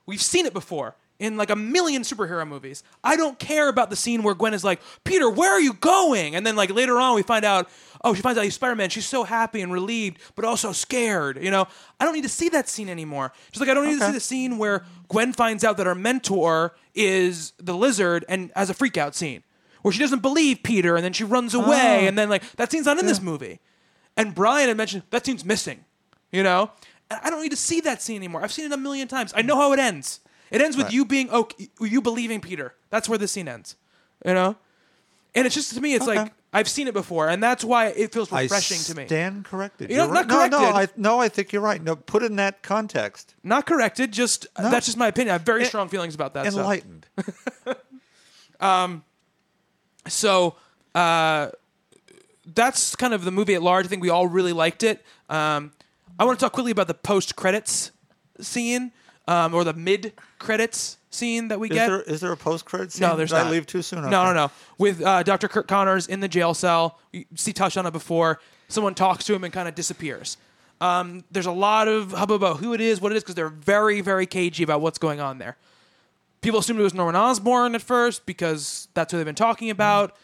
[0.06, 2.82] We've seen it before in like a million superhero movies.
[3.04, 6.36] I don't care about the scene where Gwen is like, "Peter, where are you going?"
[6.36, 7.70] And then like later on, we find out,
[8.04, 8.90] oh, she finds out he's Spider-Man.
[8.90, 11.44] She's so happy and relieved, but also scared.
[11.44, 11.68] You know,
[12.00, 13.34] I don't need to see that scene anymore.
[13.52, 15.96] Just like I don't need to see the scene where Gwen finds out that her
[15.96, 19.44] mentor is the Lizard and has a freak out scene
[19.82, 22.08] where she doesn't believe Peter and then she runs away oh.
[22.08, 23.60] and then like that scene's not in this movie.
[24.22, 25.84] And Brian had mentioned that scene's missing,
[26.31, 26.72] you know?
[27.10, 28.41] And I don't need to see that scene anymore.
[28.43, 29.34] I've seen it a million times.
[29.35, 30.19] I know how it ends.
[30.49, 30.93] It ends with Right.
[30.93, 32.76] you being okay, you believing Peter.
[32.89, 33.76] That's where the scene ends,
[34.26, 34.56] you know?
[35.34, 36.18] And it's just to me, it's Okay.
[36.19, 39.06] like I've seen it before, and that's why it feels refreshing to me.
[39.07, 39.89] stand corrected.
[39.89, 40.52] You know, You're not right.
[40.52, 41.81] No, no, I, no, I think you're right.
[41.81, 43.35] No, put in that context.
[43.41, 45.30] Not corrected, just that's just my opinion.
[45.30, 46.52] I have very strong feelings about that.
[46.52, 46.60] so.
[46.60, 47.06] Enlightened.
[50.07, 50.56] so
[50.93, 51.49] uh,
[52.45, 53.85] that's kind of the movie at large.
[53.85, 55.03] I think we all really liked it.
[55.30, 55.72] Um,
[56.19, 57.91] I want to talk quickly about the post credits
[58.39, 58.91] scene
[59.27, 61.88] um, or the mid credits scene that we Is get.
[61.88, 63.07] there is there a post credit scene?
[63.07, 63.47] no, there's Did not.
[63.47, 64.01] I leave too soon?
[64.01, 64.15] No, Okay.
[64.15, 64.51] no, no.
[64.77, 65.47] With uh, Dr.
[65.47, 68.39] Curt Connors in the jail cell, you see touched on it before.
[68.69, 70.38] Someone talks to him and kind of disappears.
[70.80, 73.49] Um, there's a lot of hubbub about who it is, what it is, because they're
[73.49, 75.57] very, very cagey about what's going on there.
[76.41, 80.15] People assumed it was Norman Osborn at first because that's who they've been talking about.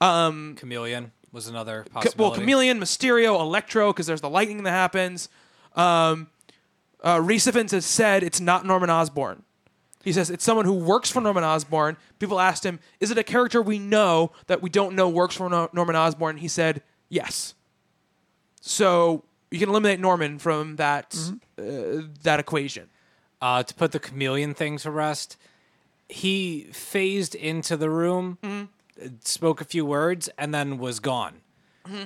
[0.00, 2.18] Chameleon was another possibility.
[2.22, 5.28] well, Chameleon, Mysterio, Electro, because there's the lightning that happens.
[5.74, 6.28] Um,
[7.04, 9.42] uh, Rhys Ifans has said it's not Norman Osborn.
[10.02, 11.96] He says it's someone who works for Norman Osborn.
[12.18, 15.50] People asked him, "Is it a character we know that we don't know works for
[15.50, 17.54] no- Norman Osborn?" He said, "Yes."
[18.60, 22.00] So you can eliminate Norman from that Mm-hmm.
[22.02, 22.88] uh, that equation.
[23.42, 25.36] uh, to put the chameleon thing to rest,
[26.08, 28.64] he phased into the room, Mm-hmm.
[29.22, 31.40] Spoke a few words, and then was gone.
[31.86, 32.04] Mm-hmm.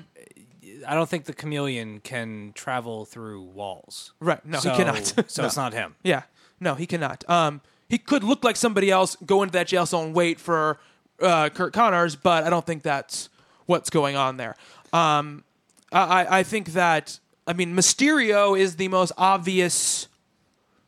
[0.86, 4.12] I don't think the chameleon can travel through walls.
[4.20, 4.44] Right?
[4.44, 5.06] No, so, he cannot.
[5.30, 5.94] so it's not him.
[6.02, 6.22] Yeah,
[6.58, 7.28] no, he cannot.
[7.28, 10.78] Um, he could look like somebody else, go into that jail cell and wait for
[11.20, 13.28] uh, Curt Connors, but I don't think that's
[13.66, 14.56] what's going on there.
[14.92, 15.44] Um,
[15.92, 20.08] I- I think that I mean Mysterio is the most obvious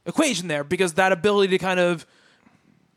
[0.06, 2.06] equation there because that ability to kind of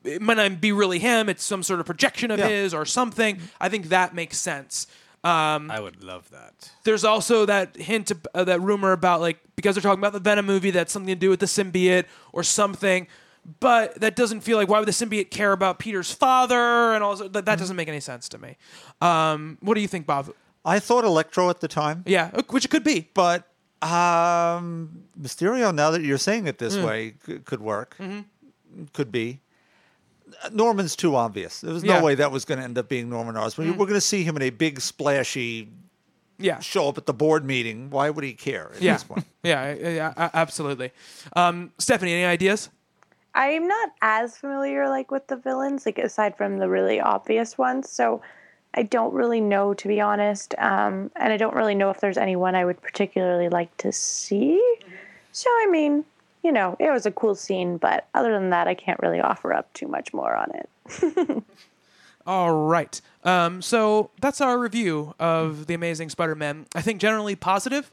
[0.06, 2.48] it might not be really him; it's some sort of projection of Yeah.
[2.48, 3.40] his or something.
[3.60, 4.88] I think that makes sense.
[5.24, 6.70] Um, I would love that.
[6.84, 10.20] there's also that hint, of, uh, that rumor about like because they're talking about the
[10.20, 13.08] Venom movie, that's something to do with the symbiote or something.
[13.60, 17.16] But that doesn't feel like why would the symbiote care about Peter's father and all
[17.16, 17.46] that?
[17.46, 18.58] That doesn't make any sense to me.
[19.02, 20.32] Um, what do you think, Bob?
[20.64, 23.10] I thought Electro at the time, Yeah, uh, which it could be.
[23.14, 23.48] but
[23.82, 25.74] um, Mysterio.
[25.74, 26.66] Now that you're saying it Hmm.
[26.66, 27.96] this way, c- could work.
[28.00, 28.84] Mm-hmm.
[28.94, 29.40] Could be.
[30.52, 31.62] Norman's too obvious.
[31.62, 32.02] There was no Yeah.
[32.04, 33.70] way that was going to end up being Norman Osborn.
[33.78, 35.70] We're going to see him in a big splashy
[36.38, 37.90] Yeah, show up at the board meeting.
[37.90, 39.26] Why would he care at yeah, this point?
[39.44, 40.92] yeah, yeah, absolutely.
[41.36, 42.70] Um, Stephanie, any ideas?
[43.34, 47.90] I'm not as familiar like with the villains, like aside from the really obvious ones.
[47.90, 48.22] So
[48.74, 50.56] I don't really know, to be honest.
[50.58, 54.62] Um, and I don't really know if there's anyone I would particularly like to see.
[55.32, 56.04] So I mean,
[56.46, 59.52] you know, it was a cool scene, but other than that, I can't really offer
[59.52, 61.44] up too much more on it.
[62.28, 63.02] All right.
[63.24, 66.68] Um, so that's our review of the Amazing Spider-Man.
[66.76, 67.92] I think generally positive.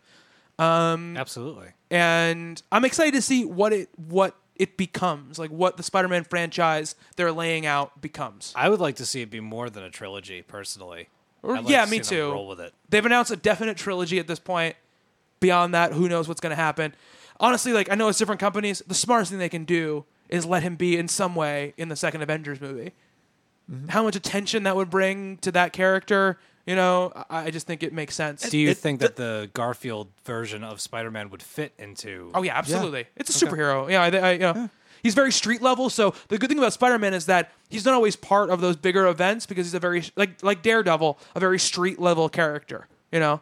[0.59, 1.69] Absolutely.
[1.91, 6.95] and I'm excited to see what it what it becomes, like what the Spider-Man franchise
[7.17, 8.53] they're laying out becomes.
[8.55, 11.09] I would like to see it be more than a trilogy, personally.
[11.43, 12.33] Or- like yeah, to me see them too.
[12.33, 12.75] Roll with it.
[12.91, 14.77] They've announced a definite trilogy at this point.
[15.41, 16.95] Beyond that, who knows what's going to happen?
[17.43, 18.83] Honestly, like I know it's different companies.
[18.87, 21.97] The smartest thing they can do is let him be in some way in the
[21.97, 22.93] second Avengers movie.
[23.71, 23.89] Mm-hmm.
[23.89, 27.83] How much attention that would bring to that character, you know, I, I just think
[27.83, 28.49] it makes sense.
[28.49, 32.31] Do you it- think that the Garfield version of Spider-Man would fit into?
[32.35, 33.07] Oh yeah, absolutely.
[33.17, 33.91] It's a superhero.
[33.91, 34.71] Yeah, I, I, you know,
[35.03, 35.91] he's very street level.
[35.91, 39.07] So the good thing about Spider-Man is that he's not always part of those bigger
[39.09, 42.87] events because he's a very like like Daredevil, a very street level character.
[43.11, 43.41] You know.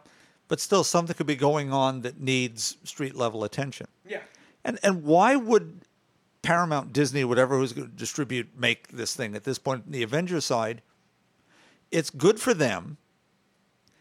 [0.51, 3.87] But still, something could be going on that needs street level attention.
[4.05, 4.19] Yeah.
[4.65, 5.85] And and why would
[6.41, 9.85] Paramount, Disney, whatever who's going to distribute, make this thing at this point?
[9.85, 10.81] In the Avengers side,
[11.89, 12.97] it's good for them.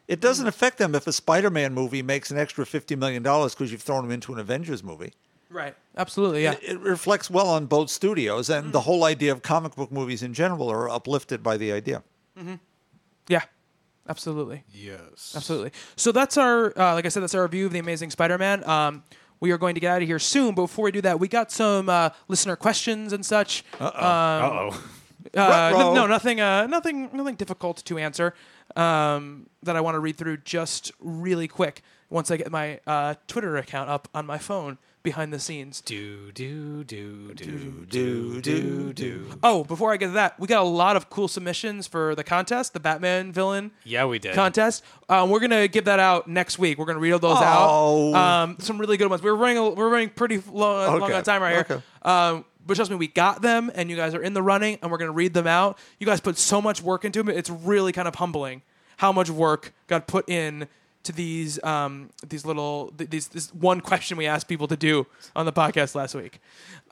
[0.09, 3.70] It doesn't affect them if a Spider-Man movie makes an extra fifty million dollars because
[3.70, 5.12] you've thrown them into an Avengers movie.
[5.51, 5.77] Right.
[5.97, 6.43] Absolutely.
[6.43, 6.56] Yeah.
[6.60, 10.35] It reflects well on both studios, and the whole idea of comic book movies in
[10.35, 12.02] general are uplifted by the idea.
[12.36, 12.55] Mm-hmm.
[13.28, 13.43] Yeah.
[14.11, 14.65] Absolutely.
[14.73, 15.35] Yes.
[15.37, 15.70] Absolutely.
[15.95, 18.69] So that's our, uh, like I said, that's our review of the Amazing Spider-Man.
[18.69, 19.05] Um,
[19.39, 20.55] we are going to get out of here soon.
[20.57, 23.65] But before we do that, we got some uh, listener questions and such.
[23.78, 24.85] Uh oh.
[25.37, 25.78] Uh, Ruh-roh.
[25.78, 28.35] no, no, nothing, uh, nothing, nothing difficult to answer.
[28.74, 33.15] Um, that I want to read through just really quick once I get my uh,
[33.28, 35.81] Twitter account up on my phone behind the scenes.
[35.81, 39.27] Do do do do Do do do.
[39.43, 42.24] Oh, before I get to that, we got a lot of cool submissions for the
[42.24, 44.35] contest, the Batman villain Yeah, we did.
[44.35, 44.85] contest.
[45.09, 46.78] Um, we're gonna give that out next week.
[46.78, 48.14] We're gonna read all those Oh.
[48.14, 48.20] out.
[48.43, 49.22] Um, some really good ones.
[49.22, 49.59] We're running.
[49.59, 51.60] A, we're running pretty long, long on time right here.
[51.78, 51.82] Okay.
[52.02, 54.90] Um, but trust me, we got them, and you guys are in the running, and
[54.90, 55.78] we're gonna read them out.
[55.98, 57.35] You guys put so much work into them.
[57.35, 58.62] It's really kind of humbling
[58.98, 60.68] how much work got put in
[61.05, 65.06] to these um, these little th- these this one question we asked people to do
[65.35, 66.40] on the podcast last week.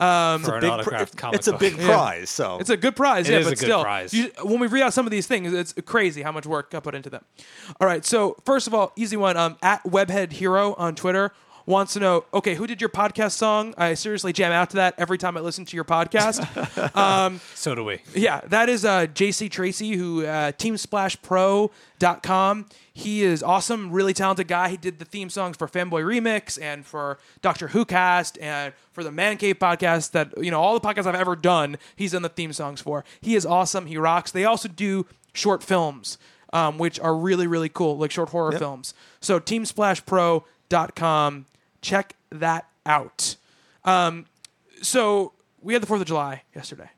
[0.00, 1.60] Um, for an Big pr- autographed comic it's a book.
[1.60, 4.14] big prize, so it's a good prize, It yeah, is but a good still, prize.
[4.14, 6.84] you- when we read out some of these things, it's crazy how much work got
[6.84, 7.24] put into them.
[7.80, 9.36] All right, so first of all, easy one.
[9.36, 11.32] Um, at Webhead Hero on Twitter
[11.68, 13.74] wants to know, okay, who did your podcast song?
[13.76, 16.38] I seriously jam out to that every time I listen to your podcast.
[17.54, 18.00] So do we.
[18.14, 22.66] yeah, that is uh, JC Tracy, who uh, TeamSplashPro.com.
[22.92, 24.70] He is awesome, really talented guy.
[24.70, 29.04] He did the theme songs for Fanboy Remix and for Doctor Who Cast and for
[29.04, 30.12] the Man Cave podcast.
[30.12, 33.04] That you know, all the podcasts I've ever done, he's done the theme songs for.
[33.20, 33.86] He is awesome.
[33.86, 34.32] He rocks.
[34.32, 36.18] They also do short films,
[36.52, 38.94] um, which are really really cool, like short horror films.
[39.20, 41.46] So TeamSplashPro.com.
[41.80, 43.36] Check that out.
[43.84, 44.26] Um,
[44.82, 46.90] so we had the Fourth of July yesterday.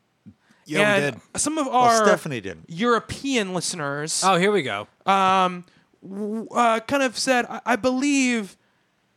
[0.67, 1.41] yeah, we And did.
[1.41, 2.59] Some of Well, our Stephanie did.
[2.69, 4.87] European listeners Oh, here we go.
[5.07, 8.57] uh, kind of said, I, I believe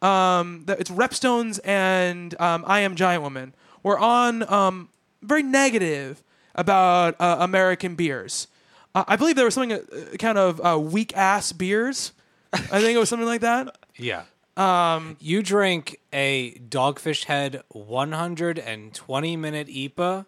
[0.02, 3.54] um, that it's Repstones and um, I Am Giant Woman
[3.84, 4.90] were on um,
[5.22, 6.24] very negative
[6.56, 8.48] about uh, American beers.
[8.96, 12.12] Uh, I believe there was something uh, kind of uh, weak ass beers.
[12.54, 13.78] I think it was something like that.
[13.96, 14.24] Yeah.
[14.56, 20.26] Um, you drink a Dogfish Head 120 minute IPA,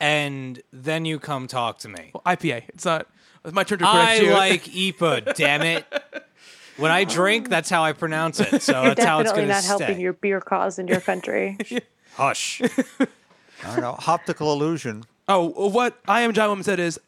[0.00, 2.12] and then you come talk to me.
[2.26, 2.64] IPA.
[2.68, 3.06] It's not.
[3.44, 4.32] It's my turn to correct I you.
[4.32, 5.34] like IPA.
[5.34, 5.84] damn it!
[6.76, 8.62] When I drink, that's how I pronounce it.
[8.62, 11.58] So that's how it's going to not helping your beer cause in your country.
[12.14, 12.60] Hush.
[12.62, 13.06] I
[13.66, 13.96] don't know.
[14.06, 15.04] Optical illusion.
[15.28, 16.98] Oh, what I am Giant Woman said is,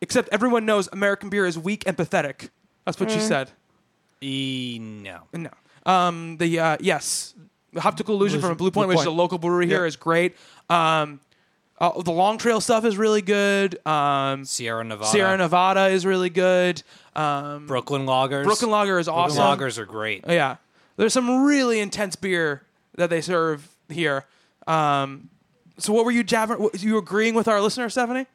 [0.00, 2.50] except everyone knows American beer is weak and pathetic.
[2.84, 3.50] That's what she said.
[4.22, 5.22] e no.
[5.32, 5.50] No.
[5.86, 7.34] Um, the uh, yes,
[7.72, 9.16] the optical illusion from Blue Point, Blue which is a Point.
[9.18, 9.86] local brewery here, Yeah.
[9.88, 10.36] is great.
[10.68, 11.20] Um,
[11.78, 13.78] uh, the Long Trail stuff is really good.
[13.86, 15.10] Um, Sierra Nevada.
[15.10, 16.82] Sierra Nevada is really good.
[17.14, 18.44] Um, Brooklyn Lagers.
[18.44, 19.58] Brooklyn Lager is Brooklyn awesome.
[19.58, 20.24] Lagers are great.
[20.28, 20.56] Yeah,
[20.96, 22.62] there's some really intense beer
[22.96, 24.24] that they serve here.
[24.66, 25.28] Um,
[25.78, 26.68] so, what were you jabbering?
[26.78, 28.26] You agreeing with our listener, Stephanie?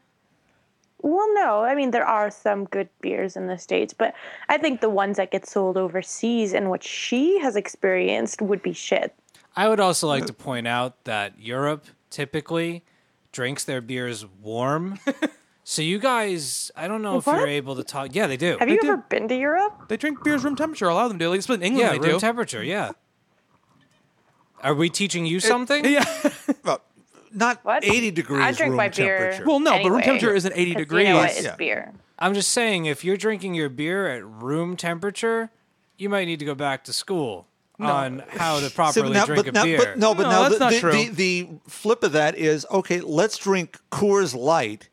[1.02, 4.14] Well, no, I mean there are some good beers in the states, but
[4.50, 8.74] I think the ones that get sold overseas and what she has experienced would be
[8.74, 9.14] shit.
[9.56, 12.84] I would also like to point out that Europe typically
[13.32, 15.00] drinks their beers warm.
[15.64, 17.38] so you guys, I don't know if What?
[17.38, 18.16] you're able to talk.
[18.16, 18.58] Yeah, they do.
[18.60, 18.88] Have you do.
[18.88, 19.88] ever been to Europe?
[19.90, 20.88] They drink beers room temperature.
[20.88, 21.26] A lot of them do.
[21.26, 22.20] At least in England, yeah, they room do.
[22.20, 22.64] temperature.
[22.64, 22.92] Yeah.
[24.64, 25.84] Are we teaching you something?
[25.86, 26.06] yeah.
[26.64, 26.82] Well,
[27.34, 27.84] not What?
[27.84, 29.18] 80 degrees I drink room my beer.
[29.20, 29.46] temperature.
[29.48, 31.08] Well, no, but room temperature isn't 80 'Cause degrees.
[31.08, 31.32] You know what?
[31.32, 31.56] It's Yeah.
[31.56, 31.94] beer.
[32.20, 35.50] I'm just saying, if you're drinking your beer at room temperature,
[35.98, 37.48] you might need to go back to school
[37.80, 39.78] on how to See, properly now- drink but a now, beer.
[39.80, 40.92] But, no, but No, now that's the, not the, true.
[40.92, 43.02] The, the flip of that is okay.
[43.02, 44.90] Let's drink Coors Light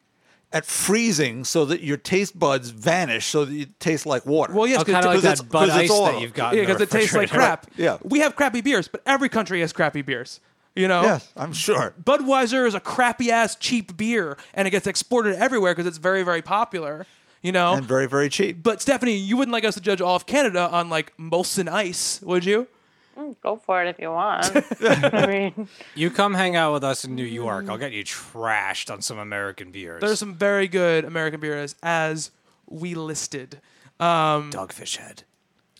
[0.50, 4.54] at freezing so that your taste buds vanish, so that you taste like water.
[4.54, 6.54] Well, yes, Oh, like because it's- that Bud 'cause it's Ice that you've got.
[6.54, 7.66] yeah, because it tastes like crap.
[7.76, 7.98] Yeah.
[8.02, 10.40] we have crappy beers, but every country has crappy beers.
[10.76, 11.92] You know, yes, I'm sure.
[12.02, 16.22] Budweiser is a crappy ass cheap beer, and it gets exported everywhere because it's very
[16.22, 17.06] very popular.
[17.42, 18.64] You know, And very, very cheap.
[18.64, 22.20] but Stephanie, you wouldn't like us to judge all of Canada on like Molson Ice,
[22.22, 22.66] would you?
[23.42, 24.50] Go for it if you want.
[24.80, 27.68] I mean, You come hang out with us in New York.
[27.68, 30.00] I'll get you trashed on some American beers.
[30.00, 32.30] There's some very good American beers as
[32.68, 33.60] we listed.
[34.00, 35.22] Um, Dogfish Head.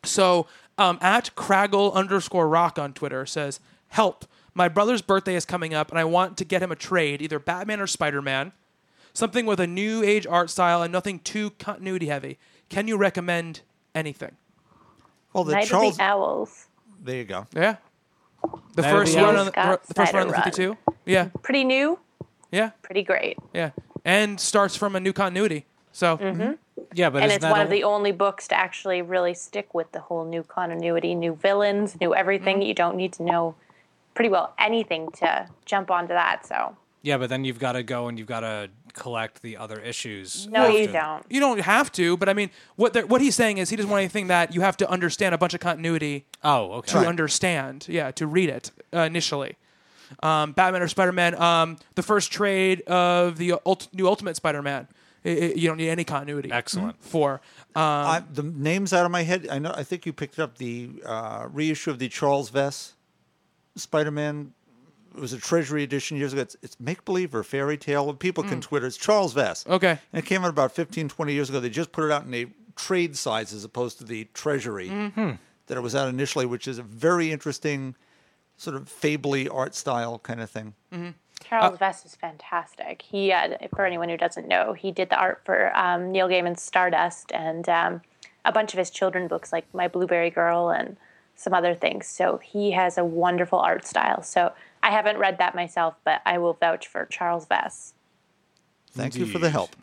[0.04, 0.46] So
[0.78, 3.58] um, at Craggle underscore rock on Twitter says,
[3.88, 4.24] Help.
[4.54, 7.38] My brother's birthday is coming up and I want to get him a trade, either
[7.38, 8.52] Batman or Spider Man.
[9.12, 12.38] Something with a new age art style and nothing too continuity heavy.
[12.68, 13.62] Can you recommend
[13.94, 14.36] anything?
[15.32, 15.92] Well, the Night Charles.
[15.94, 16.66] of the Owls.
[17.02, 17.46] there you go.
[17.54, 17.76] Yeah.
[18.74, 20.62] The Night first the one on the, Scott the first one on the Snyder fifty
[20.62, 20.76] two.
[21.04, 21.28] Yeah.
[21.42, 21.98] Pretty new,
[22.52, 22.70] Yeah.
[22.82, 23.36] pretty great.
[23.52, 23.70] Yeah.
[24.04, 25.66] And starts from a new continuity.
[25.92, 26.16] So
[26.94, 29.90] Yeah, but and it's one a- of the only books to actually really stick with
[29.92, 32.56] the whole new continuity, new villains, new everything.
[32.58, 32.68] Mm-hmm.
[32.68, 33.54] You don't need to know
[34.18, 36.44] pretty well anything to jump onto that.
[36.44, 39.78] So Yeah, but then you've got to go and you've got to collect the other
[39.78, 40.48] issues.
[40.48, 41.24] no, you don't.
[41.30, 43.88] You don't have to, but I mean, what they're- what he's saying is he doesn't
[43.92, 46.92] want anything that you have to understand a bunch of continuity Oh, okay.
[46.94, 47.86] to understand.
[47.88, 49.54] Yeah, to read it uh, initially.
[50.20, 51.40] Um, Batman or Spider Man.
[51.40, 54.88] Um, the first trade of the ult- new Ultimate Spider Man.
[55.22, 56.50] you don't need any continuity.
[56.50, 56.96] Excellent.
[57.04, 57.34] For
[57.76, 59.46] um, I, the names out of my head.
[59.48, 59.72] I know.
[59.76, 62.94] I think you picked up the uh, reissue of the Charles Vess
[63.78, 64.52] Spider-Man.
[65.14, 66.42] It was a Treasury edition years ago.
[66.42, 68.12] It's, it's make believe or fairy tale.
[68.14, 68.86] People can Twitter.
[68.86, 69.66] It's Charles Vess.
[69.66, 69.98] Okay.
[70.12, 71.58] And it came out about 15, 20 years ago.
[71.60, 72.46] They just put it out in a
[72.76, 74.88] trade size as opposed to the Treasury
[75.66, 77.94] that it was out initially, which is a very interesting
[78.56, 80.74] sort of fably art style kind of thing.
[81.44, 83.02] Charles Vess is fantastic.
[83.02, 86.62] He, uh, for anyone who doesn't know, he did the art for um, Neil Gaiman's
[86.62, 88.02] Stardust and um,
[88.44, 90.96] a bunch of his children books like My Blueberry Girl and
[91.38, 92.06] some other things.
[92.06, 94.22] So he has a wonderful art style.
[94.22, 94.52] So
[94.82, 97.92] I haven't read that myself, but I will vouch for Charles Vess.
[98.90, 99.76] Thank you for the help.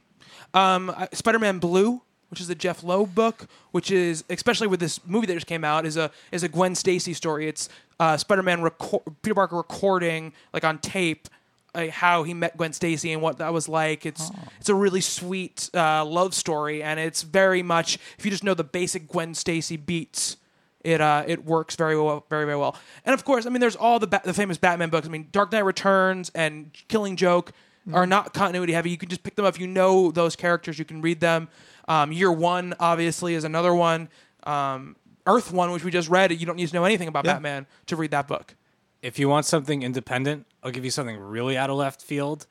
[1.13, 5.27] Spider Man Blue, which is a Jeph Loeb book, which is especially with this movie
[5.27, 7.47] that just came out, is a is a Gwen Stacy story.
[7.47, 7.69] It's
[7.99, 11.29] uh, Spider Man reco- Peter Parker recording like on tape.
[11.73, 14.05] Uh, how he met Gwen Stacy and what that was like.
[14.05, 18.45] It's it's a really sweet uh, love story, and it's very much if you just
[18.45, 20.37] know the basic Gwen Stacy beats,
[20.85, 22.75] it uh, it works very well, very very well.
[23.05, 25.07] And of course, I mean, there's all the ba- the famous Batman books.
[25.07, 27.51] I mean, Dark Knight Returns and Killing Joke
[27.93, 28.89] are not continuity heavy.
[28.89, 30.79] You can just pick them up if you know those characters.
[30.79, 31.49] You can read them.
[31.87, 34.09] Um, Year One obviously is another one.
[34.43, 34.95] Um,
[35.27, 37.33] Earth One, which we just read, you don't need to know anything about Yeah.
[37.33, 38.55] Batman to read that book.
[39.01, 42.47] If you want something independent, I'll give you something really out of left field.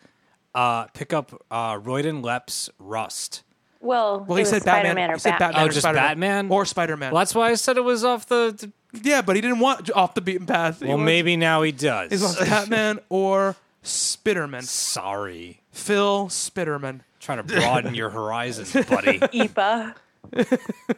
[0.54, 3.42] Uh, pick up uh, Royden Lepp's Rust.
[3.84, 5.10] Well, Well, he was said Spider-Man Batman.
[5.10, 5.48] or He said Batman.
[5.50, 6.08] Batman Oh, or just Spider-Man.
[6.08, 6.50] Batman?
[6.50, 7.12] or Spider Man.
[7.12, 8.54] Well, that's why I said it was off the.
[8.92, 10.80] the- Yeah, but he didn't want off the beaten path.
[10.80, 12.10] He well, wants- maybe now he does.
[12.10, 14.62] he wants Batman or Spiderman.
[14.64, 15.60] Sorry.
[15.70, 17.00] Phil Spiderman.
[17.20, 19.18] Trying to broaden your horizons, buddy.
[19.18, 19.94] Ipa.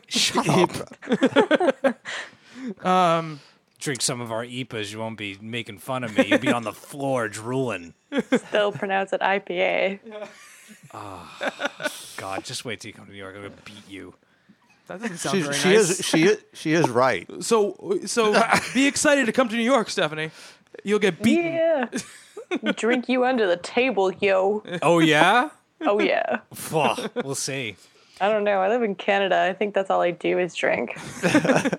[0.09, 1.97] Shut up.
[2.85, 3.41] Um,
[3.79, 4.91] Drink some of our IPAs.
[4.93, 6.27] You won't be making fun of me.
[6.27, 7.95] You'll be on the floor drooling.
[8.49, 10.01] Still pronounce it IPA.
[10.93, 13.35] God, just wait till you come to New York.
[13.37, 14.15] I'm gonna beat you.
[14.87, 15.91] That doesn't sound She, very she nice.
[16.01, 17.29] is she is she is right.
[17.43, 18.41] So, so
[18.73, 20.31] be excited to come to New York, Stephanie.
[20.85, 21.55] You'll get beaten.
[21.55, 21.87] Yeah.
[22.77, 24.63] Drink you under the table, yo.
[24.83, 25.51] Oh yeah.
[25.81, 26.41] Oh yeah.
[26.73, 27.77] Well, we'll see.
[28.21, 28.61] I don't know.
[28.61, 29.39] I live in Canada.
[29.41, 30.97] I think that's all I do is drink.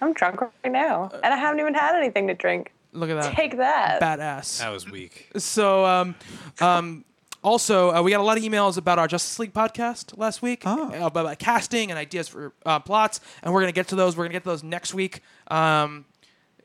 [0.00, 2.72] I'm drunk right now, and I haven't even had anything to drink.
[2.92, 3.34] Look at that.
[3.34, 4.00] Take that.
[4.00, 4.58] Badass.
[4.58, 5.30] That was weak.
[5.36, 6.14] So, um,
[6.60, 7.04] um,
[7.42, 10.66] also, uh, we got a lot of emails about our Justice League podcast last week
[10.66, 14.16] uh, about, about casting and ideas for uh, plots, and we're gonna get to those.
[14.16, 15.22] We're gonna get to those next week.
[15.48, 16.04] Um,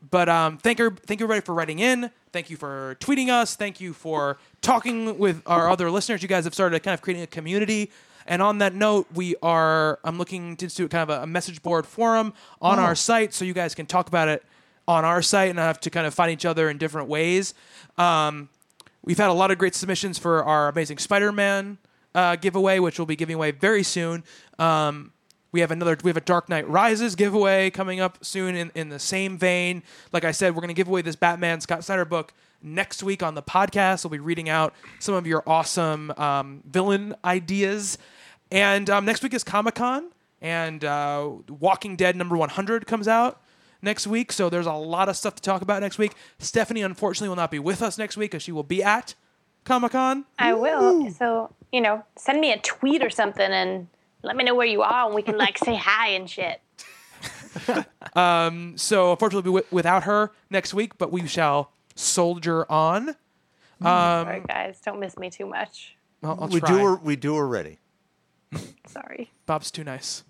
[0.09, 2.11] but um, thank you, thank you everybody for writing in.
[2.31, 3.55] Thank you for tweeting us.
[3.55, 6.21] Thank you for talking with our other listeners.
[6.21, 7.91] You guys have started kind of creating a community.
[8.27, 11.63] And on that note, we are I'm looking to institute kind of a, a message
[11.63, 14.43] board forum on our site, so you guys can talk about it
[14.87, 17.53] on our site and not have to kind of find each other in different ways.
[17.97, 18.49] Um,
[19.07, 21.77] We've had a lot of great submissions for our Amazing Spider-Man
[22.13, 24.25] uh, giveaway, which we'll be giving away very soon.
[24.59, 25.13] Um,
[25.53, 25.97] we have another.
[26.03, 28.57] We have a Dark Knight Rises giveaway coming up soon.
[28.57, 29.81] In, in the same vein,
[30.11, 33.23] like I said, we're going to give away this Batman Scott Snyder book next week
[33.23, 34.03] on the podcast.
[34.03, 37.97] We'll be reading out some of your awesome um, villain ideas.
[38.51, 40.09] And um, next week is Comic Con,
[40.41, 43.41] and uh, Walking Dead number 100 comes out
[43.81, 44.31] next week.
[44.31, 46.13] So there's a lot of stuff to talk about next week.
[46.39, 49.15] Stephanie, unfortunately, will not be with us next week because she will be at
[49.65, 50.25] Comic Con.
[50.39, 51.09] I will.
[51.11, 53.87] So you know, send me a tweet or something, and
[54.23, 56.61] let me know where you are, and we can like say hi and shit.
[58.13, 63.09] Um, so unfortunately, we'll be wi- without her next week, but we shall soldier on.
[63.83, 65.95] All right, guys, don't miss me too much.
[66.23, 67.79] I'll, I'll We do her we do already.
[68.87, 69.31] Sorry.
[69.45, 70.23] Bob's too nice.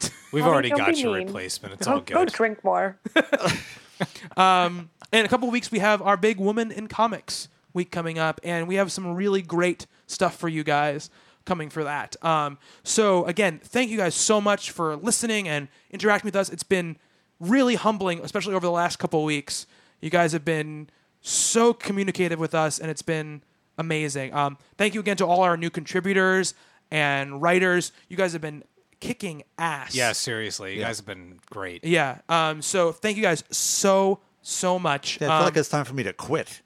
[0.32, 1.26] We've already got your mean.
[1.26, 1.74] replacement.
[1.74, 2.32] It's all Don't, go good.
[2.32, 2.98] drink more.
[5.10, 8.40] In a couple of weeks, we have our big Woman in Comics week coming up,
[8.44, 11.08] and we have some really great stuff for you guys
[11.46, 12.22] coming for that.
[12.22, 16.50] Um, so again, thank you guys so much for listening and interacting with us.
[16.50, 16.98] It's been
[17.40, 19.66] really humbling, especially over the last couple of weeks.
[20.02, 20.90] You guys have been
[21.22, 23.42] so communicative with us, and it's been
[23.78, 24.34] amazing.
[24.34, 26.52] Um, thank you again to all our new contributors
[26.90, 27.92] and writers.
[28.08, 28.62] You guys have been
[29.00, 29.94] kicking ass.
[29.94, 31.84] Yeah, seriously, you guys have been great.
[31.84, 32.18] Yeah.
[32.28, 35.20] Um, so thank you guys so so much.
[35.20, 36.62] Yeah, I feel Um, like it's time for me to quit.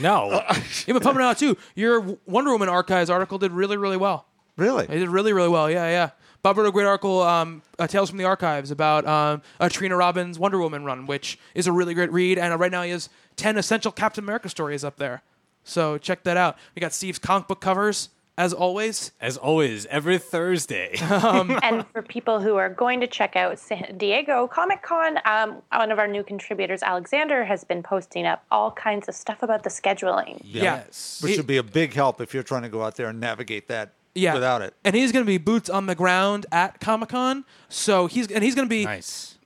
[0.00, 0.30] No,
[0.86, 1.56] Yeah, but pumping it out too.
[1.74, 4.26] Your Wonder Woman Archives article did really, really well.
[4.56, 4.84] Really?
[4.84, 5.70] It did really, really well.
[5.70, 6.10] Yeah, yeah.
[6.42, 9.96] Bob wrote a great article, um, uh, Tales from the Archives, about um, a Trina
[9.96, 12.36] Robbins Wonder Woman run, which is a really great read.
[12.38, 15.22] And uh, right now he has 10 essential Captain America stories up there.
[15.64, 16.58] So check that out.
[16.74, 18.08] We got Steve's comic book covers,
[18.38, 19.12] as always.
[19.20, 20.96] As always, every Thursday.
[21.00, 25.90] and for people who are going to check out San Diego Comic Con, um, one
[25.92, 29.70] of our new contributors, Alexander, has been posting up all kinds of stuff about the
[29.70, 30.40] scheduling.
[30.44, 31.20] yes.
[31.22, 33.20] Which He- would be a big help if you're trying to go out there and
[33.20, 34.34] navigate that Yeah.
[34.34, 34.74] without it.
[34.84, 37.44] And he's going to be boots on the ground at Comic Con.
[37.68, 39.36] So he's, and he's going to be Nice.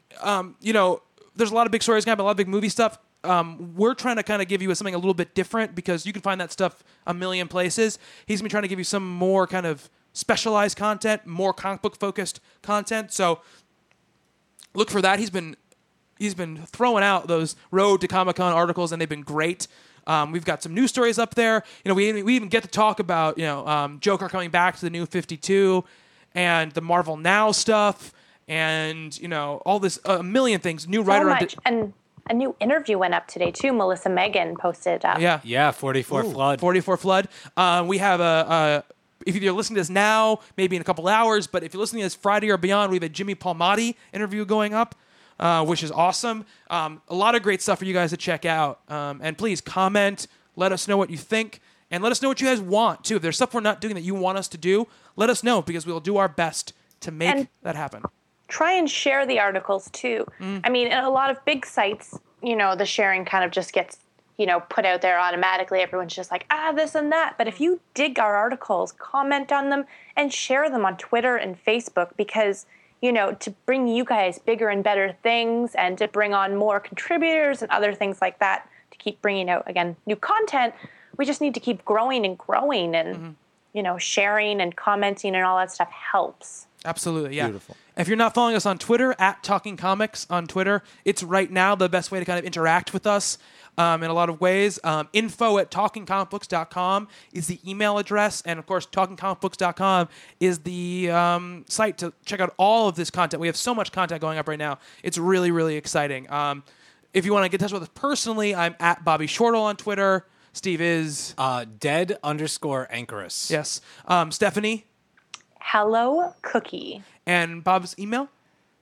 [0.61, 1.03] you know,
[1.35, 2.99] there's a lot of big stories, going to a lot of big movie stuff.
[3.27, 6.13] Um, we're trying to kind of give you something a little bit different because you
[6.13, 7.99] can find that stuff a million places.
[8.27, 11.97] He's been trying to give you some more kind of specialized content, more comic book
[11.99, 13.13] focused content.
[13.13, 13.41] So
[14.75, 15.19] look for that.
[15.19, 15.57] He's been
[16.19, 19.67] he's been throwing out those road to Comic Con articles, and they've been great.
[20.07, 21.65] Um, we've got some news stories up there.
[21.85, 24.77] You know, we we even get to talk about you know um, Joker coming back
[24.77, 25.85] to the new Fifty Two,
[26.35, 28.13] and the Marvel Now stuff,
[28.47, 30.87] and you know all this a million things.
[30.87, 31.41] New So writer on.
[31.41, 31.57] much.
[31.65, 31.93] And
[32.29, 33.73] a new interview went up today, too.
[33.73, 35.19] Melissa Megan posted up.
[35.21, 36.61] yeah, Yeah, 44 Flood.
[36.61, 37.29] 44 Flood.
[37.57, 38.95] Uh, we have a, a.
[39.27, 42.01] If you're listening to this now, maybe in a couple hours, but if you're listening
[42.03, 44.95] to this Friday or beyond, we have a Jimmy Palmiotti interview going up,
[45.41, 46.45] uh, which is awesome.
[46.71, 48.81] Um, a lot of great stuff for you guys to check out.
[48.89, 52.41] Um, and please comment, let us know what you think, and let us know what
[52.41, 53.17] you guys want too.
[53.17, 54.87] If there's stuff we're not doing that you want us to do,
[55.17, 58.03] let us know because we'll do our best to make And- that happen.
[58.49, 60.27] Try and share the articles too.
[60.41, 60.61] Mm.
[60.65, 63.73] I mean, in a lot of big sites, you know, the sharing kind of just
[63.73, 63.99] gets,
[64.37, 65.81] you know, put out there automatically.
[65.81, 67.37] Everyone's just like, ah, this and that.
[67.39, 67.61] But if mm.
[67.61, 69.85] you dig our articles, comment on them,
[70.17, 72.67] and share them on Twitter and Facebook because,
[73.03, 76.81] you know, to bring you guys bigger and better things and to bring on more
[76.81, 80.73] contributors and other things like that to keep bringing out, again, new content,
[81.17, 83.31] we just need to keep growing and growing and, mm-hmm.
[83.73, 86.67] you know, sharing and commenting and all that stuff helps.
[86.85, 87.47] Absolutely, yeah.
[87.47, 87.77] Beautiful.
[87.97, 91.75] If you're not following us on Twitter, at Talking Comics on Twitter, it's right now
[91.75, 93.39] the best way to kind of interact with us
[93.79, 94.79] um, in a lot of ways.
[94.85, 98.43] Um, info at talkingcomicbooks.com is the email address.
[98.43, 100.09] And of course, talkingcomicbooks.com
[100.41, 103.41] is the um, site to check out all of this content.
[103.41, 104.79] We have so much content going up right now.
[105.03, 106.31] It's really, really exciting.
[106.31, 106.65] Um,
[107.15, 109.77] if you want to get in touch with us personally, I'm at Bobby Shortle on
[109.77, 110.27] Twitter.
[110.53, 113.51] Steve is, Uh, dead underscore Anchorus.
[113.51, 113.81] yes.
[114.07, 114.85] Um, Stephanie
[115.71, 117.03] Hello, Cookie.
[117.27, 118.29] and Bob's email.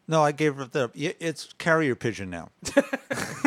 [0.07, 0.91] No, I gave it the.
[0.95, 2.51] It's carrier pigeon now.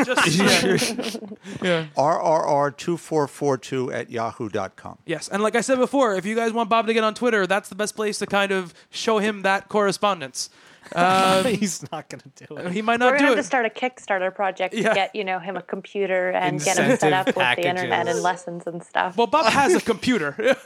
[0.03, 0.39] Just,
[1.61, 1.85] yeah.
[1.95, 4.97] RRR2442 at yahoo.com.
[5.05, 7.45] Yes, and like I said before, if you guys want Bob to get on Twitter,
[7.45, 10.49] that's the best place to kind of show him that correspondence.
[10.95, 12.71] Um, He's not going to do it.
[12.71, 14.89] He might not We're not gonna do have to start a Kickstarter project Yeah.
[14.89, 17.67] to get you know him a computer and get him set Incentive up with the
[17.67, 18.15] internet packages.
[18.15, 19.17] and lessons and stuff.
[19.17, 20.35] well, Bob has a computer.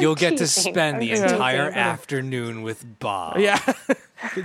[0.00, 0.72] You'll get to teasing.
[0.74, 1.78] spend the I'm entire teasing.
[1.78, 3.38] afternoon with Bob.
[3.38, 3.58] yeah,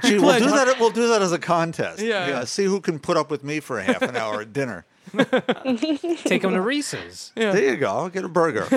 [0.03, 0.77] Gee, we'll do that.
[0.79, 2.01] We'll do that as a contest.
[2.01, 2.43] Yeah, yeah.
[2.45, 4.85] See who can put up with me for a half an hour at dinner.
[5.17, 7.31] Take him to Reese's.
[7.35, 8.09] There you go.
[8.09, 8.67] Get a burger.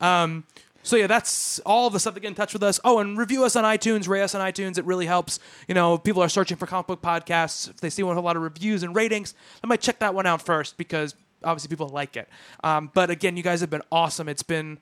[0.00, 0.44] Um,
[0.84, 2.78] So yeah, that's all the stuff to get in touch with us.
[2.84, 4.78] Oh, and review us on iTunes, rate us on iTunes.
[4.78, 5.40] It really helps.
[5.66, 7.68] You know, people are searching for comic book podcasts.
[7.68, 10.14] If they see one with a lot of reviews and ratings, they might check that
[10.14, 12.28] one out first because obviously people like it.
[12.62, 14.28] Um, but again, you guys have been awesome.
[14.28, 14.78] It's been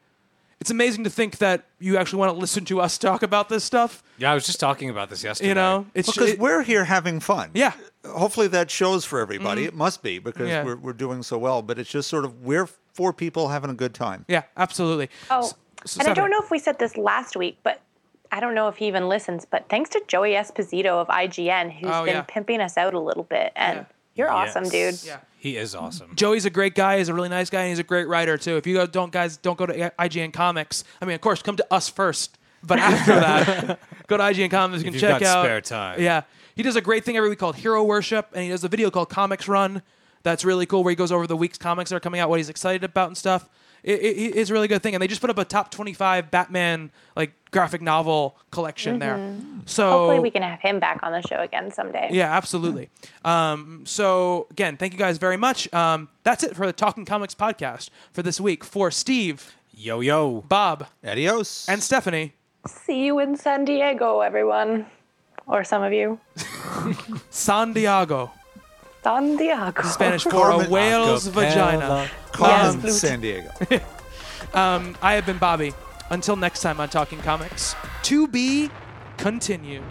[0.61, 3.65] it's amazing to think that you actually want to listen to us talk about this
[3.65, 4.03] stuff.
[4.19, 5.49] Yeah, I was just talking about this yesterday.
[5.49, 7.51] You know, it's because it- we're here having fun.
[7.55, 7.73] Yeah.
[8.05, 9.65] Hopefully that shows for everybody.
[9.65, 10.65] It must be because Yeah.
[10.65, 11.63] we're, we're doing so well.
[11.63, 14.25] But it's just sort of we're four people having a good time.
[14.29, 15.09] yeah, absolutely.
[15.31, 15.55] Oh, S-
[15.85, 17.81] s- and I don't know if we said this last week, but
[18.31, 19.45] I don't know if he even listens.
[19.45, 22.23] But thanks to Joey Esposito of IGN, who's Oh, been yeah.
[22.23, 23.85] pimping us out a little bit, and Yeah.
[24.15, 25.03] you're awesome, dude.
[25.05, 25.19] Yeah.
[25.39, 26.15] He is awesome.
[26.15, 26.99] Joey's a great guy.
[26.99, 28.57] He's a really nice guy, and he's a great writer too.
[28.57, 31.57] If you guys don't guys don't go to IGN Comics, I mean, of course, come
[31.57, 32.39] to us first.
[32.63, 34.85] But after that, go to IGN Comics.
[34.85, 35.45] You can check out.
[35.45, 36.01] spare time.
[36.01, 36.23] Yeah,
[36.55, 38.89] he does a great thing every week called Hero Worship, and he does a video
[38.89, 39.83] called Comics Run.
[40.23, 42.39] That's really cool, where he goes over the week's comics that are coming out, what
[42.39, 43.49] he's excited about, and stuff.
[43.83, 46.31] It, it, it's a really good thing, and they just put up a top twenty-five
[46.31, 49.37] Batman like graphic novel collection there.
[49.67, 52.09] So Hopefully, we can have him back on the show again someday.
[52.13, 52.91] yeah, absolutely.
[53.25, 55.73] Um, so again, thank you guys very much.
[55.75, 58.63] Um, that's it for the Talking Comics podcast for this week.
[58.65, 60.43] For Steve, Yo, yo.
[60.49, 61.69] Bob, Adios.
[61.69, 62.35] and Stephanie,
[62.67, 64.87] See you in San Diego, everyone,
[65.49, 66.21] or some of you.
[67.31, 68.31] San Diego,
[69.03, 69.83] San Diego.
[69.83, 71.33] Spanish for a Carmen whale's Acapella.
[71.33, 72.11] vagina.
[72.33, 72.85] Carmen, Yes.
[72.85, 73.51] Um, San Diego.
[74.55, 75.73] Um, I have been Bobby.
[76.11, 78.71] Until next time on Talking Comics, to be
[79.17, 79.83] continued.